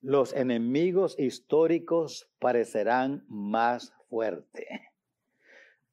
Los 0.02 0.32
enemigos 0.32 1.18
históricos 1.18 2.30
parecerán 2.38 3.24
más 3.28 3.92
fuertes. 4.08 4.66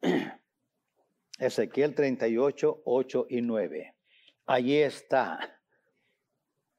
Ezequiel 1.39 1.93
38, 1.93 2.83
8 2.85 3.27
y 3.29 3.41
9. 3.41 3.95
Allí 4.45 4.77
está. 4.77 5.59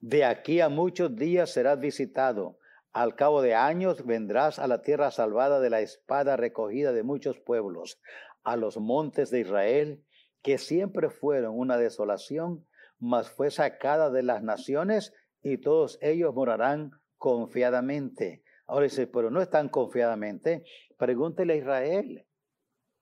De 0.00 0.24
aquí 0.24 0.60
a 0.60 0.70
muchos 0.70 1.16
días 1.16 1.50
serás 1.50 1.78
visitado. 1.78 2.58
Al 2.92 3.14
cabo 3.14 3.42
de 3.42 3.54
años 3.54 4.06
vendrás 4.06 4.58
a 4.58 4.66
la 4.66 4.80
tierra 4.80 5.10
salvada 5.10 5.60
de 5.60 5.68
la 5.68 5.80
espada 5.80 6.38
recogida 6.38 6.92
de 6.92 7.02
muchos 7.02 7.38
pueblos, 7.38 8.00
a 8.42 8.56
los 8.56 8.78
montes 8.78 9.30
de 9.30 9.40
Israel 9.40 10.02
que 10.42 10.56
siempre 10.56 11.10
fueron 11.10 11.58
una 11.58 11.76
desolación, 11.76 12.66
mas 12.98 13.28
fue 13.28 13.50
sacada 13.50 14.08
de 14.10 14.22
las 14.22 14.42
naciones 14.42 15.12
y 15.42 15.58
todos 15.58 15.98
ellos 16.00 16.34
morarán 16.34 16.92
confiadamente. 17.18 18.42
Ahora 18.66 18.84
dice, 18.84 19.06
pero 19.06 19.30
no 19.30 19.42
están 19.42 19.68
confiadamente. 19.68 20.64
Pregúntele 20.96 21.54
a 21.54 21.56
Israel. 21.56 22.26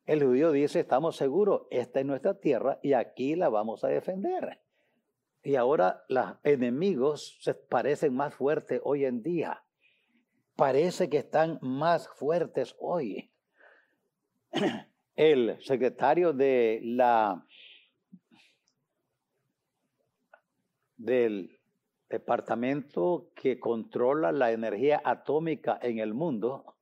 El 0.05 0.25
judío 0.25 0.53
dice, 0.53 0.81
estamos 0.81 1.17
seguros, 1.17 1.67
esta 1.71 2.01
es 2.01 2.07
nuestra 2.07 2.39
tierra 2.39 2.79
y 2.83 2.93
aquí 2.93 3.35
la 3.35 3.49
vamos 3.49 3.85
a 3.85 3.89
defender. 3.89 4.61
Y 5.43 5.57
ahora 5.57 6.05
los 6.09 6.35
enemigos 6.45 7.39
se 7.41 7.55
parecen 7.55 8.15
más 8.15 8.35
fuertes 8.35 8.81
hoy 8.85 9.05
en 9.05 9.23
día. 9.23 9.63
Parece 10.55 11.11
que 11.11 11.19
están 11.19 11.59
más 11.61 12.09
fuertes 12.09 12.75
hoy. 12.79 13.31
el 15.17 15.57
secretario 15.61 16.33
de 16.33 16.81
la 16.83 17.45
del 20.97 21.56
departamento 22.09 23.31
que 23.35 23.59
controla 23.59 24.33
la 24.33 24.53
energía 24.53 25.01
atómica 25.05 25.79
en 25.83 25.99
el 25.99 26.15
mundo, 26.15 26.77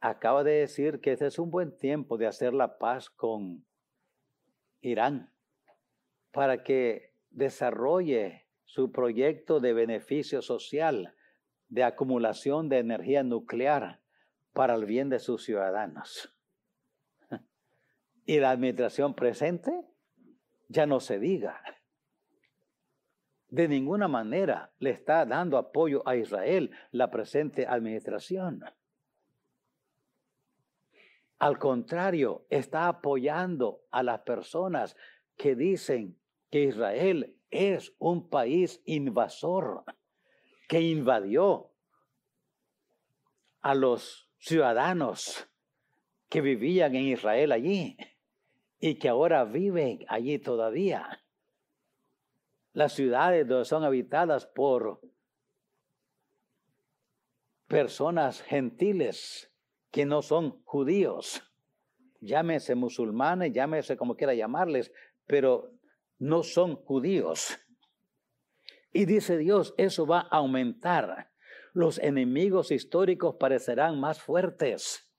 acaba 0.00 0.44
de 0.44 0.52
decir 0.52 1.00
que 1.00 1.12
este 1.12 1.26
es 1.26 1.38
un 1.38 1.50
buen 1.50 1.76
tiempo 1.76 2.16
de 2.16 2.26
hacer 2.26 2.54
la 2.54 2.78
paz 2.78 3.10
con 3.10 3.64
Irán 4.80 5.32
para 6.32 6.62
que 6.62 7.14
desarrolle 7.30 8.46
su 8.64 8.92
proyecto 8.92 9.60
de 9.60 9.72
beneficio 9.72 10.42
social 10.42 11.14
de 11.68 11.84
acumulación 11.84 12.68
de 12.68 12.78
energía 12.78 13.22
nuclear 13.22 14.00
para 14.52 14.74
el 14.74 14.86
bien 14.86 15.08
de 15.08 15.18
sus 15.18 15.44
ciudadanos. 15.44 16.34
Y 18.24 18.40
la 18.40 18.50
administración 18.50 19.14
presente 19.14 19.72
ya 20.68 20.84
no 20.84 21.00
se 21.00 21.18
diga. 21.18 21.62
De 23.48 23.66
ninguna 23.66 24.08
manera 24.08 24.70
le 24.78 24.90
está 24.90 25.24
dando 25.24 25.56
apoyo 25.56 26.06
a 26.06 26.16
Israel 26.16 26.70
la 26.90 27.10
presente 27.10 27.66
administración. 27.66 28.62
Al 31.38 31.58
contrario, 31.58 32.46
está 32.50 32.88
apoyando 32.88 33.80
a 33.90 34.02
las 34.02 34.20
personas 34.20 34.96
que 35.36 35.54
dicen 35.54 36.18
que 36.50 36.64
Israel 36.64 37.36
es 37.50 37.94
un 37.98 38.28
país 38.28 38.82
invasor, 38.84 39.84
que 40.68 40.80
invadió 40.80 41.70
a 43.62 43.74
los 43.74 44.28
ciudadanos 44.38 45.48
que 46.28 46.40
vivían 46.40 46.94
en 46.94 47.04
Israel 47.04 47.52
allí 47.52 47.96
y 48.80 48.96
que 48.96 49.08
ahora 49.08 49.44
viven 49.44 50.04
allí 50.08 50.38
todavía. 50.38 51.22
Las 52.78 52.92
ciudades 52.92 53.44
donde 53.48 53.64
son 53.64 53.82
habitadas 53.82 54.46
por 54.46 55.00
personas 57.66 58.40
gentiles 58.42 59.52
que 59.90 60.06
no 60.06 60.22
son 60.22 60.62
judíos. 60.62 61.42
Llámese 62.20 62.76
musulmanes, 62.76 63.52
llámese 63.52 63.96
como 63.96 64.14
quiera 64.14 64.32
llamarles, 64.32 64.92
pero 65.26 65.72
no 66.20 66.44
son 66.44 66.76
judíos. 66.76 67.58
Y 68.92 69.06
dice 69.06 69.38
Dios, 69.38 69.74
eso 69.76 70.06
va 70.06 70.20
a 70.30 70.36
aumentar. 70.36 71.32
Los 71.72 71.98
enemigos 71.98 72.70
históricos 72.70 73.34
parecerán 73.40 73.98
más 73.98 74.22
fuertes. 74.22 75.12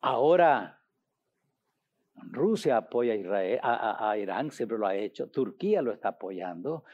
Ahora, 0.00 0.83
Rusia 2.30 2.78
apoya 2.78 3.14
a, 3.62 4.16
Irán, 4.18 4.50
siempre 4.50 4.78
lo 4.78 4.86
ha 4.86 4.94
hecho. 4.94 5.28
Turquía 5.28 5.82
lo 5.82 5.92
está 5.92 6.10
apoyando. 6.10 6.84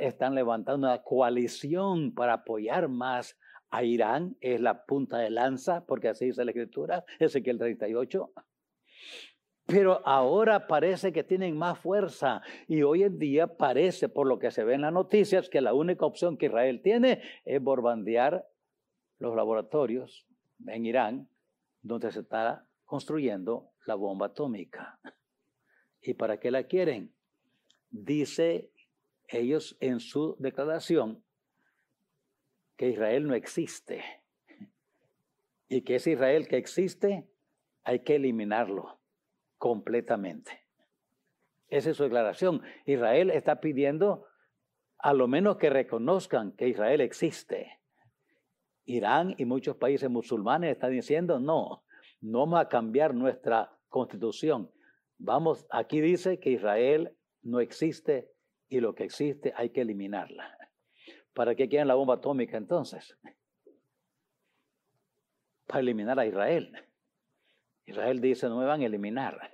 están 0.00 0.34
levantando 0.34 0.86
una 0.86 1.02
coalición 1.02 2.14
para 2.14 2.34
apoyar 2.34 2.88
más 2.88 3.38
a 3.70 3.84
Irán. 3.84 4.36
Es 4.40 4.60
la 4.60 4.84
punta 4.84 5.18
de 5.18 5.30
lanza, 5.30 5.84
porque 5.86 6.08
así 6.08 6.26
dice 6.26 6.44
la 6.44 6.50
escritura, 6.50 7.04
Ezequiel 7.18 7.58
38 7.58 8.32
pero 9.66 10.00
ahora 10.06 10.68
parece 10.68 11.12
que 11.12 11.24
tienen 11.24 11.56
más 11.56 11.78
fuerza 11.78 12.40
y 12.68 12.82
hoy 12.82 13.02
en 13.02 13.18
día 13.18 13.48
parece, 13.56 14.08
por 14.08 14.28
lo 14.28 14.38
que 14.38 14.52
se 14.52 14.62
ve 14.62 14.74
en 14.74 14.82
las 14.82 14.92
noticias, 14.92 15.48
que 15.48 15.60
la 15.60 15.74
única 15.74 16.06
opción 16.06 16.36
que 16.36 16.46
Israel 16.46 16.80
tiene 16.82 17.20
es 17.44 17.60
bombardear 17.60 18.46
los 19.18 19.34
laboratorios 19.34 20.24
en 20.68 20.86
Irán, 20.86 21.28
donde 21.82 22.12
se 22.12 22.20
está 22.20 22.64
construyendo 22.84 23.70
la 23.86 23.94
bomba 23.94 24.26
atómica. 24.26 24.98
¿Y 26.00 26.14
para 26.14 26.38
qué 26.38 26.50
la 26.50 26.64
quieren? 26.64 27.14
Dice 27.90 28.70
ellos 29.28 29.76
en 29.80 30.00
su 30.00 30.36
declaración 30.38 31.24
que 32.76 32.90
Israel 32.90 33.26
no 33.26 33.34
existe 33.34 34.04
y 35.68 35.82
que 35.82 35.96
ese 35.96 36.12
Israel 36.12 36.46
que 36.46 36.58
existe 36.58 37.28
hay 37.84 38.00
que 38.00 38.16
eliminarlo 38.16 39.00
completamente. 39.58 40.66
Esa 41.68 41.90
es 41.90 41.96
su 41.96 42.04
declaración. 42.04 42.62
Israel 42.84 43.30
está 43.30 43.60
pidiendo 43.60 44.26
a 44.98 45.12
lo 45.12 45.26
menos 45.28 45.56
que 45.56 45.70
reconozcan 45.70 46.52
que 46.52 46.68
Israel 46.68 47.00
existe. 47.00 47.80
Irán 48.84 49.34
y 49.38 49.44
muchos 49.44 49.76
países 49.76 50.08
musulmanes 50.08 50.72
están 50.72 50.92
diciendo, 50.92 51.40
no, 51.40 51.84
no 52.20 52.40
vamos 52.40 52.60
a 52.60 52.68
cambiar 52.68 53.14
nuestra 53.14 53.75
constitución. 53.96 54.70
Vamos, 55.16 55.66
aquí 55.70 56.02
dice 56.02 56.38
que 56.38 56.50
Israel 56.50 57.16
no 57.40 57.60
existe 57.60 58.30
y 58.68 58.80
lo 58.80 58.94
que 58.94 59.04
existe 59.04 59.54
hay 59.56 59.70
que 59.70 59.80
eliminarla. 59.80 60.54
¿Para 61.32 61.54
qué 61.54 61.66
quieren 61.66 61.88
la 61.88 61.94
bomba 61.94 62.16
atómica 62.16 62.58
entonces? 62.58 63.16
Para 65.66 65.80
eliminar 65.80 66.20
a 66.20 66.26
Israel. 66.26 66.72
Israel 67.86 68.20
dice, 68.20 68.48
no 68.50 68.58
me 68.58 68.66
van 68.66 68.82
a 68.82 68.84
eliminar. 68.86 69.50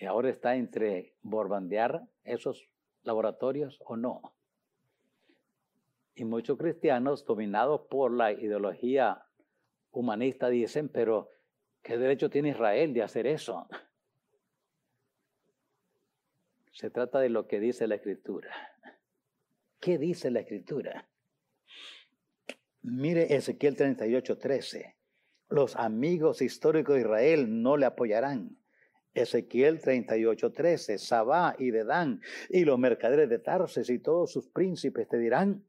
Y 0.00 0.04
ahora 0.04 0.30
está 0.30 0.56
entre 0.56 1.14
borbandear 1.22 2.08
esos 2.24 2.68
laboratorios 3.04 3.78
o 3.84 3.96
no. 3.96 4.34
Y 6.16 6.24
muchos 6.24 6.58
cristianos 6.58 7.24
dominados 7.24 7.82
por 7.82 8.12
la 8.12 8.32
ideología 8.32 9.24
humanista 9.92 10.48
dicen, 10.48 10.88
pero 10.88 11.30
¿qué 11.82 11.96
derecho 11.98 12.30
tiene 12.30 12.50
Israel 12.50 12.92
de 12.92 13.02
hacer 13.02 13.26
eso? 13.26 13.68
Se 16.72 16.90
trata 16.90 17.18
de 17.20 17.28
lo 17.28 17.46
que 17.46 17.60
dice 17.60 17.86
la 17.86 17.96
escritura. 17.96 18.54
¿Qué 19.80 19.98
dice 19.98 20.30
la 20.30 20.40
escritura? 20.40 21.08
Mire 22.82 23.34
Ezequiel 23.34 23.76
38, 23.76 24.38
13 24.38 24.98
los 25.48 25.76
amigos 25.76 26.42
históricos 26.42 26.94
de 26.94 27.02
Israel 27.02 27.62
no 27.62 27.76
le 27.76 27.86
apoyarán. 27.86 28.58
Ezequiel 29.14 29.80
38, 29.80 30.52
13, 30.52 30.98
Sabá 30.98 31.56
y 31.58 31.70
Dedán 31.70 32.20
y 32.50 32.64
los 32.64 32.78
mercaderes 32.78 33.28
de 33.28 33.38
Tarses 33.38 33.88
y 33.90 33.98
todos 33.98 34.30
sus 34.30 34.48
príncipes 34.48 35.08
te 35.08 35.18
dirán, 35.18 35.64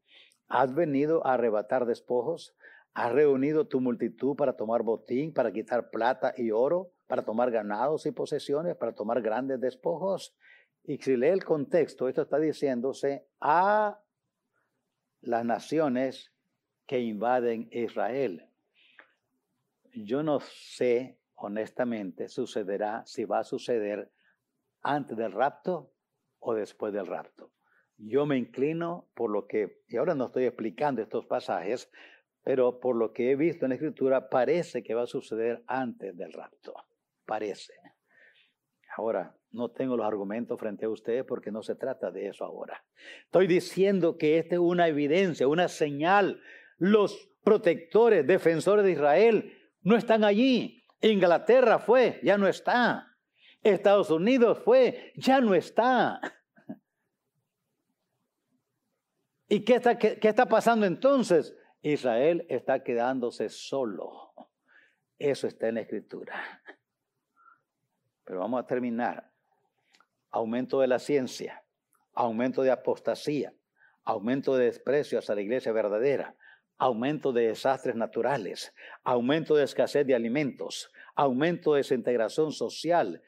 has 0.48 0.74
venido 0.74 1.26
a 1.26 1.34
arrebatar 1.34 1.86
despojos, 1.86 2.54
has 2.94 3.12
reunido 3.12 3.66
tu 3.66 3.80
multitud 3.80 4.36
para 4.36 4.56
tomar 4.56 4.82
botín, 4.82 5.32
para 5.32 5.52
quitar 5.52 5.90
plata 5.90 6.34
y 6.36 6.50
oro, 6.50 6.92
para 7.06 7.24
tomar 7.24 7.50
ganados 7.50 8.06
y 8.06 8.12
posesiones, 8.12 8.76
para 8.76 8.94
tomar 8.94 9.22
grandes 9.22 9.60
despojos. 9.60 10.34
Y 10.84 10.98
si 10.98 11.16
lee 11.16 11.28
el 11.28 11.44
contexto, 11.44 12.08
esto 12.08 12.22
está 12.22 12.38
diciéndose 12.38 13.26
a 13.40 14.00
las 15.20 15.44
naciones 15.44 16.32
que 16.86 17.00
invaden 17.00 17.68
Israel. 17.70 18.48
Yo 19.92 20.22
no 20.22 20.40
sé, 20.40 21.18
honestamente, 21.34 22.28
sucederá, 22.28 23.04
si 23.06 23.24
va 23.24 23.40
a 23.40 23.44
suceder 23.44 24.10
antes 24.82 25.16
del 25.16 25.32
rapto 25.32 25.92
o 26.38 26.54
después 26.54 26.92
del 26.92 27.06
rapto. 27.06 27.52
Yo 27.96 28.24
me 28.24 28.38
inclino 28.38 29.08
por 29.14 29.30
lo 29.30 29.46
que, 29.46 29.82
y 29.88 29.96
ahora 29.98 30.14
no 30.14 30.26
estoy 30.26 30.44
explicando 30.44 31.02
estos 31.02 31.26
pasajes, 31.26 31.90
pero 32.42 32.80
por 32.80 32.96
lo 32.96 33.12
que 33.12 33.30
he 33.30 33.36
visto 33.36 33.64
en 33.64 33.70
la 33.70 33.74
escritura, 33.76 34.28
parece 34.28 34.82
que 34.82 34.94
va 34.94 35.02
a 35.02 35.06
suceder 35.06 35.62
antes 35.66 36.16
del 36.16 36.32
rapto. 36.32 36.74
Parece. 37.26 37.74
Ahora, 38.96 39.36
no 39.52 39.70
tengo 39.70 39.96
los 39.96 40.06
argumentos 40.06 40.58
frente 40.58 40.86
a 40.86 40.88
ustedes 40.88 41.24
porque 41.24 41.50
no 41.50 41.62
se 41.62 41.74
trata 41.74 42.10
de 42.10 42.28
eso 42.28 42.44
ahora. 42.44 42.84
Estoy 43.24 43.46
diciendo 43.46 44.16
que 44.16 44.38
esta 44.38 44.56
es 44.56 44.60
una 44.60 44.88
evidencia, 44.88 45.48
una 45.48 45.68
señal. 45.68 46.40
Los 46.78 47.28
protectores, 47.42 48.26
defensores 48.26 48.84
de 48.84 48.92
Israel, 48.92 49.52
no 49.82 49.96
están 49.96 50.24
allí. 50.24 50.84
Inglaterra 51.00 51.78
fue, 51.78 52.20
ya 52.22 52.38
no 52.38 52.46
está. 52.46 53.06
Estados 53.62 54.10
Unidos 54.10 54.58
fue, 54.64 55.12
ya 55.16 55.40
no 55.40 55.54
está. 55.54 56.20
¿Y 59.48 59.64
qué 59.64 59.76
está, 59.76 59.98
qué, 59.98 60.18
está 60.22 60.46
pasando 60.46 60.86
entonces? 60.86 61.54
Israel 61.82 62.46
está 62.48 62.82
quedándose 62.82 63.48
solo. 63.48 64.32
Eso 65.18 65.46
está 65.46 65.68
en 65.68 65.76
la 65.76 65.80
escritura. 65.82 66.62
Pero 68.24 68.40
vamos 68.40 68.62
a 68.62 68.66
terminar. 68.66 69.30
Aumento 70.30 70.80
de 70.80 70.86
la 70.86 70.98
ciencia, 70.98 71.64
aumento 72.14 72.62
de 72.62 72.70
apostasía, 72.70 73.52
aumento 74.04 74.56
de 74.56 74.66
desprecio 74.66 75.18
hacia 75.18 75.34
la 75.34 75.40
iglesia 75.40 75.72
verdadera, 75.72 76.36
aumento 76.78 77.32
de 77.32 77.48
desastres 77.48 77.96
naturales, 77.96 78.72
aumento 79.04 79.54
de 79.54 79.64
escasez 79.64 80.06
de 80.06 80.14
alimentos, 80.14 80.90
aumento 81.14 81.74
de 81.74 81.78
desintegración 81.78 82.52
social 82.52 83.22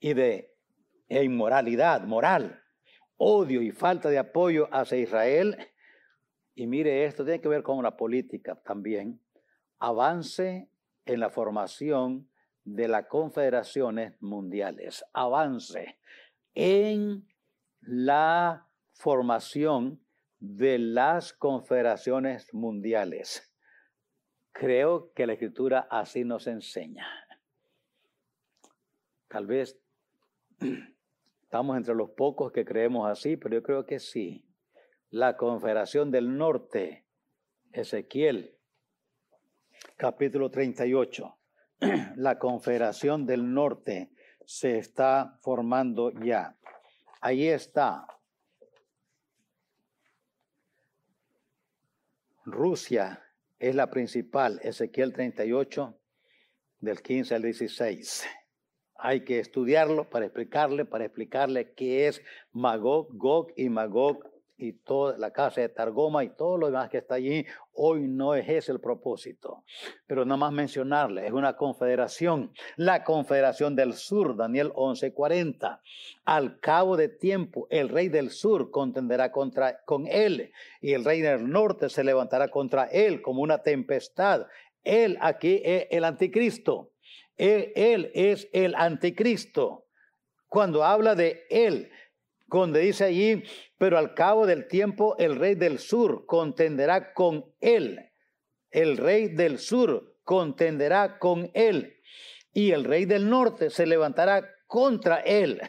y 0.00 0.14
de 0.14 0.52
inmoralidad 1.08 2.02
moral, 2.02 2.62
odio 3.16 3.62
y 3.62 3.70
falta 3.70 4.10
de 4.10 4.18
apoyo 4.18 4.68
hacia 4.72 4.98
Israel. 4.98 5.71
Y 6.54 6.66
mire, 6.66 7.04
esto 7.04 7.24
tiene 7.24 7.40
que 7.40 7.48
ver 7.48 7.62
con 7.62 7.82
la 7.82 7.96
política 7.96 8.54
también. 8.56 9.20
Avance 9.78 10.68
en 11.06 11.20
la 11.20 11.30
formación 11.30 12.28
de 12.64 12.88
las 12.88 13.06
confederaciones 13.06 14.20
mundiales. 14.20 15.04
Avance 15.12 15.98
en 16.54 17.26
la 17.80 18.66
formación 18.92 20.00
de 20.38 20.78
las 20.78 21.32
confederaciones 21.32 22.52
mundiales. 22.52 23.52
Creo 24.52 25.12
que 25.14 25.26
la 25.26 25.32
escritura 25.34 25.86
así 25.90 26.24
nos 26.24 26.46
enseña. 26.46 27.06
Tal 29.28 29.46
vez 29.46 29.78
estamos 31.42 31.76
entre 31.76 31.94
los 31.94 32.10
pocos 32.10 32.52
que 32.52 32.64
creemos 32.64 33.08
así, 33.08 33.36
pero 33.36 33.54
yo 33.56 33.62
creo 33.62 33.86
que 33.86 33.98
sí. 33.98 34.44
La 35.12 35.36
Confederación 35.36 36.10
del 36.10 36.38
Norte, 36.38 37.04
Ezequiel, 37.70 38.56
capítulo 39.98 40.50
38. 40.50 41.36
La 42.16 42.38
Confederación 42.38 43.26
del 43.26 43.52
Norte 43.52 44.10
se 44.46 44.78
está 44.78 45.38
formando 45.42 46.12
ya. 46.12 46.56
Ahí 47.20 47.46
está. 47.46 48.06
Rusia 52.46 53.22
es 53.58 53.74
la 53.74 53.90
principal, 53.90 54.60
Ezequiel 54.62 55.12
38, 55.12 55.94
del 56.80 57.02
15 57.02 57.34
al 57.34 57.42
16. 57.42 58.24
Hay 58.94 59.24
que 59.24 59.40
estudiarlo 59.40 60.08
para 60.08 60.24
explicarle, 60.24 60.86
para 60.86 61.04
explicarle 61.04 61.74
qué 61.74 62.06
es 62.06 62.22
Magog, 62.52 63.14
Gog 63.18 63.52
y 63.56 63.68
Magog 63.68 64.31
y 64.62 64.72
toda 64.72 65.18
la 65.18 65.32
casa 65.32 65.60
de 65.60 65.68
Targoma 65.68 66.24
y 66.24 66.30
todo 66.30 66.56
lo 66.56 66.66
demás 66.66 66.88
que 66.88 66.98
está 66.98 67.16
allí, 67.16 67.44
hoy 67.74 68.08
no 68.08 68.34
es 68.34 68.48
ese 68.48 68.72
el 68.72 68.80
propósito. 68.80 69.64
Pero 70.06 70.24
nada 70.24 70.36
más 70.36 70.52
mencionarle, 70.52 71.26
es 71.26 71.32
una 71.32 71.56
confederación, 71.56 72.52
la 72.76 73.04
confederación 73.04 73.76
del 73.76 73.94
sur, 73.94 74.36
Daniel 74.36 74.72
11:40. 74.74 75.80
Al 76.24 76.60
cabo 76.60 76.96
de 76.96 77.08
tiempo, 77.08 77.66
el 77.70 77.88
rey 77.88 78.08
del 78.08 78.30
sur 78.30 78.70
contenderá 78.70 79.32
contra, 79.32 79.82
con 79.84 80.06
él 80.06 80.52
y 80.80 80.92
el 80.92 81.04
rey 81.04 81.20
del 81.20 81.48
norte 81.48 81.88
se 81.88 82.04
levantará 82.04 82.48
contra 82.48 82.84
él 82.84 83.22
como 83.22 83.42
una 83.42 83.58
tempestad. 83.58 84.46
Él 84.84 85.18
aquí 85.20 85.60
es 85.64 85.86
el 85.90 86.04
anticristo. 86.04 86.92
Él, 87.36 87.72
él 87.74 88.10
es 88.14 88.48
el 88.52 88.74
anticristo. 88.74 89.86
Cuando 90.48 90.84
habla 90.84 91.14
de 91.14 91.46
él, 91.48 91.90
cuando 92.52 92.78
dice 92.78 93.04
allí, 93.04 93.44
pero 93.78 93.96
al 93.96 94.12
cabo 94.12 94.46
del 94.46 94.68
tiempo 94.68 95.16
el 95.16 95.36
rey 95.36 95.54
del 95.54 95.78
sur 95.78 96.26
contenderá 96.26 97.14
con 97.14 97.46
él. 97.62 98.10
El 98.70 98.98
rey 98.98 99.28
del 99.28 99.58
sur 99.58 100.18
contenderá 100.22 101.18
con 101.18 101.50
él. 101.54 101.96
Y 102.52 102.72
el 102.72 102.84
rey 102.84 103.06
del 103.06 103.30
norte 103.30 103.70
se 103.70 103.86
levantará 103.86 104.46
contra 104.66 105.20
él. 105.20 105.62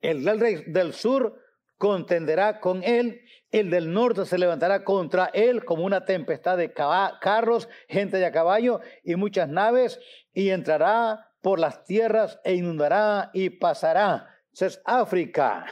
El 0.00 0.24
rey 0.40 0.64
del 0.68 0.94
sur 0.94 1.38
contenderá 1.76 2.60
con 2.60 2.82
él. 2.82 3.20
El 3.50 3.68
del 3.68 3.92
norte 3.92 4.24
se 4.24 4.38
levantará 4.38 4.84
contra 4.84 5.26
él 5.34 5.66
como 5.66 5.84
una 5.84 6.06
tempestad 6.06 6.56
de 6.56 6.72
carros, 6.72 7.68
gente 7.88 8.16
de 8.16 8.24
a 8.24 8.32
caballo 8.32 8.80
y 9.04 9.16
muchas 9.16 9.50
naves. 9.50 10.00
Y 10.32 10.48
entrará 10.48 11.30
por 11.42 11.58
las 11.58 11.84
tierras 11.84 12.40
e 12.42 12.54
inundará 12.54 13.30
y 13.34 13.50
pasará. 13.50 14.30
es 14.58 14.80
África. 14.86 15.66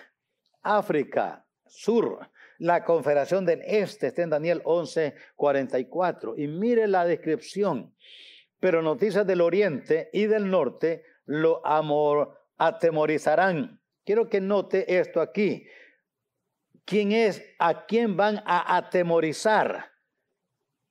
África, 0.65 1.47
sur, 1.67 2.31
la 2.59 2.85
confederación 2.85 3.45
del 3.45 3.62
este, 3.62 4.09
está 4.09 4.23
en 4.23 4.31
Daniel 4.31 4.62
11, 4.65 5.15
44. 5.37 6.37
Y 6.37 6.49
mire 6.49 6.89
la 6.89 7.05
descripción. 7.05 7.95
Pero 8.59 8.83
noticias 8.83 9.27
del 9.27 9.43
oriente 9.43 10.09
y 10.12 10.27
del 10.27 10.51
norte 10.51 11.05
lo 11.27 11.65
amor, 11.67 12.41
atemorizarán. 12.57 13.81
Quiero 14.05 14.29
que 14.29 14.41
note 14.41 14.99
esto 14.99 15.21
aquí. 15.21 15.67
¿Quién 16.85 17.12
es? 17.12 17.45
¿A 17.59 17.87
quién 17.87 18.17
van 18.17 18.43
a 18.47 18.77
atemorizar? 18.77 19.93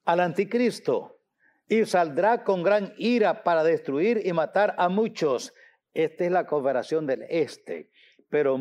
Al 0.05 0.19
anticristo. 0.19 1.19
Y 1.67 1.85
saldrá 1.85 2.43
con 2.43 2.61
gran 2.61 2.93
ira 2.97 3.43
para 3.43 3.63
destruir 3.63 4.21
y 4.23 4.33
matar 4.33 4.75
a 4.77 4.89
muchos. 4.89 5.53
Esta 5.93 6.25
es 6.25 6.31
la 6.31 6.45
confederación 6.45 7.07
del 7.07 7.23
este 7.29 7.89
pero, 8.33 8.57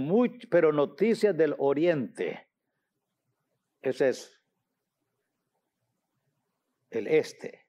pero 0.51 0.71
noticias 0.71 1.35
del 1.35 1.55
oriente. 1.57 2.47
Ese 3.81 4.11
es 4.11 4.39
el 6.91 7.07
este. 7.07 7.65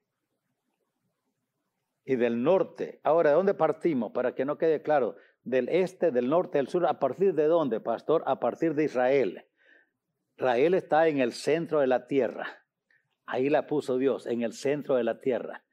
Y 2.04 2.16
del 2.16 2.42
norte. 2.42 3.00
Ahora, 3.04 3.30
¿de 3.30 3.36
dónde 3.36 3.54
partimos? 3.54 4.12
Para 4.12 4.34
que 4.34 4.44
no 4.44 4.58
quede 4.58 4.82
claro. 4.82 5.16
Del 5.44 5.70
este, 5.70 6.10
del 6.10 6.28
norte, 6.28 6.58
del 6.58 6.68
sur. 6.68 6.84
¿A 6.84 7.00
partir 7.00 7.32
de 7.32 7.46
dónde, 7.46 7.80
pastor? 7.80 8.22
A 8.26 8.38
partir 8.38 8.74
de 8.74 8.84
Israel. 8.84 9.46
Israel 10.36 10.74
está 10.74 11.08
en 11.08 11.20
el 11.20 11.32
centro 11.32 11.80
de 11.80 11.86
la 11.86 12.06
tierra. 12.06 12.66
Ahí 13.24 13.48
la 13.48 13.66
puso 13.66 13.96
Dios, 13.96 14.26
en 14.26 14.42
el 14.42 14.52
centro 14.52 14.96
de 14.96 15.04
la 15.04 15.22
tierra. 15.22 15.64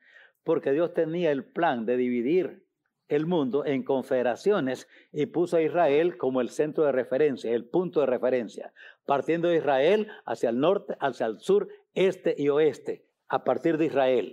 Porque 0.45 0.71
Dios 0.71 0.93
tenía 0.93 1.29
el 1.29 1.43
plan 1.43 1.85
de 1.85 1.97
dividir 1.97 2.65
el 3.11 3.25
mundo 3.25 3.65
en 3.65 3.83
confederaciones 3.83 4.87
y 5.11 5.27
puso 5.27 5.57
a 5.57 5.61
Israel 5.61 6.17
como 6.17 6.41
el 6.41 6.49
centro 6.49 6.85
de 6.85 6.91
referencia, 6.91 7.51
el 7.51 7.65
punto 7.65 7.99
de 7.99 8.07
referencia, 8.07 8.73
partiendo 9.05 9.49
de 9.49 9.57
Israel 9.57 10.07
hacia 10.25 10.49
el 10.49 10.59
norte, 10.59 10.95
hacia 10.99 11.25
el 11.25 11.39
sur, 11.39 11.67
este 11.93 12.35
y 12.37 12.49
oeste, 12.49 13.05
a 13.27 13.43
partir 13.43 13.77
de 13.77 13.85
Israel. 13.85 14.31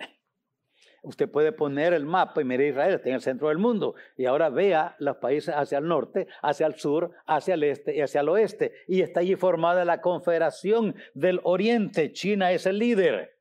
Usted 1.03 1.31
puede 1.31 1.53
poner 1.53 1.93
el 1.93 2.07
mapa 2.07 2.41
y 2.41 2.45
mire 2.45 2.69
Israel, 2.69 2.95
está 2.95 3.09
en 3.09 3.15
el 3.15 3.21
centro 3.21 3.49
del 3.49 3.59
mundo, 3.59 3.95
y 4.17 4.27
ahora 4.27 4.51
vea 4.51 4.97
los 4.99 5.17
países 5.19 5.55
hacia 5.55 5.79
el 5.79 5.87
norte, 5.87 6.27
hacia 6.43 6.67
el 6.67 6.75
sur, 6.75 7.13
hacia 7.25 7.55
el 7.55 7.63
este 7.63 7.97
y 7.97 8.01
hacia 8.01 8.21
el 8.21 8.29
oeste, 8.29 8.73
y 8.89 9.03
está 9.03 9.21
allí 9.21 9.37
formada 9.37 9.85
la 9.85 10.01
Confederación 10.01 10.97
del 11.15 11.41
Oriente. 11.45 12.13
China 12.13 12.53
es 12.53 12.67
el 12.67 12.79
líder. 12.79 13.39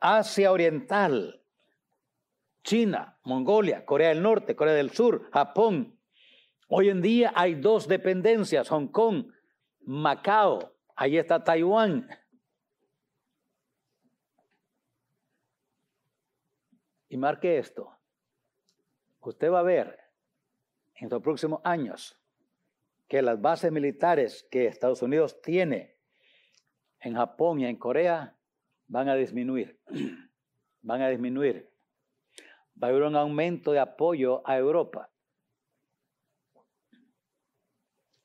Asia 0.00 0.50
Oriental, 0.50 1.37
China, 2.68 3.18
Mongolia, 3.24 3.86
Corea 3.86 4.10
del 4.10 4.20
Norte, 4.20 4.54
Corea 4.54 4.74
del 4.74 4.90
Sur, 4.90 5.30
Japón. 5.30 5.98
Hoy 6.68 6.90
en 6.90 7.00
día 7.00 7.32
hay 7.34 7.54
dos 7.54 7.88
dependencias, 7.88 8.68
Hong 8.68 8.88
Kong, 8.88 9.32
Macao, 9.86 10.74
ahí 10.94 11.16
está 11.16 11.42
Taiwán. 11.42 12.06
Y 17.08 17.16
marque 17.16 17.56
esto. 17.56 17.90
Usted 19.20 19.50
va 19.50 19.60
a 19.60 19.62
ver 19.62 19.98
en 20.96 21.08
los 21.08 21.22
próximos 21.22 21.62
años 21.64 22.20
que 23.08 23.22
las 23.22 23.40
bases 23.40 23.72
militares 23.72 24.46
que 24.50 24.66
Estados 24.66 25.00
Unidos 25.00 25.40
tiene 25.40 25.96
en 27.00 27.14
Japón 27.14 27.60
y 27.60 27.64
en 27.64 27.78
Corea 27.78 28.36
van 28.88 29.08
a 29.08 29.14
disminuir. 29.14 29.80
Van 30.80 31.02
a 31.02 31.08
disminuir 31.08 31.67
va 32.82 32.88
a 32.88 32.90
haber 32.90 33.02
un 33.02 33.16
aumento 33.16 33.72
de 33.72 33.80
apoyo 33.80 34.42
a 34.46 34.56
Europa. 34.56 35.10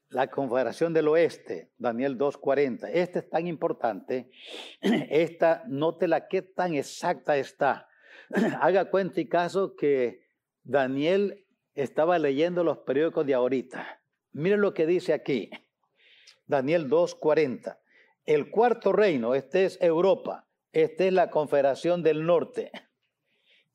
La 0.10 0.30
Confederación 0.30 0.94
del 0.94 1.08
Oeste, 1.08 1.72
Daniel 1.78 2.18
2.40. 2.20 2.88
Esta 2.94 3.20
es 3.20 3.30
tan 3.30 3.48
importante. 3.48 4.30
Esta, 4.82 5.64
nótela 5.68 6.28
qué 6.28 6.44
tan 6.44 6.76
exacta 6.76 7.36
está. 7.38 7.90
Haga 8.62 8.92
cuenta 8.92 9.22
y 9.22 9.28
caso 9.28 9.76
que 9.76 10.28
Daniel 10.62 11.48
estaba 11.74 12.20
leyendo 12.20 12.64
los 12.64 12.80
periódicos 12.80 13.26
de 13.26 13.34
ahorita. 13.34 14.02
Miren 14.34 14.62
lo 14.62 14.76
que 14.76 14.86
dice 14.86 15.14
aquí. 15.14 15.50
Daniel 16.46 16.88
2.40. 16.90 17.80
El 18.26 18.52
cuarto 18.52 18.94
reino, 18.94 19.34
este 19.34 19.66
es 19.66 19.82
Europa. 19.82 20.48
Esta 20.72 21.06
es 21.06 21.14
la 21.14 21.32
Confederación 21.32 22.04
del 22.04 22.26
Norte. 22.26 22.72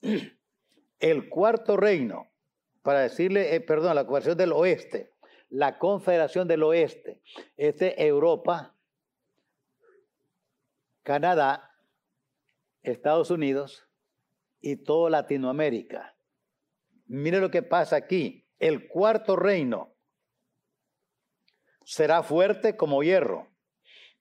el 1.01 1.29
cuarto 1.29 1.77
reino, 1.77 2.31
para 2.83 3.01
decirle, 3.01 3.55
eh, 3.55 3.61
perdón, 3.61 3.95
la 3.95 4.07
Confederación 4.07 4.39
del 4.39 4.53
Oeste, 4.53 5.13
la 5.51 5.79
Confederación 5.79 6.49
del 6.49 6.63
Oeste, 6.63 7.23
este 7.57 8.07
Europa, 8.07 8.75
Canadá, 11.03 11.71
Estados 12.83 13.31
Unidos 13.31 13.87
y 14.61 14.77
toda 14.77 15.11
Latinoamérica. 15.11 16.17
Mire 17.07 17.41
lo 17.41 17.51
que 17.51 17.63
pasa 17.63 17.97
aquí. 17.97 18.47
El 18.59 18.89
cuarto 18.89 19.37
reino 19.37 19.95
será 21.85 22.23
fuerte 22.23 22.77
como 22.77 23.03
hierro. 23.03 23.49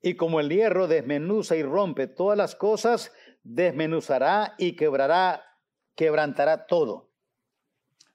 Y 0.01 0.15
como 0.15 0.39
el 0.39 0.49
hierro 0.49 0.87
desmenuza 0.87 1.55
y 1.55 1.63
rompe 1.63 2.07
todas 2.07 2.37
las 2.37 2.55
cosas, 2.55 3.11
desmenuzará 3.43 4.55
y 4.57 4.75
quebrará 4.75 5.46
quebrantará 5.97 6.67
todo. 6.67 7.09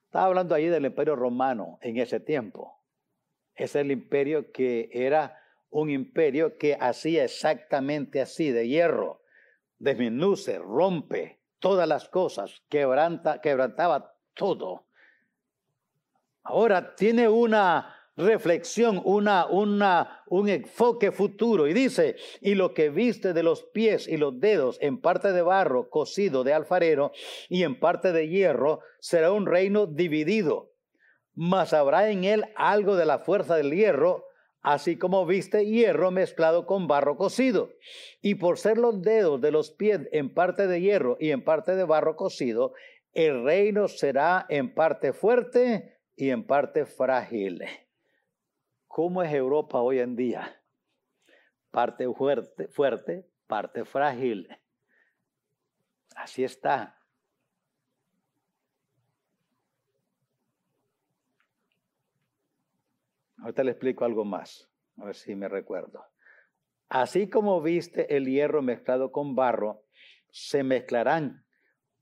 Estaba 0.05 0.27
hablando 0.27 0.55
ahí 0.55 0.67
del 0.67 0.87
imperio 0.87 1.17
romano 1.17 1.79
en 1.83 1.99
ese 1.99 2.21
tiempo. 2.21 2.81
Es 3.55 3.75
el 3.75 3.91
imperio 3.91 4.53
que 4.53 4.89
era 4.93 5.39
un 5.69 5.91
imperio 5.91 6.57
que 6.57 6.79
hacía 6.81 7.25
exactamente 7.25 8.21
así, 8.21 8.51
de 8.51 8.69
hierro. 8.69 9.23
Desmenuce, 9.79 10.59
rompe, 10.59 11.41
todas 11.59 11.89
las 11.89 12.09
cosas, 12.09 12.63
quebranta, 12.69 13.41
quebrantaba 13.41 14.15
todo. 14.35 14.87
Ahora 16.45 16.95
tiene 16.95 17.29
una 17.29 17.97
reflexión, 18.17 19.01
una, 19.05 19.47
una, 19.47 20.23
un 20.27 20.49
enfoque 20.49 21.13
futuro. 21.13 21.67
Y 21.67 21.73
dice, 21.73 22.17
y 22.41 22.55
lo 22.55 22.75
que 22.75 22.91
viste 22.91 23.33
de 23.33 23.43
los 23.43 23.65
pies 23.65 24.09
y 24.09 24.17
los 24.17 24.39
dedos 24.39 24.79
en 24.81 25.01
parte 25.01 25.33
de 25.33 25.43
barro 25.43 25.89
cocido 25.89 26.45
de 26.45 26.53
alfarero 26.53 27.13
y 27.49 27.63
en 27.63 27.79
parte 27.79 28.13
de 28.13 28.29
hierro, 28.29 28.81
será 29.01 29.33
un 29.33 29.47
reino 29.47 29.87
dividido. 29.87 30.73
Mas 31.35 31.73
habrá 31.73 32.11
en 32.11 32.25
él 32.25 32.45
algo 32.57 32.97
de 32.97 33.07
la 33.07 33.19
fuerza 33.21 33.57
del 33.57 33.73
hierro, 33.73 34.27
así 34.61 34.99
como 34.99 35.25
viste 35.27 35.65
hierro 35.67 36.11
mezclado 36.11 36.67
con 36.67 36.87
barro 36.87 37.17
cocido. 37.17 37.71
Y 38.21 38.35
por 38.35 38.59
ser 38.59 38.77
los 38.77 39.01
dedos 39.03 39.41
de 39.41 39.51
los 39.51 39.71
pies 39.71 40.01
en 40.13 40.35
parte 40.35 40.67
de 40.67 40.81
hierro 40.81 41.17
y 41.19 41.31
en 41.31 41.43
parte 41.43 41.75
de 41.75 41.85
barro 41.85 42.17
cocido, 42.17 42.75
el 43.15 43.45
reino 43.45 43.89
será 43.89 44.47
en 44.49 44.75
parte 44.75 45.13
fuerte 45.13 45.99
y 46.17 46.31
en 46.31 46.47
parte 46.47 46.87
frágil. 46.87 47.63
¿Cómo 48.93 49.23
es 49.23 49.33
Europa 49.33 49.81
hoy 49.81 50.01
en 50.01 50.17
día? 50.17 50.61
Parte 51.71 52.07
fuerte, 52.13 52.69
fuerte, 52.69 53.27
parte 53.47 53.87
frágil. 53.87 54.47
Así 56.15 56.45
está. 56.45 57.01
Ahorita 63.39 63.65
le 63.65 63.71
explico 63.71 64.05
algo 64.05 64.27
más, 64.27 64.71
a 64.99 65.07
ver 65.07 65.15
si 65.15 65.35
me 65.35 65.49
recuerdo. 65.49 66.05
Así 66.91 67.31
como 67.31 67.63
viste 67.63 68.15
el 68.15 68.27
hierro 68.27 68.61
mezclado 68.61 69.11
con 69.11 69.35
barro, 69.35 69.87
se 70.29 70.63
mezclarán 70.65 71.47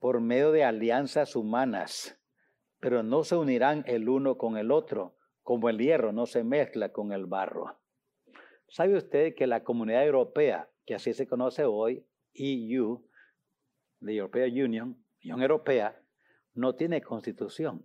por 0.00 0.20
medio 0.20 0.50
de 0.50 0.64
alianzas 0.64 1.36
humanas, 1.36 2.20
pero 2.80 3.04
no 3.04 3.22
se 3.22 3.36
unirán 3.36 3.84
el 3.86 4.08
uno 4.08 4.36
con 4.36 4.56
el 4.56 4.72
otro 4.72 5.19
como 5.42 5.68
el 5.68 5.78
hierro 5.78 6.12
no 6.12 6.26
se 6.26 6.44
mezcla 6.44 6.90
con 6.90 7.12
el 7.12 7.26
barro. 7.26 7.78
¿Sabe 8.68 8.96
usted 8.96 9.34
que 9.34 9.46
la 9.46 9.64
comunidad 9.64 10.04
europea, 10.04 10.70
que 10.86 10.94
así 10.94 11.12
se 11.12 11.26
conoce 11.26 11.64
hoy, 11.64 12.06
EU, 12.34 13.04
la 14.00 14.12
European 14.12 14.50
Union, 14.50 15.04
Unión 15.24 15.42
Europea, 15.42 16.00
no 16.54 16.74
tiene 16.74 17.02
constitución? 17.02 17.84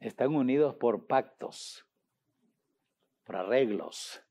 Están 0.00 0.34
unidos 0.34 0.76
por 0.76 1.06
pactos, 1.06 1.84
por 3.24 3.36
arreglos. 3.36 4.22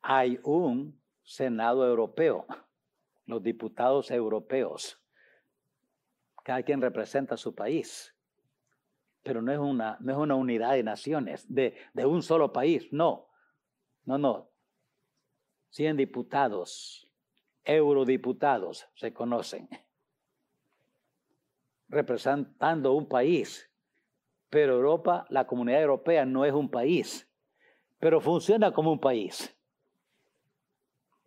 Hay 0.00 0.40
un 0.42 1.00
Senado 1.22 1.86
europeo, 1.86 2.46
los 3.26 3.42
diputados 3.42 4.10
europeos. 4.10 5.00
Cada 6.42 6.64
quien 6.64 6.80
representa 6.80 7.36
su 7.36 7.54
país 7.54 8.11
pero 9.22 9.40
no 9.42 9.52
es 9.52 9.58
una, 9.58 9.96
no 10.00 10.12
es 10.12 10.18
una 10.18 10.34
unidad 10.34 10.72
de 10.72 10.82
naciones, 10.82 11.44
de, 11.52 11.76
de 11.94 12.06
un 12.06 12.22
solo 12.22 12.52
país, 12.52 12.88
no, 12.92 13.28
no, 14.04 14.18
no. 14.18 14.50
100 15.70 15.96
diputados, 15.96 17.10
eurodiputados 17.64 18.86
se 18.94 19.12
conocen, 19.12 19.68
representando 21.88 22.92
un 22.92 23.08
país. 23.08 23.68
Pero 24.50 24.74
Europa, 24.74 25.26
la 25.30 25.46
comunidad 25.46 25.80
europea 25.80 26.26
no 26.26 26.44
es 26.44 26.52
un 26.52 26.70
país, 26.70 27.26
pero 27.98 28.20
funciona 28.20 28.72
como 28.72 28.92
un 28.92 29.00
país. 29.00 29.56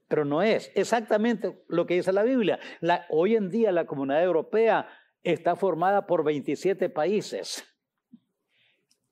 Pero 0.08 0.26
no 0.26 0.43
es 0.43 0.72
exactamente 0.76 1.64
lo 1.68 1.88
que 1.88 1.96
dice 1.96 2.14
la 2.14 2.22
Biblia. 2.22 2.60
La, 2.82 3.08
hoy 3.10 3.36
en 3.36 3.50
día 3.50 3.72
la 3.72 3.88
comunidad 3.88 4.24
europea 4.24 4.88
está 5.24 5.56
formada 5.56 6.06
por 6.06 6.24
27 6.24 6.89
países. 6.89 7.66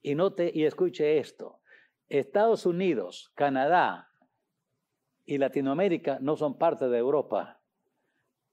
Y 0.04 0.16
note 0.16 0.52
y 0.54 0.66
escuche 0.66 1.18
esto. 1.18 1.62
Estados 2.10 2.66
Unidos, 2.66 3.32
Canadá 3.36 4.10
y 5.26 5.38
Latinoamérica 5.38 6.20
no 6.20 6.36
son 6.36 6.58
parte 6.58 6.90
de 6.90 6.98
Europa, 6.98 7.62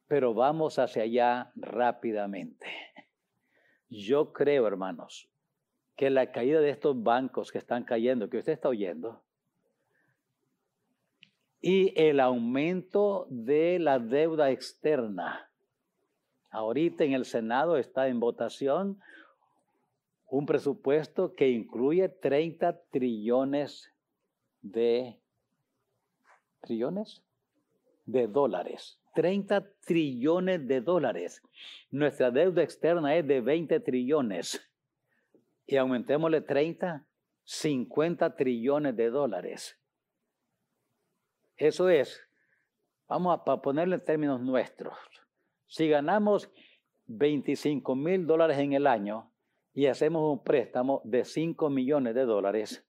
pero 0.06 0.32
vamos 0.32 0.78
hacia 0.78 1.02
allá 1.02 1.52
rápidamente. 1.56 2.68
Yo 3.88 4.32
creo, 4.32 4.68
hermanos, 4.68 5.28
que 5.96 6.08
la 6.08 6.30
caída 6.30 6.60
de 6.60 6.70
estos 6.70 7.02
bancos 7.02 7.50
que 7.50 7.58
están 7.58 7.82
cayendo, 7.82 8.30
que 8.30 8.38
usted 8.38 8.52
está 8.52 8.68
oyendo, 8.68 9.24
y 11.60 11.92
el 12.00 12.20
aumento 12.20 13.26
de 13.28 13.80
la 13.80 13.98
deuda 13.98 14.50
externa. 14.50 15.50
Ahorita 16.50 17.04
en 17.04 17.12
el 17.12 17.24
Senado 17.24 17.76
está 17.76 18.06
en 18.06 18.20
votación 18.20 19.00
un 20.30 20.46
presupuesto 20.46 21.34
que 21.34 21.48
incluye 21.48 22.08
30 22.08 22.80
trillones 22.90 23.92
de 24.62 25.18
trillones 26.60 27.22
de 28.06 28.28
dólares. 28.28 29.00
30 29.14 29.68
trillones 29.84 30.66
de 30.68 30.80
dólares. 30.80 31.42
Nuestra 31.90 32.30
deuda 32.30 32.62
externa 32.62 33.16
es 33.16 33.26
de 33.26 33.40
20 33.40 33.80
trillones. 33.80 34.60
Y 35.66 35.76
aumentémosle 35.76 36.40
30, 36.42 37.04
50 37.44 38.36
trillones 38.36 38.96
de 38.96 39.10
dólares. 39.10 39.78
Eso 41.56 41.88
es, 41.88 42.20
vamos 43.08 43.38
a 43.44 43.60
ponerle 43.60 43.96
en 43.96 44.04
términos 44.04 44.40
nuestros. 44.40 44.96
Si 45.66 45.88
ganamos 45.88 46.50
25 47.06 47.96
mil 47.96 48.26
dólares 48.26 48.58
en 48.58 48.72
el 48.72 48.86
año, 48.86 49.29
y 49.72 49.86
hacemos 49.86 50.22
un 50.32 50.42
préstamo 50.42 51.00
de 51.04 51.24
5 51.24 51.70
millones 51.70 52.14
de 52.14 52.24
dólares, 52.24 52.84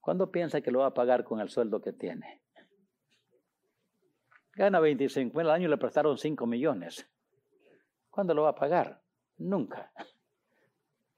¿cuándo 0.00 0.30
piensa 0.30 0.60
que 0.60 0.70
lo 0.70 0.80
va 0.80 0.86
a 0.86 0.94
pagar 0.94 1.24
con 1.24 1.40
el 1.40 1.48
sueldo 1.48 1.80
que 1.80 1.92
tiene? 1.92 2.40
Gana 4.54 4.80
25 4.80 5.36
mil 5.36 5.50
año 5.50 5.66
y 5.66 5.70
le 5.70 5.76
prestaron 5.76 6.16
5 6.16 6.46
millones. 6.46 7.08
¿Cuándo 8.10 8.32
lo 8.32 8.44
va 8.44 8.50
a 8.50 8.54
pagar? 8.54 9.02
Nunca. 9.36 9.92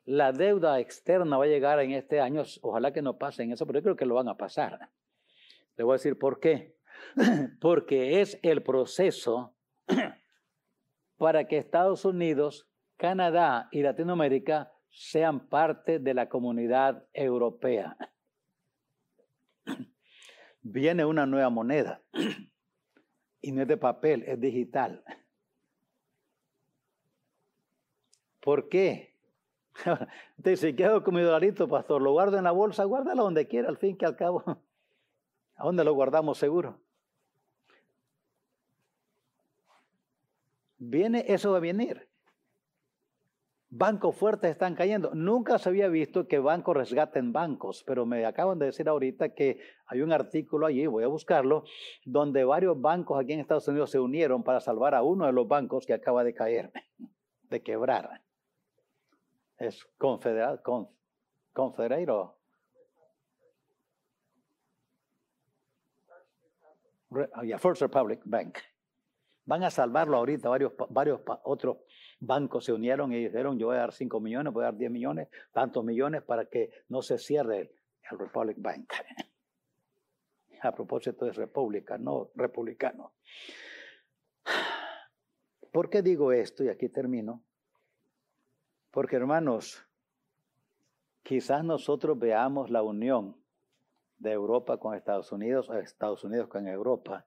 La 0.05 0.33
deuda 0.33 0.81
externa 0.81 1.37
va 1.37 1.45
a 1.45 1.49
llegar 1.49 1.79
en 1.81 1.93
este 1.93 2.21
año, 2.21 2.43
ojalá 2.63 2.93
que 2.93 3.03
no 3.03 3.19
pasen 3.19 3.53
eso, 3.53 3.67
pero 3.67 3.79
yo 3.79 3.83
creo 3.83 3.97
que 3.97 4.07
lo 4.07 4.15
van 4.15 4.29
a 4.29 4.37
pasar. 4.37 4.91
Le 5.77 5.85
voy 5.85 5.93
a 5.93 5.99
decir 5.99 6.19
por 6.19 6.41
qué. 6.41 6.77
Porque 7.61 8.21
es 8.21 8.41
el 8.43 8.63
proceso 8.63 9.55
para 11.17 11.47
que 11.47 11.59
Estados 11.59 12.05
Unidos, 12.05 12.69
Canadá 12.97 13.69
y 13.71 13.83
Latinoamérica 13.83 14.73
sean 14.91 15.49
parte 15.49 15.99
de 15.99 16.15
la 16.15 16.29
comunidad 16.29 17.05
europea. 17.13 17.97
Viene 20.63 21.05
una 21.05 21.27
nueva 21.27 21.51
moneda 21.51 22.03
y 23.41 23.53
no 23.53 23.63
es 23.63 23.69
de 23.69 23.77
papel, 23.77 24.25
es 24.27 24.41
digital. 24.41 25.03
¿Por 28.41 28.69
qué? 28.69 29.15
Dice, 30.37 30.75
¿qué 30.75 30.85
hago 30.85 31.03
con 31.05 31.15
mi 31.15 31.23
dolarito, 31.23 31.69
pastor? 31.69 32.03
¿Lo 32.03 32.13
guardo 32.13 32.39
en 32.39 32.45
la 32.45 32.51
bolsa? 32.51 32.85
Guárdalo 32.85 33.25
donde 33.25 33.47
quiera, 33.47 33.69
al 33.69 33.77
fin 33.77 33.97
que 33.97 34.07
al 34.07 34.17
cabo. 34.17 34.43
¿A 35.57 35.65
dónde 35.65 35.85
lo 35.85 35.93
guardamos 35.93 36.39
seguro? 36.39 36.81
Viene, 40.79 41.25
eso 41.29 41.51
va 41.51 41.59
a 41.59 41.61
venir. 41.61 42.08
Bancos 43.71 44.17
fuertes 44.17 44.51
están 44.51 44.75
cayendo. 44.75 45.11
Nunca 45.15 45.59
se 45.59 45.69
había 45.69 45.89
visto 45.89 46.27
que 46.27 46.39
bancos 46.39 46.75
resgaten 46.75 47.35
bancos, 47.35 47.85
pero 47.87 48.07
me 48.07 48.25
acaban 48.25 48.59
de 48.59 48.67
decir 48.67 48.89
ahorita 48.89 49.35
que 49.35 49.61
hay 49.87 50.01
un 50.01 50.11
artículo 50.11 50.67
allí, 50.67 50.87
voy 50.87 51.05
a 51.05 51.09
buscarlo, 51.09 51.65
donde 52.07 52.45
varios 52.45 52.81
bancos 52.81 53.21
aquí 53.21 53.35
en 53.35 53.41
Estados 53.41 53.69
Unidos 53.69 53.91
se 53.91 54.01
unieron 54.01 54.43
para 54.43 54.61
salvar 54.61 54.95
a 54.95 55.03
uno 55.03 55.27
de 55.27 55.33
los 55.33 55.47
bancos 55.47 55.85
que 55.85 55.93
acaba 55.93 56.25
de 56.25 56.33
caer, 56.33 56.73
de 57.43 57.63
quebrar. 57.63 58.23
Es 59.59 59.85
Confederado, 59.99 60.63
con, 60.63 60.89
Confederado. 61.53 62.39
First 67.59 67.83
Republic 67.83 68.21
Bank. 68.25 68.59
Van 69.49 69.65
a 69.65 69.71
salvarlo 69.71 70.19
ahorita 70.19 70.51
varios, 70.51 70.75
varios 70.91 71.23
otros 71.45 71.79
bancos 72.21 72.67
se 72.67 72.73
unieron 72.75 73.15
y 73.15 73.25
dijeron, 73.25 73.59
yo 73.59 73.69
voy 73.69 73.77
a 73.77 73.79
dar 73.79 73.93
5 73.95 74.21
millones, 74.21 74.53
voy 74.53 74.65
a 74.65 74.67
dar 74.67 74.77
10 74.77 74.91
millones, 74.91 75.29
tantos 75.53 75.83
millones 75.83 76.23
para 76.23 76.45
que 76.51 76.71
no 76.91 77.01
se 77.01 77.17
cierre 77.17 77.73
el, 78.11 78.19
Republic 78.19 78.59
Bank. 78.61 78.93
A 80.61 80.73
propósito 80.73 81.25
de 81.25 81.33
república, 81.33 81.97
no 81.97 82.31
republicano. 82.35 83.15
¿Por 85.73 85.89
qué 85.89 86.03
digo 86.03 86.31
esto? 86.31 86.63
Y 86.63 86.69
aquí 86.69 86.91
termino. 86.91 87.43
Porque 88.91 89.17
hermanos, 89.17 89.83
quizás 91.23 91.65
nosotros 91.65 92.19
veamos 92.19 92.69
la 92.69 92.83
unión 92.83 93.35
de 94.19 94.31
Europa 94.31 94.77
con 94.77 94.95
Estados 94.95 95.33
Unidos 95.33 95.71
Estados 95.71 96.23
Unidos 96.23 96.49
con 96.49 96.69
Europa, 96.69 97.25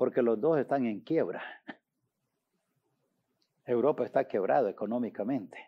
porque 0.00 0.22
los 0.22 0.40
dos 0.40 0.58
están 0.58 0.86
en 0.86 1.00
quiebra. 1.00 1.42
Europa 3.66 4.02
está 4.06 4.26
quebrado 4.26 4.68
económicamente, 4.68 5.58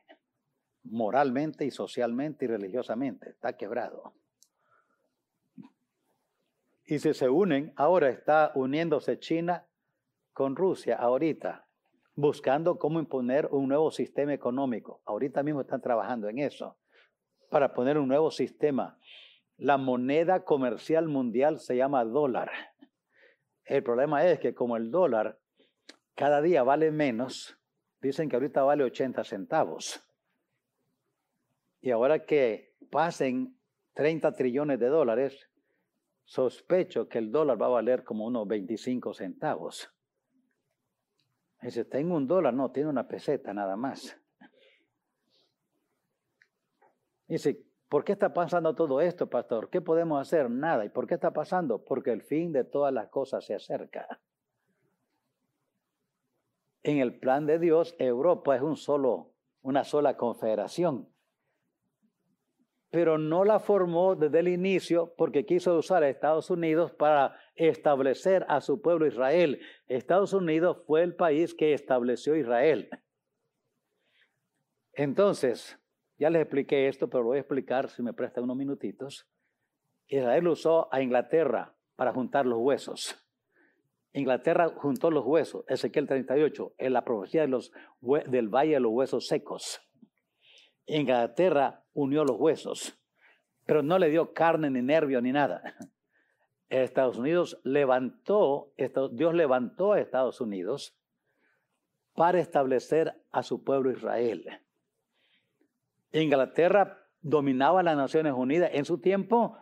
moralmente 0.84 1.66
y 1.66 1.70
socialmente 1.70 2.46
y 2.46 2.48
religiosamente. 2.48 3.28
Está 3.28 3.58
quebrado. 3.58 4.14
Y 6.86 6.98
si 7.00 7.12
se 7.12 7.28
unen, 7.28 7.74
ahora 7.76 8.08
está 8.08 8.52
uniéndose 8.54 9.18
China 9.18 9.66
con 10.32 10.56
Rusia, 10.56 10.96
ahorita, 10.96 11.66
buscando 12.14 12.78
cómo 12.78 13.00
imponer 13.00 13.48
un 13.50 13.68
nuevo 13.68 13.90
sistema 13.90 14.32
económico. 14.32 15.02
Ahorita 15.04 15.42
mismo 15.42 15.60
están 15.60 15.82
trabajando 15.82 16.30
en 16.30 16.38
eso, 16.38 16.78
para 17.50 17.74
poner 17.74 17.98
un 17.98 18.08
nuevo 18.08 18.30
sistema. 18.30 18.98
La 19.58 19.76
moneda 19.76 20.42
comercial 20.46 21.06
mundial 21.06 21.60
se 21.60 21.76
llama 21.76 22.02
dólar. 22.06 22.71
El 23.72 23.82
problema 23.82 24.22
es 24.26 24.38
que 24.38 24.54
como 24.54 24.76
el 24.76 24.90
dólar 24.90 25.40
cada 26.14 26.42
día 26.42 26.62
vale 26.62 26.90
menos, 26.90 27.58
dicen 28.02 28.28
que 28.28 28.36
ahorita 28.36 28.62
vale 28.64 28.84
80 28.84 29.24
centavos. 29.24 30.06
Y 31.80 31.90
ahora 31.90 32.26
que 32.26 32.74
pasen 32.90 33.58
30 33.94 34.34
trillones 34.34 34.78
de 34.78 34.88
dólares, 34.88 35.48
sospecho 36.26 37.08
que 37.08 37.16
el 37.16 37.32
dólar 37.32 37.62
va 37.62 37.64
a 37.64 37.70
valer 37.70 38.04
como 38.04 38.26
unos 38.26 38.46
25 38.46 39.14
centavos. 39.14 39.90
Dice, 41.62 41.86
tengo 41.86 42.14
un 42.14 42.26
dólar, 42.26 42.52
no, 42.52 42.72
tiene 42.72 42.90
una 42.90 43.08
peseta 43.08 43.54
nada 43.54 43.76
más. 43.76 44.20
Dice, 47.26 47.64
¿por 47.92 48.04
qué 48.04 48.12
está 48.12 48.32
pasando 48.32 48.74
todo 48.74 49.02
esto, 49.02 49.28
pastor? 49.28 49.68
¿Qué 49.68 49.82
podemos 49.82 50.18
hacer? 50.18 50.48
Nada. 50.48 50.82
¿Y 50.86 50.88
por 50.88 51.06
qué 51.06 51.12
está 51.12 51.30
pasando? 51.30 51.84
Porque 51.84 52.10
el 52.10 52.22
fin 52.22 52.50
de 52.50 52.64
todas 52.64 52.90
las 52.90 53.10
cosas 53.10 53.44
se 53.44 53.54
acerca. 53.54 54.18
En 56.82 57.00
el 57.00 57.18
plan 57.18 57.44
de 57.44 57.58
Dios, 57.58 57.94
Europa 57.98 58.56
es 58.56 58.62
un 58.62 58.78
solo, 58.78 59.34
una 59.60 59.84
sola 59.84 60.16
confederación 60.16 61.12
pero 62.92 63.16
no 63.16 63.42
la 63.46 63.58
formó 63.58 64.16
desde 64.16 64.40
el 64.40 64.48
inicio 64.48 65.14
porque 65.16 65.46
quiso 65.46 65.74
usar 65.78 66.02
a 66.02 66.10
Estados 66.10 66.50
Unidos 66.50 66.92
para 66.92 67.34
establecer 67.54 68.44
a 68.50 68.60
su 68.60 68.82
pueblo 68.82 69.06
Israel. 69.06 69.60
Estados 69.86 70.34
Unidos 70.34 70.84
fue 70.86 71.02
el 71.02 71.16
país 71.16 71.54
que 71.54 71.72
estableció 71.72 72.36
Israel. 72.36 72.90
Entonces, 74.92 75.81
ya 76.22 76.30
les 76.30 76.42
expliqué 76.42 76.86
esto, 76.86 77.10
pero 77.10 77.24
lo 77.24 77.30
voy 77.30 77.38
a 77.38 77.40
explicar 77.40 77.90
si 77.90 78.00
me 78.00 78.12
prestan 78.12 78.44
unos 78.44 78.56
minutitos. 78.56 79.28
Israel 80.06 80.46
usó 80.46 80.88
a 80.94 81.02
Inglaterra 81.02 81.74
para 81.96 82.12
juntar 82.12 82.46
los 82.46 82.60
huesos. 82.60 83.16
Inglaterra 84.12 84.68
juntó 84.68 85.10
los 85.10 85.26
huesos, 85.26 85.64
Ezequiel 85.66 86.06
38, 86.06 86.74
en 86.78 86.92
la 86.92 87.02
profecía 87.02 87.40
de 87.40 87.48
los, 87.48 87.72
del 88.00 88.48
Valle 88.48 88.74
de 88.74 88.80
los 88.80 88.92
Huesos 88.92 89.26
Secos. 89.26 89.80
Inglaterra 90.86 91.82
unió 91.92 92.24
los 92.24 92.38
huesos, 92.38 92.96
pero 93.66 93.82
no 93.82 93.98
le 93.98 94.08
dio 94.08 94.32
carne 94.32 94.70
ni 94.70 94.80
nervio 94.80 95.20
ni 95.20 95.32
nada. 95.32 95.74
Estados 96.68 97.18
Unidos 97.18 97.60
levantó, 97.64 98.72
Dios 99.10 99.34
levantó 99.34 99.94
a 99.94 100.00
Estados 100.00 100.40
Unidos 100.40 100.96
para 102.14 102.38
establecer 102.38 103.20
a 103.32 103.42
su 103.42 103.64
pueblo 103.64 103.90
Israel. 103.90 104.61
Inglaterra 106.12 106.98
dominaba 107.20 107.82
las 107.82 107.96
Naciones 107.96 108.34
Unidas 108.34 108.70
en 108.74 108.84
su 108.84 108.98
tiempo 108.98 109.56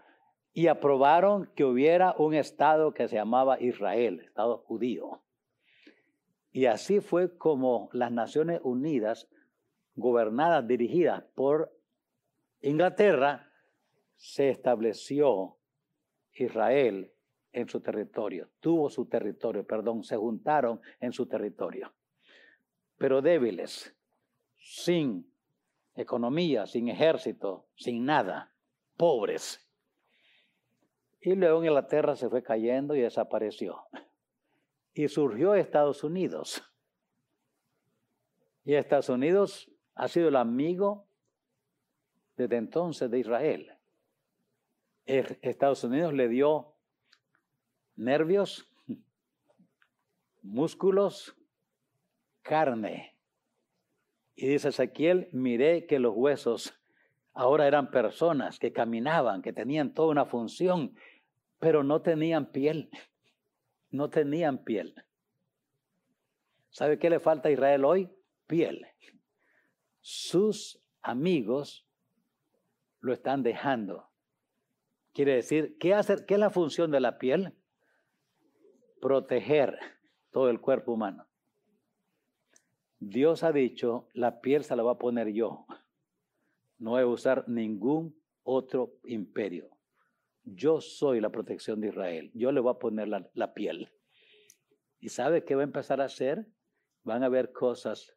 y 0.53 0.67
aprobaron 0.67 1.51
que 1.55 1.65
hubiera 1.65 2.15
un 2.19 2.35
Estado 2.35 2.93
que 2.93 3.09
se 3.09 3.17
llamaba 3.17 3.61
Israel, 3.61 4.21
Estado 4.21 4.59
judío. 4.59 5.23
Y 6.53 6.67
así 6.67 7.01
fue 7.01 7.37
como 7.37 7.89
las 7.93 8.11
Naciones 8.11 8.61
Unidas 8.65 9.29
gobernadas, 9.95 10.67
dirigidas 10.67 11.23
por 11.35 11.73
Inglaterra, 12.61 13.49
se 14.17 14.51
estableció 14.51 15.57
Israel 16.35 17.13
en 17.53 17.69
su 17.69 17.81
territorio, 17.81 18.49
tuvo 18.61 18.91
su 18.91 19.07
territorio, 19.07 19.67
perdón, 19.67 20.05
se 20.05 20.17
juntaron 20.17 20.81
en 21.01 21.13
su 21.13 21.27
territorio, 21.27 21.93
pero 22.97 23.23
débiles, 23.23 23.95
sin 24.57 25.30
economía, 26.01 26.67
sin 26.67 26.89
ejército, 26.89 27.69
sin 27.77 28.05
nada, 28.05 28.55
pobres. 28.97 29.67
Y 31.21 31.35
luego 31.35 31.63
Inglaterra 31.63 32.17
se 32.17 32.29
fue 32.29 32.43
cayendo 32.43 32.95
y 32.95 33.01
desapareció. 33.01 33.85
Y 34.93 35.09
surgió 35.09 35.55
Estados 35.55 36.03
Unidos. 36.03 36.63
Y 38.65 38.75
Estados 38.75 39.09
Unidos 39.09 39.71
ha 39.95 40.09
sido 40.09 40.29
el 40.29 40.37
amigo 40.37 41.07
desde 42.37 42.57
entonces 42.57 43.11
de 43.11 43.19
Israel. 43.19 43.77
Estados 45.05 45.85
Unidos 45.85 46.15
le 46.15 46.29
dio 46.29 46.75
nervios, 47.97 48.71
músculos, 50.43 51.37
carne. 52.43 53.17
Y 54.35 54.49
dice 54.49 54.69
Ezequiel, 54.69 55.29
miré 55.33 55.87
que 55.87 55.99
los 55.99 56.15
huesos 56.15 56.75
ahora 57.33 57.67
eran 57.67 57.91
personas 57.91 58.59
que 58.59 58.73
caminaban, 58.73 59.43
que 59.43 59.53
tenían 59.53 59.93
toda 59.93 60.09
una 60.09 60.27
función, 60.27 60.95
pero 61.59 61.85
no 61.85 62.03
tenían 62.03 62.51
piel. 62.53 62.91
No 63.91 64.09
tenían 64.09 64.65
piel. 64.65 64.95
¿Sabe 66.71 66.99
qué 66.99 67.11
le 67.11 67.21
falta 67.21 67.49
a 67.49 67.53
Israel 67.53 67.85
hoy? 67.85 68.09
Piel 68.47 68.87
sus 70.01 70.83
amigos 71.03 71.87
lo 73.01 73.13
están 73.13 73.43
dejando. 73.43 74.09
Quiere 75.13 75.35
decir, 75.35 75.77
¿qué, 75.79 75.95
hacer, 75.95 76.25
¿qué 76.27 76.35
es 76.35 76.41
la 76.41 76.51
función 76.51 76.91
de 76.91 77.01
la 77.01 77.19
piel? 77.19 77.55
Proteger 79.01 79.79
todo 80.31 80.51
el 80.51 80.61
cuerpo 80.61 80.93
humano. 80.93 81.27
Dios 83.01 83.43
ha 83.43 83.53
dicho, 83.53 84.09
la 84.13 84.41
piel 84.43 84.63
se 84.63 84.77
la 84.77 84.83
va 84.83 84.93
a 84.93 84.99
poner 84.99 85.33
yo. 85.33 85.67
No 86.79 86.91
voy 86.91 87.03
a 87.03 87.07
usar 87.07 87.49
ningún 87.49 88.15
otro 88.43 88.99
imperio. 89.05 89.71
Yo 90.45 90.81
soy 90.81 91.21
la 91.21 91.31
protección 91.31 91.81
de 91.81 91.89
Israel. 91.89 92.31
Yo 92.35 92.53
le 92.53 92.61
voy 92.61 92.73
a 92.73 92.79
poner 92.79 93.09
la, 93.09 93.55
piel. 93.55 93.91
¿Y 94.99 95.09
sabe 95.09 95.45
qué 95.45 95.55
va 95.55 95.63
a 95.63 95.65
empezar 95.65 96.01
a 96.01 96.05
hacer? 96.05 96.47
Van 97.03 97.25
a 97.25 97.29
ver 97.29 97.53
cosas 97.53 98.15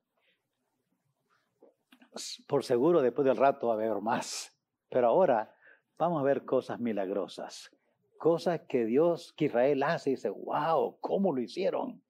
por 2.47 2.63
seguro 2.63 3.01
después 3.01 3.25
del 3.25 3.37
rato 3.37 3.67
va 3.67 3.73
a 3.73 3.77
haber 3.77 4.01
más. 4.01 4.55
Pero 4.89 5.07
ahora 5.07 5.55
vamos 5.97 6.19
a 6.19 6.23
ver 6.23 6.45
cosas 6.45 6.79
milagrosas. 6.79 7.71
Cosas 8.17 8.61
que 8.67 8.85
Dios, 8.85 9.33
que 9.33 9.45
Israel 9.45 9.83
hace 9.83 10.11
y 10.11 10.15
dice, 10.15 10.29
wow, 10.29 10.97
¿cómo 10.99 11.33
lo 11.33 11.41
hicieron? 11.41 12.03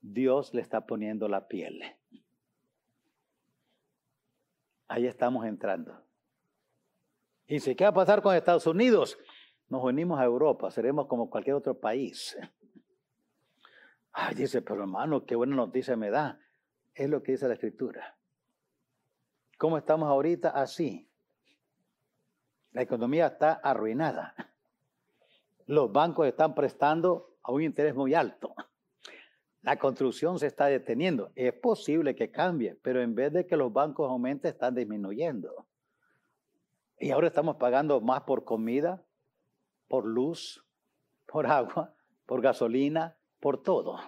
Dios 0.00 0.52
le 0.54 0.60
está 0.60 0.86
poniendo 0.86 1.28
la 1.28 1.48
piel. 1.48 1.80
Ahí 4.88 5.06
estamos 5.06 5.44
entrando. 5.44 6.02
Y 7.46 7.60
si 7.60 7.74
¿qué 7.74 7.84
va 7.84 7.90
a 7.90 7.94
pasar 7.94 8.22
con 8.22 8.34
Estados 8.34 8.66
Unidos? 8.66 9.18
Nos 9.68 9.84
unimos 9.84 10.18
a 10.18 10.24
Europa, 10.24 10.70
seremos 10.70 11.06
como 11.06 11.28
cualquier 11.28 11.56
otro 11.56 11.78
país. 11.78 12.38
Ay, 14.12 14.34
dice, 14.34 14.62
pero 14.62 14.80
hermano, 14.80 15.24
qué 15.24 15.36
buena 15.36 15.54
noticia 15.54 15.96
me 15.96 16.10
da. 16.10 16.40
Es 16.94 17.08
lo 17.08 17.22
que 17.22 17.32
dice 17.32 17.46
la 17.46 17.54
Escritura. 17.54 18.16
¿Cómo 19.58 19.76
estamos 19.76 20.08
ahorita? 20.08 20.50
Así. 20.50 21.08
La 22.72 22.82
economía 22.82 23.26
está 23.26 23.52
arruinada. 23.52 24.34
Los 25.66 25.92
bancos 25.92 26.26
están 26.26 26.54
prestando 26.54 27.36
a 27.42 27.52
un 27.52 27.62
interés 27.62 27.94
muy 27.94 28.14
alto. 28.14 28.54
La 29.68 29.78
construcción 29.78 30.38
se 30.38 30.46
está 30.46 30.64
deteniendo. 30.64 31.30
Es 31.34 31.52
posible 31.52 32.14
que 32.14 32.30
cambie, 32.30 32.76
pero 32.76 33.02
en 33.02 33.14
vez 33.14 33.34
de 33.34 33.46
que 33.46 33.54
los 33.54 33.70
bancos 33.70 34.10
aumenten, 34.10 34.50
están 34.50 34.74
disminuyendo. 34.74 35.66
Y 36.98 37.10
ahora 37.10 37.26
estamos 37.26 37.56
pagando 37.56 38.00
más 38.00 38.22
por 38.22 38.46
comida, 38.46 39.04
por 39.86 40.06
luz, 40.06 40.64
por 41.26 41.46
agua, 41.52 41.94
por 42.24 42.40
gasolina, 42.40 43.18
por 43.40 43.62
todo. 43.62 43.98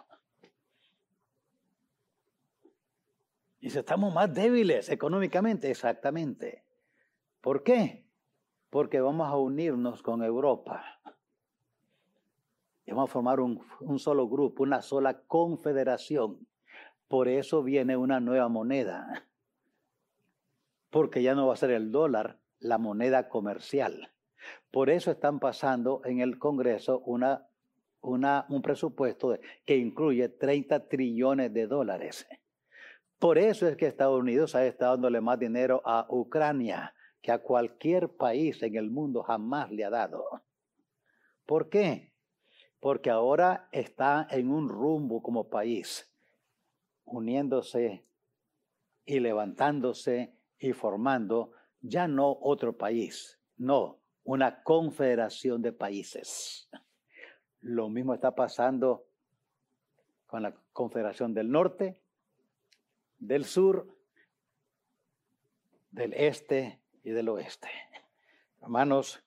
Y 3.58 3.68
si 3.68 3.80
estamos 3.80 4.14
más 4.14 4.32
débiles 4.32 4.88
económicamente, 4.88 5.70
exactamente. 5.70 6.64
¿Por 7.42 7.64
qué? 7.64 8.08
Porque 8.70 9.02
vamos 9.02 9.28
a 9.28 9.36
unirnos 9.36 10.02
con 10.02 10.22
Europa. 10.22 10.99
Vamos 12.86 13.10
a 13.10 13.12
formar 13.12 13.40
un, 13.40 13.98
solo 13.98 14.28
grupo, 14.28 14.62
una 14.62 14.82
sola 14.82 15.22
confederación. 15.22 16.46
Por 17.08 17.28
eso 17.28 17.62
viene 17.62 17.96
una 17.96 18.20
nueva 18.20 18.48
moneda. 18.48 19.28
Porque 20.90 21.22
ya 21.22 21.34
no 21.34 21.46
va 21.46 21.54
a 21.54 21.56
ser 21.56 21.70
el 21.70 21.92
dólar 21.92 22.40
la 22.58 22.78
moneda 22.78 23.28
comercial. 23.28 24.12
Por 24.70 24.90
eso 24.90 25.10
están 25.10 25.38
pasando 25.38 26.02
en 26.04 26.20
el 26.20 26.38
Congreso 26.38 27.00
una, 27.00 27.46
un 28.00 28.62
presupuesto 28.62 29.38
que 29.64 29.76
incluye 29.76 30.28
30 30.28 30.88
trillones 30.88 31.52
de 31.52 31.66
dólares 31.66 32.26
Por 33.18 33.36
eso 33.36 33.68
es 33.68 33.76
que 33.76 33.86
Estados 33.86 34.18
Unidos 34.18 34.54
ha 34.54 34.64
estado 34.66 34.92
dándole 34.92 35.20
más 35.20 35.38
dinero 35.38 35.82
a 35.84 36.06
Ucrania 36.08 36.94
que 37.22 37.32
a 37.32 37.42
cualquier 37.42 38.08
país 38.08 38.62
en 38.62 38.76
el 38.76 38.90
mundo 38.90 39.22
jamás 39.22 39.70
le 39.70 39.84
ha 39.84 39.90
dado. 39.90 40.24
¿Por 41.44 41.68
qué? 41.68 42.09
Porque 42.80 43.10
ahora 43.10 43.68
está 43.72 44.26
en 44.30 44.50
un 44.50 44.68
rumbo 44.68 45.22
como 45.22 45.48
país, 45.48 46.10
uniéndose 47.04 48.04
y 49.04 49.20
levantándose 49.20 50.34
y 50.58 50.72
formando 50.72 51.52
ya 51.80 52.08
no 52.08 52.38
otro 52.40 52.76
país, 52.76 53.38
no, 53.56 54.00
una 54.24 54.62
confederación 54.62 55.62
de 55.62 55.72
países. 55.72 56.68
Lo 57.60 57.88
mismo 57.88 58.14
está 58.14 58.34
pasando 58.34 59.06
con 60.26 60.42
la 60.42 60.54
Confederación 60.72 61.34
del 61.34 61.50
Norte, 61.50 62.00
del 63.18 63.44
Sur, 63.44 63.94
del 65.90 66.14
Este 66.14 66.80
y 67.02 67.10
del 67.10 67.28
Oeste. 67.28 67.68
Hermanos, 68.62 69.22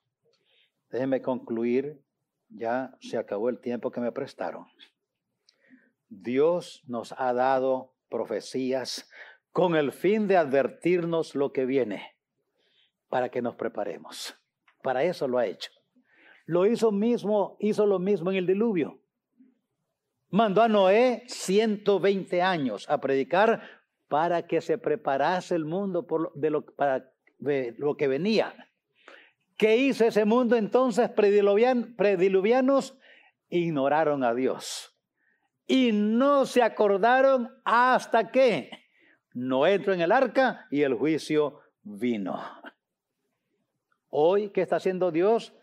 déjenme 0.90 1.22
concluir, 1.22 2.03
ya 2.56 2.96
se 3.02 3.18
acabó 3.18 3.50
el 3.50 3.60
tiempo 3.60 3.92
que 3.92 4.02
me 4.02 4.12
prestaron. 4.12 4.68
Dios 6.10 6.84
nos 6.88 7.14
ha 7.18 7.34
dado 7.34 7.96
profecías 8.10 9.10
con 9.52 9.76
el 9.76 9.92
fin 9.92 10.28
de 10.28 10.38
advertirnos 10.38 11.36
lo 11.36 11.52
que 11.52 11.66
viene, 11.66 12.16
para 13.10 13.30
que 13.30 13.42
nos 13.42 13.56
preparemos. 13.56 14.36
Para 14.82 15.04
eso 15.04 15.28
lo 15.28 15.38
ha 15.38 15.46
hecho. 15.46 15.72
Lo 16.46 16.66
hizo 16.66 16.92
mismo, 16.92 17.58
hizo 17.60 17.86
lo 17.86 18.00
mismo 18.00 18.32
en 18.32 18.38
el 18.38 18.48
diluvio. 18.48 19.00
Mandó 20.30 20.62
a 20.62 20.68
Noé 20.68 21.24
120 21.28 22.42
años 22.42 22.90
a 22.90 23.00
predicar 23.00 23.62
para 24.08 24.46
que 24.46 24.62
se 24.62 24.78
preparase 24.78 25.56
el 25.56 25.66
mundo 25.66 26.06
por 26.06 26.34
de 26.34 26.50
lo, 26.50 26.66
para 26.66 27.12
lo 27.40 27.96
que 27.96 28.08
venía. 28.08 28.54
¿Qué 29.58 29.78
hizo 29.78 30.06
ese 30.06 30.26
mundo 30.26 30.56
entonces? 30.56 31.10
Prediluvian, 31.10 31.96
prediluvianos 31.96 32.98
ignoraron 33.50 34.24
a 34.24 34.34
Dios 34.34 34.94
y 35.68 35.92
no 35.92 36.46
se 36.46 36.62
acordaron 36.62 37.50
hasta 37.64 38.32
que 38.32 38.72
no 39.34 39.66
entró 39.66 39.94
en 39.94 40.02
el 40.02 40.12
arca 40.12 40.68
y 40.72 40.82
el 40.82 40.96
juicio 40.96 41.60
vino. 41.84 42.40
Hoy, 44.10 44.50
¿qué 44.50 44.62
está 44.62 44.78
haciendo 44.78 45.12
Dios? 45.12 45.54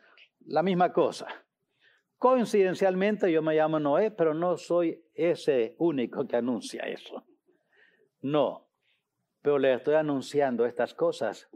La 0.46 0.62
misma 0.62 0.92
cosa. 0.92 1.26
Coincidencialmente 2.18 3.30
yo 3.30 3.42
me 3.42 3.54
llamo 3.54 3.78
Noé, 3.78 4.10
pero 4.10 4.34
no 4.34 4.56
soy 4.56 5.02
ese 5.14 5.74
único 5.78 6.26
que 6.26 6.36
anuncia 6.36 6.82
eso. 6.82 7.24
No, 8.20 8.68
pero 9.40 9.58
le 9.58 9.74
estoy 9.74 9.94
anunciando 9.94 10.66
estas 10.66 10.94
cosas 10.94 11.48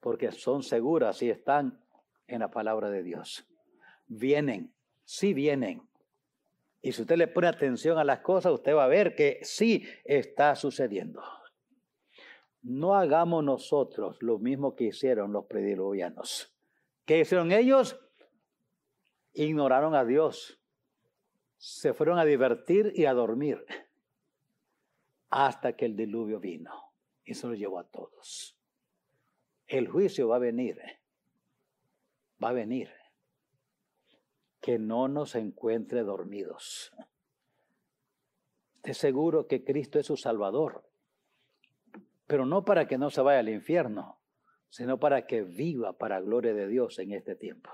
porque 0.00 0.32
son 0.32 0.62
seguras 0.62 1.22
y 1.22 1.30
están 1.30 1.80
en 2.26 2.40
la 2.40 2.50
palabra 2.50 2.90
de 2.90 3.02
Dios. 3.02 3.46
Vienen, 4.06 4.74
sí 5.04 5.34
vienen. 5.34 5.88
Y 6.82 6.92
si 6.92 7.02
usted 7.02 7.16
le 7.16 7.28
pone 7.28 7.46
atención 7.46 7.98
a 7.98 8.04
las 8.04 8.20
cosas, 8.20 8.52
usted 8.52 8.74
va 8.74 8.84
a 8.84 8.88
ver 8.88 9.14
que 9.14 9.40
sí 9.42 9.86
está 10.04 10.56
sucediendo. 10.56 11.22
No 12.62 12.94
hagamos 12.94 13.44
nosotros 13.44 14.16
lo 14.22 14.38
mismo 14.38 14.74
que 14.74 14.84
hicieron 14.84 15.32
los 15.32 15.46
prediluvianos. 15.46 16.54
¿Qué 17.04 17.20
hicieron 17.20 17.52
ellos? 17.52 17.98
Ignoraron 19.32 19.94
a 19.94 20.04
Dios. 20.04 20.58
Se 21.56 21.92
fueron 21.92 22.18
a 22.18 22.24
divertir 22.24 22.92
y 22.94 23.04
a 23.04 23.12
dormir 23.12 23.64
hasta 25.28 25.74
que 25.74 25.84
el 25.84 25.96
diluvio 25.96 26.40
vino 26.40 26.92
y 27.24 27.34
se 27.34 27.46
lo 27.46 27.54
llevó 27.54 27.78
a 27.78 27.84
todos. 27.84 28.59
El 29.70 29.86
juicio 29.86 30.26
va 30.26 30.34
a 30.34 30.40
venir, 30.40 30.80
va 32.42 32.48
a 32.48 32.52
venir. 32.52 32.90
Que 34.60 34.80
no 34.80 35.06
nos 35.06 35.36
encuentre 35.36 36.02
dormidos. 36.02 36.92
Esté 38.74 38.94
seguro 38.94 39.46
que 39.46 39.62
Cristo 39.62 40.00
es 40.00 40.06
su 40.06 40.16
Salvador, 40.16 40.82
pero 42.26 42.46
no 42.46 42.64
para 42.64 42.88
que 42.88 42.98
no 42.98 43.10
se 43.10 43.20
vaya 43.20 43.38
al 43.38 43.48
infierno, 43.48 44.18
sino 44.70 44.98
para 44.98 45.28
que 45.28 45.42
viva 45.42 45.96
para 45.96 46.20
gloria 46.20 46.52
de 46.52 46.66
Dios 46.66 46.98
en 46.98 47.12
este 47.12 47.36
tiempo. 47.36 47.70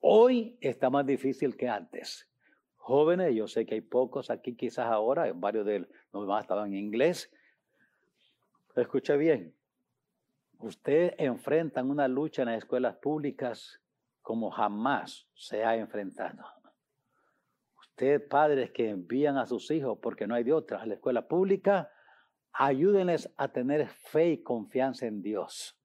Hoy 0.00 0.58
está 0.60 0.90
más 0.90 1.06
difícil 1.06 1.56
que 1.56 1.68
antes. 1.68 2.28
Jóvenes, 2.74 3.32
yo 3.32 3.46
sé 3.46 3.64
que 3.64 3.76
hay 3.76 3.80
pocos 3.80 4.28
aquí 4.28 4.56
quizás 4.56 4.86
ahora, 4.86 5.32
varios 5.34 5.66
de 5.66 5.86
los 6.12 6.24
demás 6.24 6.42
estaban 6.42 6.72
en 6.72 6.78
inglés. 6.78 7.32
Escucha 8.74 9.14
bien, 9.14 9.54
usted 10.58 11.14
enfrenta 11.18 11.82
una 11.82 12.08
lucha 12.08 12.42
en 12.42 12.48
las 12.48 12.58
escuelas 12.58 12.96
públicas 12.96 13.80
como 14.22 14.50
jamás 14.50 15.28
se 15.34 15.64
ha 15.64 15.76
enfrentado. 15.76 16.44
Usted, 17.78 18.26
padres 18.26 18.70
que 18.72 18.88
envían 18.88 19.36
a 19.36 19.46
sus 19.46 19.70
hijos, 19.70 19.98
porque 20.02 20.26
no 20.26 20.34
hay 20.34 20.44
de 20.44 20.52
otra, 20.52 20.80
a 20.80 20.86
la 20.86 20.94
escuela 20.94 21.28
pública, 21.28 21.90
ayúdenles 22.52 23.32
a 23.36 23.48
tener 23.48 23.88
fe 23.88 24.30
y 24.30 24.42
confianza 24.42 25.06
en 25.06 25.22
Dios. 25.22 25.78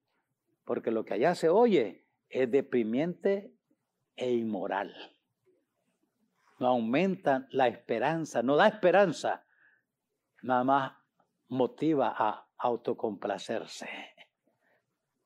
Porque 0.63 0.89
lo 0.91 1.03
que 1.03 1.15
allá 1.15 1.35
se 1.35 1.49
oye 1.49 2.07
es 2.29 2.49
deprimiente 2.49 3.53
e 4.15 4.31
inmoral. 4.31 4.93
No 6.59 6.67
aumenta 6.67 7.47
la 7.51 7.67
esperanza, 7.67 8.41
no 8.41 8.55
da 8.55 8.67
esperanza, 8.67 9.45
nada 10.41 10.63
más 10.63 10.93
motiva 11.47 12.13
a 12.17 12.47
autocomplacerse. 12.57 13.87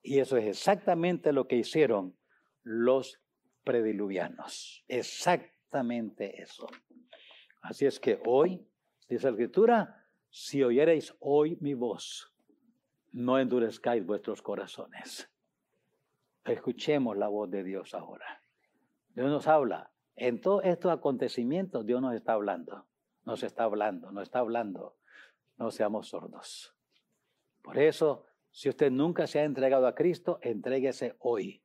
Y 0.06 0.18
eso 0.18 0.36
es 0.36 0.44
exactamente 0.44 1.32
lo 1.32 1.48
que 1.48 1.56
hicieron 1.56 2.14
los 2.62 3.22
prediluvianos. 3.64 4.84
Exactamente 4.86 6.42
eso. 6.42 6.68
Así 7.62 7.86
es 7.86 7.98
que 7.98 8.20
hoy, 8.26 8.68
dice 9.08 9.24
la 9.24 9.30
escritura, 9.30 10.06
si 10.28 10.62
oyereis 10.62 11.16
hoy 11.20 11.56
mi 11.62 11.72
voz, 11.72 12.30
no 13.12 13.38
endurezcáis 13.38 14.04
vuestros 14.04 14.42
corazones. 14.42 15.30
Escuchemos 16.44 17.16
la 17.16 17.28
voz 17.28 17.50
de 17.50 17.64
Dios 17.64 17.94
ahora. 17.94 18.42
Dios 19.14 19.30
nos 19.30 19.46
habla. 19.46 19.90
En 20.16 20.42
todos 20.42 20.64
estos 20.66 20.92
acontecimientos 20.92 21.86
Dios 21.86 22.02
nos 22.02 22.14
está 22.14 22.34
hablando. 22.34 22.86
Nos 23.24 23.42
está 23.42 23.64
hablando, 23.64 24.12
nos 24.12 24.24
está 24.24 24.40
hablando. 24.40 24.98
No 25.56 25.70
seamos 25.70 26.08
sordos. 26.08 26.76
Por 27.62 27.78
eso, 27.78 28.26
si 28.54 28.68
usted 28.68 28.92
nunca 28.92 29.26
se 29.26 29.40
ha 29.40 29.44
entregado 29.44 29.88
a 29.88 29.96
Cristo, 29.96 30.38
entréguese 30.40 31.16
hoy, 31.18 31.60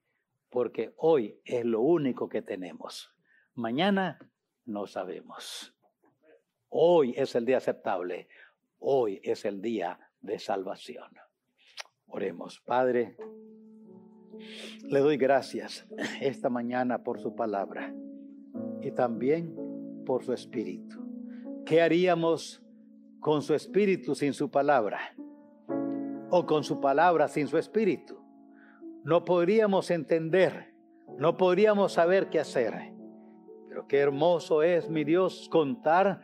porque 0.49 0.91
hoy 0.97 1.39
es 1.45 1.63
lo 1.63 1.81
único 1.81 2.27
que 2.27 2.41
tenemos. 2.41 3.13
Mañana 3.53 4.17
no 4.65 4.87
sabemos. 4.87 5.75
Hoy 6.67 7.13
es 7.15 7.35
el 7.35 7.45
día 7.45 7.57
aceptable. 7.57 8.27
Hoy 8.79 9.21
es 9.23 9.45
el 9.45 9.61
día 9.61 9.99
de 10.19 10.39
salvación. 10.39 11.11
Oremos, 12.07 12.59
Padre. 12.61 13.15
Le 14.81 14.99
doy 14.99 15.17
gracias 15.17 15.87
esta 16.21 16.49
mañana 16.49 17.03
por 17.03 17.19
su 17.19 17.35
palabra 17.35 17.93
y 18.81 18.89
también 18.93 19.55
por 20.07 20.23
su 20.23 20.33
espíritu. 20.33 20.97
¿Qué 21.67 21.83
haríamos 21.83 22.63
con 23.19 23.43
su 23.43 23.53
espíritu 23.53 24.15
sin 24.15 24.33
su 24.33 24.49
palabra? 24.49 25.15
¿O 26.31 26.45
con 26.45 26.63
su 26.63 26.79
palabra 26.79 27.27
sin 27.27 27.47
su 27.47 27.57
espíritu? 27.57 28.19
No 29.03 29.25
podríamos 29.25 29.89
entender, 29.91 30.73
no 31.17 31.37
podríamos 31.37 31.93
saber 31.93 32.29
qué 32.29 32.39
hacer. 32.39 32.93
Pero 33.67 33.87
qué 33.87 33.97
hermoso 33.99 34.61
es, 34.61 34.89
mi 34.89 35.03
Dios, 35.03 35.47
contar 35.49 36.21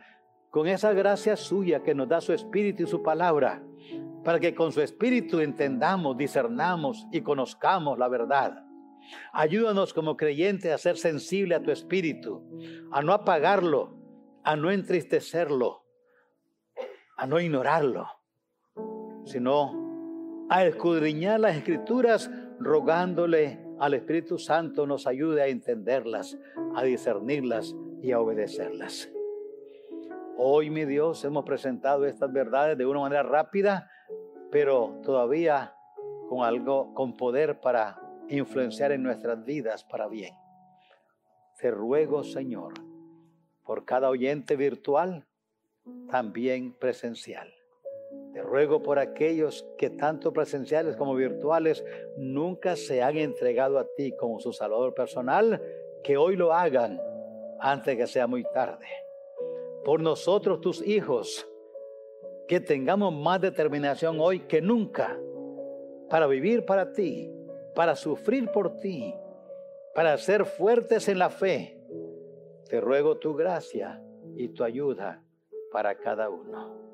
con 0.50 0.68
esa 0.68 0.92
gracia 0.92 1.36
suya 1.36 1.82
que 1.82 1.94
nos 1.94 2.08
da 2.08 2.20
su 2.20 2.32
espíritu 2.32 2.84
y 2.84 2.86
su 2.86 3.02
palabra 3.02 3.62
para 4.26 4.40
que 4.40 4.56
con 4.56 4.72
su 4.72 4.80
espíritu 4.80 5.38
entendamos, 5.38 6.16
discernamos 6.16 7.06
y 7.12 7.20
conozcamos 7.20 7.96
la 7.96 8.08
verdad. 8.08 8.64
Ayúdanos 9.32 9.94
como 9.94 10.16
creyentes 10.16 10.72
a 10.72 10.78
ser 10.78 10.96
sensible 10.96 11.54
a 11.54 11.62
tu 11.62 11.70
espíritu, 11.70 12.44
a 12.90 13.02
no 13.02 13.12
apagarlo, 13.12 13.96
a 14.42 14.56
no 14.56 14.72
entristecerlo, 14.72 15.84
a 17.16 17.26
no 17.28 17.38
ignorarlo, 17.38 18.08
sino 19.24 19.85
a 20.48 20.64
escudriñar 20.64 21.40
las 21.40 21.56
escrituras 21.56 22.30
rogándole 22.58 23.60
al 23.78 23.94
Espíritu 23.94 24.38
Santo 24.38 24.86
nos 24.86 25.06
ayude 25.06 25.42
a 25.42 25.46
entenderlas, 25.48 26.38
a 26.74 26.82
discernirlas 26.82 27.74
y 28.02 28.12
a 28.12 28.20
obedecerlas. 28.20 29.10
Hoy, 30.38 30.70
mi 30.70 30.84
Dios, 30.84 31.24
hemos 31.24 31.44
presentado 31.44 32.06
estas 32.06 32.32
verdades 32.32 32.76
de 32.78 32.86
una 32.86 33.00
manera 33.00 33.22
rápida 33.22 33.90
pero 34.50 35.00
todavía 35.04 35.74
con 36.28 36.44
algo, 36.44 36.94
con 36.94 37.16
poder 37.16 37.60
para 37.60 38.00
influenciar 38.28 38.92
en 38.92 39.02
nuestras 39.02 39.44
vidas 39.44 39.84
para 39.84 40.08
bien. 40.08 40.34
Te 41.58 41.70
ruego, 41.70 42.22
Señor, 42.22 42.74
por 43.64 43.84
cada 43.84 44.08
oyente 44.08 44.56
virtual, 44.56 45.26
también 46.10 46.72
presencial. 46.72 47.52
Te 48.36 48.42
ruego 48.42 48.82
por 48.82 48.98
aquellos 48.98 49.66
que 49.78 49.88
tanto 49.88 50.30
presenciales 50.30 50.94
como 50.94 51.14
virtuales 51.14 51.82
nunca 52.18 52.76
se 52.76 53.02
han 53.02 53.16
entregado 53.16 53.78
a 53.78 53.86
ti 53.96 54.12
como 54.12 54.40
su 54.40 54.52
Salvador 54.52 54.92
personal, 54.92 55.62
que 56.04 56.18
hoy 56.18 56.36
lo 56.36 56.52
hagan 56.52 57.00
antes 57.58 57.96
que 57.96 58.06
sea 58.06 58.26
muy 58.26 58.44
tarde. 58.52 58.84
Por 59.86 60.02
nosotros, 60.02 60.60
tus 60.60 60.86
hijos, 60.86 61.48
que 62.46 62.60
tengamos 62.60 63.14
más 63.14 63.40
determinación 63.40 64.18
hoy 64.20 64.40
que 64.40 64.60
nunca 64.60 65.18
para 66.10 66.26
vivir 66.26 66.66
para 66.66 66.92
ti, 66.92 67.32
para 67.74 67.96
sufrir 67.96 68.50
por 68.50 68.76
ti, 68.76 69.14
para 69.94 70.18
ser 70.18 70.44
fuertes 70.44 71.08
en 71.08 71.20
la 71.20 71.30
fe. 71.30 71.80
Te 72.68 72.82
ruego 72.82 73.16
tu 73.16 73.34
gracia 73.34 74.04
y 74.36 74.48
tu 74.48 74.62
ayuda 74.62 75.24
para 75.72 75.96
cada 75.96 76.28
uno. 76.28 76.85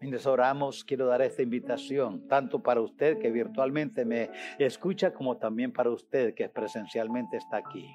Mientras 0.00 0.26
oramos, 0.26 0.84
quiero 0.84 1.06
dar 1.06 1.22
esta 1.22 1.42
invitación, 1.42 2.28
tanto 2.28 2.62
para 2.62 2.80
usted 2.80 3.18
que 3.18 3.30
virtualmente 3.30 4.04
me 4.04 4.30
escucha, 4.58 5.14
como 5.14 5.38
también 5.38 5.72
para 5.72 5.90
usted 5.90 6.34
que 6.34 6.48
presencialmente 6.48 7.36
está 7.36 7.58
aquí. 7.58 7.94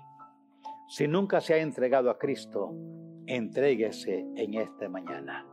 Si 0.88 1.08
nunca 1.08 1.40
se 1.40 1.54
ha 1.54 1.58
entregado 1.58 2.10
a 2.10 2.18
Cristo, 2.18 2.74
entréguese 3.28 4.26
en 4.36 4.56
esta 4.56 4.90
mañana. 4.90 5.46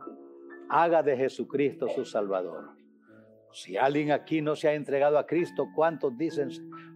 Haga 0.69 1.03
de 1.03 1.15
Jesucristo 1.15 1.87
su 1.89 2.05
Salvador. 2.05 2.75
Si 3.51 3.77
alguien 3.77 4.11
aquí 4.11 4.41
no 4.41 4.55
se 4.55 4.67
ha 4.67 4.73
entregado 4.73 5.17
a 5.17 5.27
Cristo, 5.27 5.67
¿cuántos 5.75 6.17
dicen, 6.17 6.49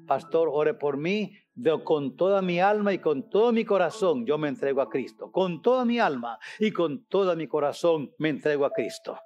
pastor, 0.08 0.50
ore 0.52 0.74
por 0.74 0.98
mí? 0.98 1.34
De, 1.54 1.84
con 1.84 2.16
toda 2.16 2.42
mi 2.42 2.60
alma 2.60 2.94
y 2.94 3.00
con 3.00 3.30
todo 3.30 3.52
mi 3.52 3.66
corazón 3.66 4.26
yo 4.26 4.38
me 4.38 4.48
entrego 4.48 4.82
a 4.82 4.90
Cristo. 4.90 5.32
Con 5.32 5.62
toda 5.62 5.86
mi 5.86 6.00
alma 6.00 6.40
y 6.60 6.72
con 6.72 7.06
todo 7.06 7.36
mi 7.36 7.48
corazón 7.48 8.12
me 8.18 8.30
entrego 8.30 8.66
a 8.66 8.72
Cristo. 8.72 9.18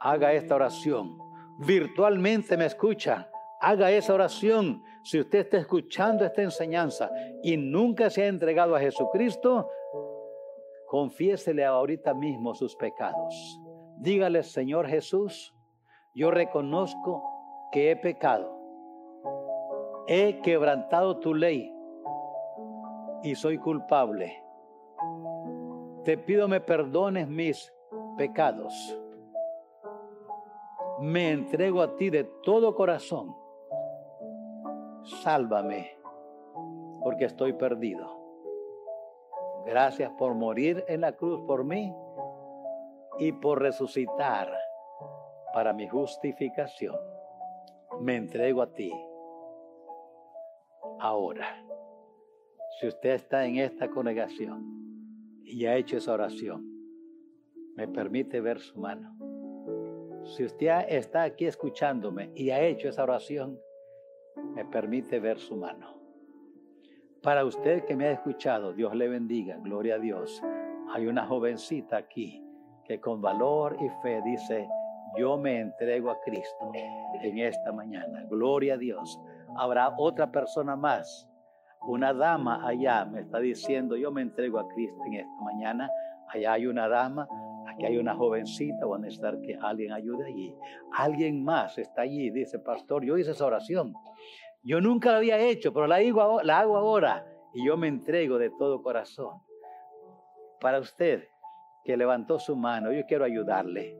Haga 0.00 0.32
esta 0.32 0.54
oración. 0.54 1.18
Virtualmente 1.58 2.56
me 2.56 2.66
escucha. 2.66 3.30
Haga 3.60 3.90
esa 3.90 4.14
oración 4.14 4.82
si 5.02 5.20
usted 5.20 5.38
está 5.40 5.58
escuchando 5.58 6.24
esta 6.24 6.42
enseñanza 6.42 7.10
y 7.42 7.56
nunca 7.56 8.10
se 8.10 8.24
ha 8.24 8.26
entregado 8.26 8.74
a 8.74 8.80
Jesucristo, 8.80 9.70
confiésele 10.88 11.64
ahorita 11.64 12.12
mismo 12.12 12.54
sus 12.54 12.74
pecados. 12.76 13.60
Dígale, 13.98 14.42
Señor 14.42 14.88
Jesús, 14.88 15.54
yo 16.14 16.30
reconozco 16.30 17.22
que 17.72 17.92
he 17.92 17.96
pecado. 17.96 18.52
He 20.08 20.40
quebrantado 20.40 21.18
tu 21.18 21.34
ley 21.34 21.72
y 23.22 23.34
soy 23.34 23.58
culpable. 23.58 24.42
Te 26.04 26.18
pido 26.18 26.48
me 26.48 26.60
perdones 26.60 27.28
mis 27.28 27.72
pecados. 28.16 28.74
Me 31.00 31.30
entrego 31.30 31.82
a 31.82 31.96
ti 31.96 32.10
de 32.10 32.24
todo 32.24 32.74
corazón 32.74 33.34
sálvame, 35.06 35.96
porque 37.02 37.26
estoy 37.26 37.52
perdido. 37.52 38.10
Gracias 39.64 40.10
por 40.18 40.34
morir 40.34 40.84
en 40.88 41.00
la 41.00 41.12
cruz 41.12 41.40
por 41.46 41.64
mí 41.64 41.94
y 43.18 43.32
por 43.32 43.60
resucitar 43.60 44.52
para 45.52 45.72
mi 45.72 45.88
justificación. 45.88 46.96
Me 48.00 48.16
entrego 48.16 48.62
a 48.62 48.72
ti. 48.72 48.92
Ahora, 51.00 51.62
si 52.78 52.88
usted 52.88 53.10
está 53.10 53.44
en 53.46 53.56
esta 53.56 53.88
congregación 53.88 55.42
y 55.44 55.66
ha 55.66 55.76
hecho 55.76 55.96
esa 55.96 56.12
oración, 56.12 56.64
me 57.74 57.88
permite 57.88 58.40
ver 58.40 58.60
su 58.60 58.78
mano. 58.78 59.15
Si 60.26 60.44
usted 60.44 60.86
está 60.88 61.22
aquí 61.22 61.46
escuchándome 61.46 62.30
y 62.34 62.50
ha 62.50 62.60
hecho 62.60 62.88
esa 62.88 63.04
oración, 63.04 63.58
me 64.54 64.64
permite 64.64 65.20
ver 65.20 65.38
su 65.38 65.56
mano. 65.56 65.94
Para 67.22 67.44
usted 67.44 67.84
que 67.84 67.96
me 67.96 68.06
ha 68.06 68.10
escuchado, 68.12 68.72
Dios 68.72 68.94
le 68.94 69.08
bendiga, 69.08 69.56
gloria 69.58 69.94
a 69.94 69.98
Dios. 69.98 70.42
Hay 70.92 71.06
una 71.06 71.26
jovencita 71.26 71.96
aquí 71.96 72.44
que 72.84 73.00
con 73.00 73.20
valor 73.20 73.76
y 73.80 73.88
fe 74.02 74.20
dice, 74.24 74.68
yo 75.16 75.38
me 75.38 75.60
entrego 75.60 76.10
a 76.10 76.20
Cristo 76.20 76.72
en 77.22 77.38
esta 77.38 77.72
mañana. 77.72 78.24
Gloria 78.28 78.74
a 78.74 78.78
Dios. 78.78 79.20
Habrá 79.56 79.94
otra 79.96 80.30
persona 80.30 80.76
más. 80.76 81.28
Una 81.82 82.12
dama 82.12 82.66
allá 82.66 83.04
me 83.04 83.20
está 83.20 83.38
diciendo, 83.38 83.96
yo 83.96 84.10
me 84.10 84.22
entrego 84.22 84.58
a 84.58 84.68
Cristo 84.68 85.02
en 85.06 85.14
esta 85.14 85.40
mañana. 85.42 85.90
Allá 86.28 86.54
hay 86.54 86.66
una 86.66 86.88
dama, 86.88 87.28
aquí 87.76 87.86
hay 87.86 87.98
una 87.98 88.16
jovencita, 88.16 88.86
va 88.86 88.96
a 88.96 88.98
necesitar 88.98 89.40
que 89.40 89.56
alguien 89.60 89.92
ayude 89.92 90.26
allí. 90.26 90.54
Alguien 90.92 91.44
más 91.44 91.78
está 91.78 92.02
allí, 92.02 92.30
dice, 92.30 92.58
pastor, 92.58 93.04
yo 93.04 93.16
hice 93.16 93.30
esa 93.30 93.46
oración 93.46 93.94
yo 94.66 94.80
nunca 94.80 95.12
lo 95.12 95.18
había 95.18 95.38
hecho, 95.38 95.72
pero 95.72 95.86
la 95.86 95.96
hago, 95.96 96.42
la 96.42 96.58
hago 96.58 96.76
ahora 96.76 97.24
y 97.54 97.64
yo 97.64 97.76
me 97.76 97.86
entrego 97.86 98.36
de 98.36 98.50
todo 98.50 98.82
corazón. 98.82 99.40
Para 100.60 100.80
usted 100.80 101.28
que 101.84 101.96
levantó 101.96 102.40
su 102.40 102.56
mano, 102.56 102.92
yo 102.92 103.06
quiero 103.06 103.24
ayudarle. 103.24 103.96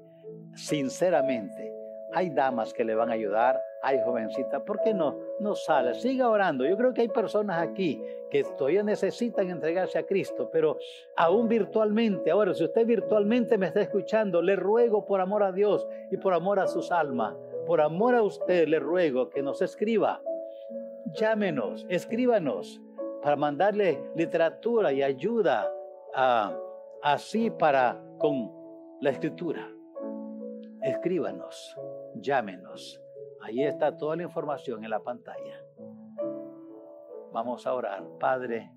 Sinceramente, 0.56 1.72
hay 2.12 2.30
damas 2.30 2.74
que 2.74 2.84
le 2.84 2.96
van 2.96 3.10
a 3.10 3.12
ayudar, 3.12 3.60
hay 3.86 4.00
jovencitas, 4.04 4.62
¿por 4.62 4.80
qué 4.80 4.92
no? 4.92 5.16
No 5.38 5.54
sale, 5.54 5.94
siga 5.94 6.28
orando. 6.28 6.66
Yo 6.66 6.76
creo 6.76 6.92
que 6.92 7.02
hay 7.02 7.08
personas 7.08 7.62
aquí 7.62 8.02
que 8.30 8.42
todavía 8.42 8.82
necesitan 8.82 9.48
entregarse 9.48 9.98
a 9.98 10.06
Cristo, 10.06 10.50
pero 10.50 10.76
aún 11.16 11.46
virtualmente, 11.46 12.32
ahora 12.32 12.52
si 12.52 12.64
usted 12.64 12.84
virtualmente 12.84 13.56
me 13.56 13.66
está 13.66 13.82
escuchando, 13.82 14.42
le 14.42 14.56
ruego 14.56 15.04
por 15.04 15.20
amor 15.20 15.44
a 15.44 15.52
Dios 15.52 15.86
y 16.10 16.16
por 16.16 16.34
amor 16.34 16.58
a 16.58 16.66
sus 16.66 16.90
almas, 16.90 17.36
por 17.64 17.80
amor 17.80 18.16
a 18.16 18.22
usted 18.22 18.66
le 18.66 18.80
ruego 18.80 19.30
que 19.30 19.40
nos 19.40 19.62
escriba 19.62 20.20
llámenos, 21.12 21.86
escríbanos 21.88 22.80
para 23.22 23.36
mandarle 23.36 24.10
literatura 24.14 24.92
y 24.92 25.02
ayuda 25.02 25.72
así 27.02 27.50
para 27.50 28.02
con 28.18 28.52
la 29.00 29.10
escritura. 29.10 29.70
Escríbanos, 30.82 31.76
llámenos. 32.14 33.05
Ahí 33.46 33.62
está 33.62 33.96
toda 33.96 34.16
la 34.16 34.24
información 34.24 34.82
en 34.82 34.90
la 34.90 34.98
pantalla. 35.04 35.62
Vamos 37.32 37.64
a 37.64 37.74
orar. 37.74 38.04
Padre, 38.18 38.72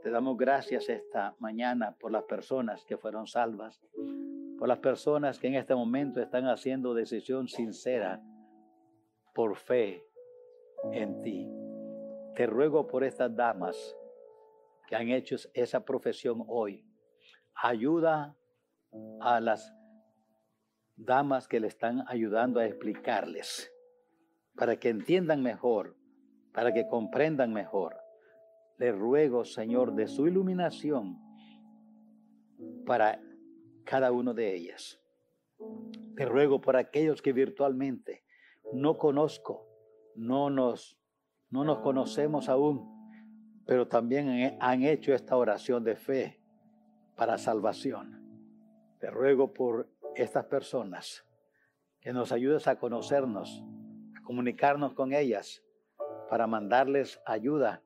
te 0.00 0.10
damos 0.12 0.36
gracias 0.36 0.88
esta 0.88 1.34
mañana 1.40 1.96
por 1.98 2.12
las 2.12 2.22
personas 2.22 2.84
que 2.84 2.96
fueron 2.96 3.26
salvas, 3.26 3.82
por 4.60 4.68
las 4.68 4.78
personas 4.78 5.40
que 5.40 5.48
en 5.48 5.56
este 5.56 5.74
momento 5.74 6.22
están 6.22 6.46
haciendo 6.46 6.94
decisión 6.94 7.48
sincera 7.48 8.22
por 9.34 9.56
fe 9.56 10.06
en 10.92 11.20
ti. 11.22 11.50
Te 12.36 12.46
ruego 12.46 12.86
por 12.86 13.02
estas 13.02 13.34
damas 13.34 13.96
que 14.86 14.94
han 14.94 15.08
hecho 15.08 15.34
esa 15.52 15.84
profesión 15.84 16.44
hoy. 16.46 16.86
Ayuda 17.56 18.36
a 19.20 19.40
las 19.40 19.74
damas 20.96 21.48
que 21.48 21.58
le 21.58 21.66
están 21.66 22.04
ayudando 22.06 22.60
a 22.60 22.66
explicarles, 22.66 23.72
para 24.54 24.76
que 24.76 24.88
entiendan 24.88 25.42
mejor, 25.42 25.96
para 26.52 26.72
que 26.72 26.86
comprendan 26.86 27.52
mejor. 27.52 27.96
Le 28.78 28.92
ruego, 28.92 29.44
Señor, 29.44 29.94
de 29.94 30.06
su 30.06 30.26
iluminación 30.26 31.18
para 32.86 33.20
cada 33.84 34.12
uno 34.12 34.34
de 34.34 34.54
ellas. 34.54 35.00
Te 36.16 36.24
ruego 36.24 36.60
por 36.60 36.76
aquellos 36.76 37.22
que 37.22 37.32
virtualmente 37.32 38.24
no 38.72 38.98
conozco, 38.98 39.66
no 40.14 40.50
nos, 40.50 40.98
no 41.50 41.64
nos 41.64 41.78
conocemos 41.78 42.48
aún, 42.48 43.00
pero 43.66 43.88
también 43.88 44.56
han 44.60 44.82
hecho 44.82 45.14
esta 45.14 45.36
oración 45.36 45.84
de 45.84 45.96
fe 45.96 46.40
para 47.16 47.38
salvación. 47.38 48.20
Te 48.98 49.10
ruego 49.10 49.52
por 49.52 49.90
estas 50.14 50.46
personas 50.46 51.24
que 52.00 52.12
nos 52.12 52.32
ayudes 52.32 52.66
a 52.66 52.78
conocernos, 52.78 53.62
comunicarnos 54.30 54.94
con 54.94 55.12
ellas, 55.12 55.60
para 56.28 56.46
mandarles 56.46 57.20
ayuda 57.26 57.82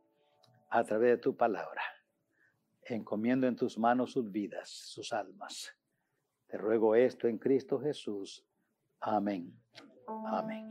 a 0.68 0.84
través 0.84 1.12
de 1.12 1.16
tu 1.16 1.34
palabra. 1.34 1.80
Encomiendo 2.82 3.46
en 3.46 3.56
tus 3.56 3.78
manos 3.78 4.12
sus 4.12 4.30
vidas, 4.30 4.68
sus 4.68 5.14
almas. 5.14 5.74
Te 6.46 6.58
ruego 6.58 6.94
esto 6.94 7.28
en 7.28 7.38
Cristo 7.38 7.80
Jesús. 7.80 8.44
Amén. 9.00 9.58
Amén. 10.26 10.70